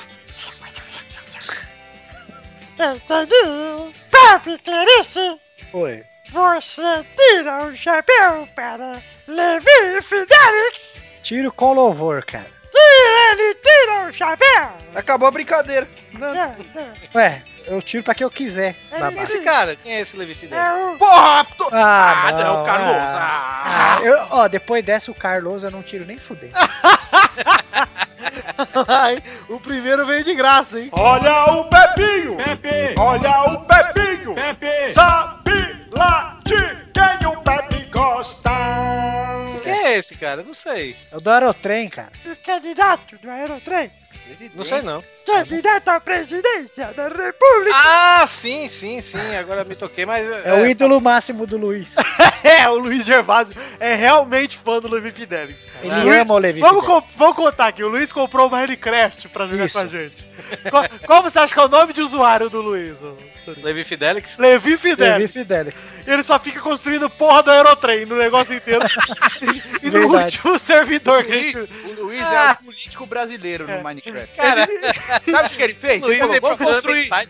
Entendi. 2.78 3.92
Pepe 4.10 4.58
Clarice, 4.64 5.40
Oi. 5.72 6.02
você 6.30 7.04
tira 7.16 7.64
o 7.66 7.76
chapéu 7.76 8.48
para 8.54 8.92
Levi 9.28 10.02
Fidelix. 10.02 11.02
Tiro 11.22 11.52
com 11.52 11.72
louvor, 11.74 12.24
cara. 12.24 12.46
E 12.74 13.30
ele 13.32 13.54
tira 13.56 14.08
o 14.08 14.12
chapéu. 14.12 14.72
Acabou 14.94 15.28
a 15.28 15.30
brincadeira. 15.30 15.86
Não. 16.14 16.34
Não, 16.34 16.46
não. 16.74 16.94
Ué, 17.14 17.42
eu 17.66 17.80
tiro 17.82 18.02
pra 18.02 18.14
quem 18.14 18.24
eu 18.24 18.30
quiser. 18.30 18.74
Ele 18.90 19.00
babaca. 19.00 19.22
Esse 19.22 19.40
cara, 19.40 19.76
quem 19.76 19.92
é 19.94 20.00
esse 20.00 20.16
Levi 20.16 20.34
Fidel? 20.34 20.58
É 20.58 20.74
o... 20.74 20.96
Porra! 20.98 21.46
tô- 21.56 21.68
Ah, 21.72 22.26
Ah, 22.28 22.32
não, 22.32 22.64
Carlos. 22.64 22.96
Ah, 22.96 23.96
Ah. 23.98 24.02
eu, 24.02 24.26
ó, 24.30 24.48
depois 24.48 24.84
dessa 24.84 25.10
o 25.10 25.14
Carlos 25.14 25.62
eu 25.62 25.70
não 25.70 25.82
tiro 25.82 26.04
nem 26.06 26.16
fuder. 26.16 26.50
Ai, 28.88 29.22
o 29.48 29.58
primeiro 29.58 30.06
veio 30.06 30.24
de 30.24 30.34
graça, 30.34 30.78
hein? 30.80 30.88
Olha 30.92 31.44
o 31.52 31.64
Pepinho! 31.64 32.36
Pepe! 32.36 32.94
Olha 32.98 33.42
o 33.44 33.64
Pepinho! 33.64 34.34
Pepe! 34.34 34.92
Sabe 34.92 35.86
lá 35.90 36.38
de 36.44 36.56
quem 36.92 37.28
o 37.28 37.36
Pepe 37.42 37.84
gosta? 37.90 38.50
Quem 39.62 39.72
é 39.72 39.98
esse 39.98 40.16
cara? 40.16 40.42
Não 40.42 40.54
sei. 40.54 40.96
É 41.10 41.16
o 41.16 41.20
do 41.20 41.30
Aerotrem, 41.30 41.88
cara. 41.88 42.12
o 42.24 42.36
candidato 42.36 43.16
do 43.20 43.30
Aerotrem. 43.30 43.90
Não 44.54 44.64
sei 44.64 44.82
não. 44.82 45.02
Candidato 45.26 45.88
à 45.88 46.00
presidência 46.00 46.86
da 46.94 47.08
República. 47.08 47.74
Ah, 47.74 48.24
sim, 48.26 48.66
sim, 48.68 49.00
sim. 49.00 49.36
Agora 49.38 49.62
me 49.64 49.74
toquei, 49.76 50.04
mas. 50.06 50.26
É 50.44 50.54
o 50.54 50.66
ídolo 50.66 51.00
máximo 51.00 51.46
do 51.46 51.56
Luiz. 51.56 51.88
É, 52.44 52.68
o 52.68 52.74
Luiz 52.74 53.06
Gervásio 53.06 53.54
é 53.78 53.94
realmente 53.94 54.58
fã 54.64 54.80
do 54.80 54.88
Levi 54.92 55.12
Fidelis. 55.12 55.58
Ele 55.80 55.94
Luiz, 56.02 56.20
ama 56.22 56.34
o 56.34 56.38
Levi 56.38 56.58
Vamos, 56.58 56.80
Fidelis. 56.82 57.04
co- 57.04 57.08
vamos 57.16 57.36
contar 57.36 57.68
aqui, 57.68 57.84
o 57.84 57.88
Luiz 57.88 58.10
comprou 58.12 58.48
uma 58.48 58.58
Minecraft 58.58 59.28
pra 59.28 59.46
jogar 59.46 59.66
Isso. 59.66 59.74
com 59.74 59.78
a 59.78 59.86
gente. 59.86 60.26
Co- 60.68 61.06
como 61.06 61.22
você 61.30 61.38
acha 61.38 61.54
que 61.54 61.60
é 61.60 61.64
o 61.64 61.68
nome 61.68 61.92
de 61.92 62.00
usuário 62.02 62.50
do 62.50 62.60
Luiz? 62.60 62.96
Levi 63.62 63.84
Fidelix? 63.84 64.38
Levi 64.38 64.76
Fidelis. 64.76 65.12
Levi 65.20 65.28
Fidelix. 65.32 65.92
Ele 66.04 66.22
só 66.24 66.36
fica 66.40 66.60
construindo 66.60 67.08
porra 67.10 67.44
do 67.44 67.50
Aerotrem 67.52 68.06
no 68.06 68.16
negócio 68.16 68.56
inteiro. 68.56 68.82
e 69.80 69.86
no 69.86 69.92
Verdade. 70.08 70.24
último 70.44 70.58
servidor 70.58 71.20
O 71.20 71.24
que 71.24 71.32
a 71.32 71.34
Luiz, 71.36 71.52
gente... 71.52 71.72
o 71.91 71.91
Luiz 72.12 72.22
é 72.32 72.52
o 72.52 72.56
político 72.64 73.06
brasileiro 73.06 73.66
no 73.66 73.82
Minecraft. 73.82 74.36
Cara, 74.36 74.68
Sabe 75.30 75.46
o 75.48 75.50
que 75.56 75.62
ele 75.62 75.74
fez? 75.74 76.02
Ele 76.02 76.06
Luiz 76.06 76.18
falou, 76.18 76.34
é 76.34 76.40
vamos 76.40 76.58
construir, 76.58 77.08
né? 77.10 77.26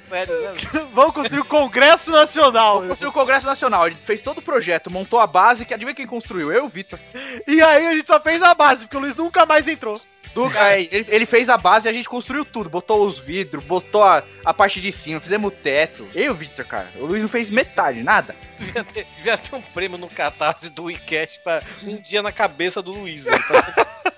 Vamos 0.93 1.15
construir 1.15 1.41
o 1.41 1.45
Congresso 1.45 2.11
Nacional. 2.11 2.75
vamos 2.75 2.89
construir 2.91 3.09
o 3.09 3.13
Congresso 3.13 3.47
Nacional. 3.47 3.87
Ele 3.87 3.97
fez 4.05 4.21
todo 4.21 4.39
o 4.39 4.43
projeto, 4.43 4.91
montou 4.91 5.21
a 5.21 5.27
base, 5.27 5.65
que 5.65 5.75
adivinha 5.75 5.95
quem 5.95 6.07
construiu? 6.07 6.53
Eu 6.53 6.65
e 6.65 6.67
o 6.67 6.69
Vitor. 6.69 6.99
E 7.47 7.63
aí 7.63 7.87
a 7.87 7.95
gente 7.95 8.07
só 8.07 8.21
fez 8.21 8.43
a 8.43 8.55
base, 8.55 8.83
porque 8.83 8.97
o 8.97 9.01
Luiz 9.01 9.15
nunca 9.17 9.45
mais 9.47 9.67
entrou. 9.69 10.01
Do- 10.35 10.47
aí, 10.59 10.89
ele, 10.91 11.05
ele 11.11 11.27
fez 11.27 11.51
a 11.51 11.59
base 11.59 11.87
e 11.87 11.91
a 11.91 11.93
gente 11.93 12.09
construiu 12.09 12.43
tudo. 12.45 12.71
Botou 12.71 13.07
os 13.07 13.19
vidros, 13.19 13.63
botou 13.65 14.03
a, 14.03 14.23
a 14.47 14.55
parte 14.55 14.81
de 14.81 14.91
cima, 14.91 15.21
fizemos 15.21 15.53
o 15.53 15.55
teto. 15.55 16.09
Eu 16.15 16.25
e 16.25 16.29
o 16.31 16.35
Victor, 16.35 16.65
cara. 16.65 16.89
O 16.97 17.05
Luiz 17.05 17.21
não 17.21 17.29
fez 17.29 17.51
metade, 17.51 18.03
nada. 18.03 18.35
Devia 18.59 18.83
ter, 18.85 19.07
devia 19.17 19.37
ter 19.37 19.55
um 19.55 19.61
prêmio 19.61 19.99
no 19.99 20.09
catarse 20.09 20.71
do 20.71 20.85
WeCast 20.85 21.41
pra 21.41 21.63
um 21.83 22.01
dia 22.01 22.23
na 22.23 22.33
cabeça 22.33 22.81
do 22.81 22.93
Luiz, 22.93 23.25
velho. 23.25 23.37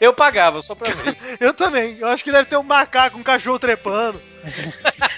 Eu 0.00 0.12
pagava, 0.12 0.60
só 0.62 0.74
pra 0.74 0.90
ver. 0.92 1.16
Eu 1.40 1.52
também. 1.54 1.96
Eu 1.98 2.08
acho 2.08 2.22
que 2.24 2.32
deve 2.32 2.48
ter 2.48 2.56
um 2.56 2.62
macaco, 2.62 3.18
um 3.18 3.22
cachorro 3.22 3.58
trepando. 3.58 4.20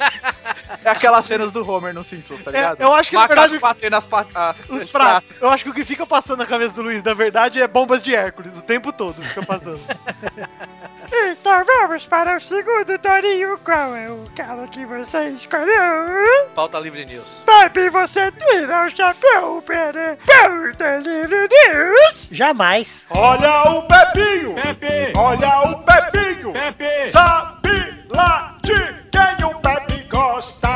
É 0.84 0.88
aquelas 0.88 1.26
cenas 1.26 1.50
do 1.52 1.68
Homer 1.68 1.92
no 1.92 2.02
Simpsons, 2.02 2.42
tá 2.42 2.50
É, 2.50 2.54
ligado? 2.54 2.80
eu 2.80 2.94
acho 2.94 3.10
que, 3.10 3.16
na 3.16 3.26
verdade, 3.26 3.58
batendo 3.58 3.96
as, 3.96 4.04
pa- 4.04 4.24
as, 4.34 4.56
Os 4.68 4.90
pratos. 4.90 5.28
Eu 5.40 5.50
acho 5.50 5.64
que 5.64 5.70
o 5.70 5.74
que 5.74 5.84
fica 5.84 6.06
passando 6.06 6.38
na 6.38 6.46
cabeça 6.46 6.72
do 6.72 6.80
Luiz, 6.82 7.02
na 7.02 7.12
verdade, 7.12 7.60
é 7.60 7.66
bombas 7.68 8.02
de 8.02 8.14
Hércules. 8.14 8.56
O 8.56 8.62
tempo 8.62 8.90
todo 8.92 9.20
fica 9.22 9.44
passando. 9.44 9.80
Então 11.12 11.64
vamos 11.64 12.06
para 12.06 12.36
o 12.36 12.40
segundo 12.40 12.96
Torinho. 12.98 13.58
Qual 13.64 13.96
é 13.96 14.08
o 14.10 14.22
cara 14.36 14.66
que 14.68 14.84
você 14.86 15.30
escolheu? 15.30 16.06
Pauta 16.54 16.78
Livre 16.78 17.04
News. 17.04 17.42
Pepe, 17.44 17.90
você 17.90 18.30
tira 18.30 18.86
o 18.86 18.90
chapéu, 18.90 19.62
Pere. 19.66 20.16
Pauta 20.24 20.98
Livre 20.98 21.48
News. 21.48 22.28
Jamais. 22.30 23.06
Olha 23.10 23.62
o 23.64 23.82
Pepinho! 23.82 24.54
Pepe! 24.54 25.12
Olha 25.18 25.60
o 25.62 25.82
Pepinho! 25.82 26.52
Pepe! 26.52 27.10
Sabe 27.10 28.04
lá 28.08 28.56
de 28.62 28.74
quem 29.10 29.46
o 29.46 29.54
Pepe 29.60 30.08
gosta! 30.08 30.68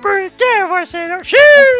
Por 0.00 0.30
que 0.30 0.64
você 0.64 1.06
não 1.06 1.20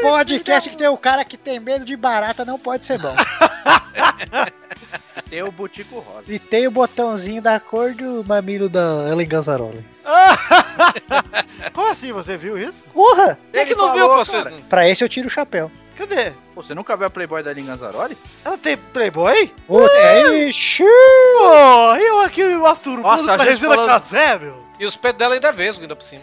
Podcast 0.02 0.68
que 0.68 0.76
tem 0.76 0.88
o 0.88 0.98
cara 0.98 1.24
que 1.24 1.38
tem 1.38 1.58
medo 1.58 1.84
de 1.84 1.96
barata 1.96 2.44
não 2.44 2.58
pode 2.58 2.86
ser 2.86 2.98
bom. 2.98 3.14
Tem 5.28 5.42
o 5.42 5.50
Butico 5.52 5.98
Rosa. 5.98 6.24
E 6.26 6.38
tem 6.38 6.66
o 6.66 6.70
botãozinho 6.70 7.42
da 7.42 7.60
cor 7.60 7.92
do 7.92 8.24
mamilo 8.26 8.68
da 8.68 9.06
Ellen 9.10 9.26
Ganzaroli. 9.28 9.84
Como 11.74 11.88
assim? 11.90 12.12
Você 12.12 12.36
viu 12.36 12.56
isso? 12.56 12.84
Porra! 12.92 13.38
Ele 13.52 13.66
que 13.66 13.74
não 13.74 13.88
falou, 13.88 14.16
viu, 14.16 14.24
você? 14.24 14.32
cara. 14.32 14.52
Pra 14.68 14.88
esse 14.88 15.04
eu 15.04 15.08
tiro 15.08 15.26
o 15.26 15.30
chapéu. 15.30 15.70
Cadê? 15.96 16.32
Pô, 16.54 16.62
você 16.62 16.74
nunca 16.74 16.96
viu 16.96 17.06
a 17.06 17.10
Playboy 17.10 17.42
da 17.42 17.52
Linganzaroli? 17.52 18.16
Ela 18.44 18.56
tem 18.56 18.76
Playboy? 18.76 19.52
Puta, 19.66 20.28
ixi! 20.48 20.84
Pô, 20.84 21.94
eu 21.96 22.20
aqui 22.20 22.44
me 22.44 22.56
masturo 22.56 23.02
Nossa, 23.02 23.32
a 23.32 23.36
pra 23.36 23.44
gente 23.46 23.54
Regina 23.60 23.74
falou- 23.74 23.86
Casé, 23.88 24.38
meu. 24.38 24.67
E 24.78 24.86
os 24.86 24.96
peitos 24.96 25.18
dela 25.18 25.34
ainda 25.34 25.48
é 25.48 25.52
vesgo, 25.52 25.82
ainda 25.82 25.96
por 25.96 26.04
cima. 26.04 26.22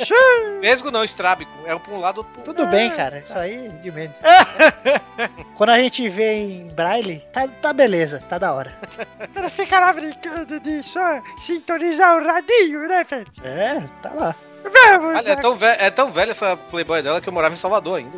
vesgo 0.60 0.90
não, 0.90 1.04
estrábico. 1.04 1.50
É 1.66 1.74
um 1.74 1.78
pra 1.78 1.92
um 1.92 2.00
lado, 2.00 2.18
outro 2.18 2.32
pro 2.32 2.42
Tudo 2.42 2.66
bem, 2.66 2.90
cara. 2.90 3.18
Isso 3.18 3.36
aí 3.38 3.68
de 3.68 3.90
menos. 3.90 4.16
Quando 5.56 5.70
a 5.70 5.78
gente 5.78 6.08
vê 6.08 6.34
em 6.34 6.68
braille, 6.68 7.22
tá, 7.32 7.46
tá 7.60 7.72
beleza, 7.72 8.22
tá 8.28 8.38
da 8.38 8.52
hora. 8.52 8.72
Ela 9.34 9.50
fica 9.50 9.78
lá 9.78 9.92
brincando 9.92 10.58
de 10.60 10.82
só 10.82 11.20
sintonizar 11.40 12.16
o 12.16 12.24
radinho, 12.24 12.88
né, 12.88 13.04
Pepe? 13.04 13.30
É, 13.44 13.82
tá 14.02 14.10
lá. 14.14 14.34
Vamos, 14.62 15.18
Olha, 15.18 15.30
é 15.32 15.36
tão, 15.36 15.56
ve 15.56 15.66
é 15.66 15.90
tão 15.90 16.12
velha 16.12 16.30
essa 16.30 16.56
Playboy 16.56 17.02
dela 17.02 17.20
que 17.20 17.28
eu 17.28 17.32
morava 17.32 17.52
em 17.52 17.58
Salvador 17.58 17.98
ainda. 17.98 18.16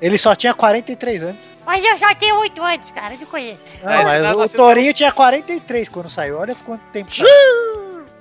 Ele 0.00 0.16
só 0.16 0.34
tinha 0.34 0.54
43 0.54 1.22
anos. 1.22 1.36
Mas 1.64 1.84
eu 1.84 1.96
só 1.98 2.12
tenho 2.14 2.36
8 2.40 2.62
anos, 2.62 2.90
cara, 2.90 3.14
eu 3.14 3.20
não 3.20 3.26
conheço. 3.26 3.60
Não, 3.82 3.92
É, 3.92 4.04
mas 4.04 4.22
nada 4.22 4.38
o 4.38 4.48
Torinho 4.48 4.94
tinha 4.94 5.12
43 5.12 5.88
quando 5.90 6.08
saiu. 6.08 6.38
Olha 6.38 6.54
quanto 6.54 6.82
tempo 6.90 7.10
tá. 7.10 7.22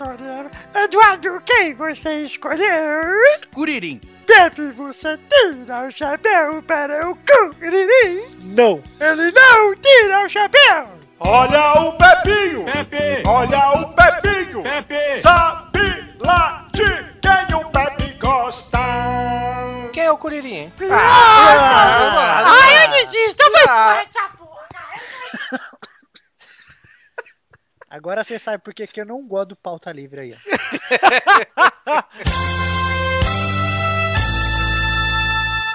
Torneiro. 0.03 0.49
Eduardo, 0.73 1.41
quem 1.45 1.75
você 1.75 2.23
escolheu? 2.23 3.01
Curirim. 3.53 4.01
Pepe, 4.25 4.71
você 4.71 5.19
tira 5.29 5.87
o 5.87 5.91
chapéu 5.91 6.63
para 6.63 7.07
o 7.07 7.15
Curirim. 7.15 8.23
Não. 8.55 8.81
Ele 8.99 9.31
não 9.31 9.75
tira 9.75 10.25
o 10.25 10.29
chapéu. 10.29 10.87
Olha 11.19 11.73
o 11.73 11.93
Pepinho! 11.93 12.61
Agora 28.01 28.23
você 28.23 28.39
sabe 28.39 28.57
por 28.63 28.73
que 28.73 28.87
que 28.87 28.99
eu 28.99 29.05
não 29.05 29.21
gosto 29.27 29.49
do 29.49 29.55
pauta 29.55 29.91
livre 29.91 30.21
aí, 30.21 30.33
ó. 30.33 30.37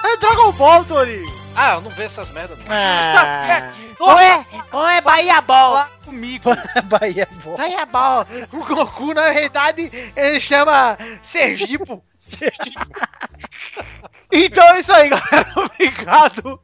É 0.03 0.17
Dragon 0.17 0.51
Ball, 0.53 0.85
Torinho. 0.85 1.37
Ah, 1.55 1.75
eu 1.75 1.81
não 1.81 1.89
vejo 1.91 2.03
essas 2.05 2.31
merdas. 2.33 2.57
não. 2.59 2.65
Ah, 2.69 3.73
Ou 3.99 4.19
é, 4.19 4.45
ou 4.73 4.87
é 4.87 5.01
Bahia 5.01 5.41
Ball. 5.41 5.85
Comigo. 6.05 6.49
Bahia 6.85 7.27
bom. 7.43 7.55
Bahia 7.55 7.85
Ball. 7.85 8.25
O 8.53 8.63
Goku, 8.65 9.13
na 9.13 9.31
verdade, 9.31 9.89
ele 10.15 10.39
chama 10.39 10.97
Sergipo. 11.23 12.03
Então 14.31 14.75
é 14.75 14.79
isso 14.81 14.91
aí, 14.91 15.09
galera. 15.09 15.47
Obrigado. 15.55 16.59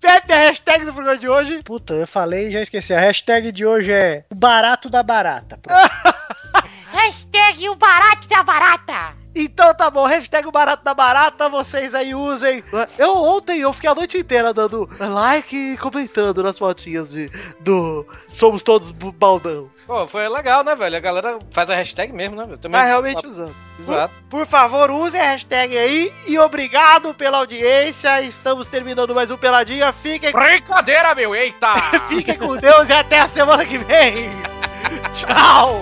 Pepe, 0.00 0.32
a 0.32 0.36
hashtag 0.36 0.84
do 0.84 0.92
programa 0.92 1.18
de 1.18 1.28
hoje. 1.28 1.60
Puta, 1.64 1.94
eu 1.94 2.06
falei 2.06 2.48
e 2.48 2.52
já 2.52 2.60
esqueci. 2.60 2.92
A 2.92 3.00
hashtag 3.00 3.50
de 3.50 3.64
hoje 3.64 3.92
é 3.92 4.24
o 4.30 4.34
barato 4.34 4.90
da 4.90 5.02
barata. 5.02 5.58
Hashtag 6.92 7.68
o 7.68 7.76
barato 7.76 8.28
da 8.28 8.42
barata. 8.42 9.14
Então 9.40 9.72
tá 9.72 9.88
bom, 9.88 10.04
hashtag 10.04 10.48
o 10.48 10.52
barato 10.52 10.82
da 10.82 10.92
barata, 10.92 11.48
vocês 11.48 11.94
aí 11.94 12.12
usem. 12.12 12.64
Eu 12.98 13.16
ontem 13.16 13.60
eu 13.60 13.72
fiquei 13.72 13.88
a 13.88 13.94
noite 13.94 14.18
inteira 14.18 14.52
dando 14.52 14.88
like 14.98 15.56
e 15.56 15.76
comentando 15.76 16.42
nas 16.42 16.58
fotinhas 16.58 17.12
de, 17.12 17.30
do 17.60 18.04
Somos 18.28 18.64
Todos 18.64 18.90
Baldão. 18.90 19.70
Pô, 19.86 20.08
foi 20.08 20.28
legal, 20.28 20.64
né, 20.64 20.74
velho? 20.74 20.96
A 20.96 21.00
galera 21.00 21.38
faz 21.52 21.70
a 21.70 21.76
hashtag 21.76 22.12
mesmo, 22.12 22.34
né, 22.34 22.44
velho? 22.44 22.58
Também. 22.58 22.80
Tá 22.80 22.86
realmente 22.86 23.24
usando. 23.24 23.54
Exato. 23.78 24.12
Por 24.28 24.44
favor, 24.44 24.90
usem 24.90 25.20
a 25.20 25.30
hashtag 25.30 25.78
aí 25.78 26.12
e 26.26 26.36
obrigado 26.36 27.14
pela 27.14 27.38
audiência. 27.38 28.20
Estamos 28.22 28.66
terminando 28.66 29.14
mais 29.14 29.30
um 29.30 29.36
Peladinha. 29.36 29.92
Fiquem, 29.92 30.32
Brincadeira, 30.32 31.14
meu, 31.14 31.32
eita! 31.32 31.74
fiquem 32.08 32.36
com 32.36 32.56
Deus 32.56 32.88
e 32.88 32.92
até 32.92 33.20
a 33.20 33.28
semana 33.28 33.64
que 33.64 33.78
vem. 33.78 34.30
Tchau! 35.14 35.80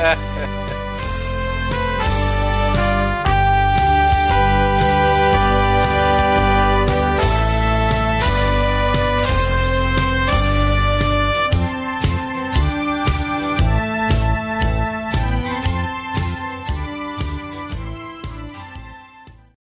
É. 0.00 0.73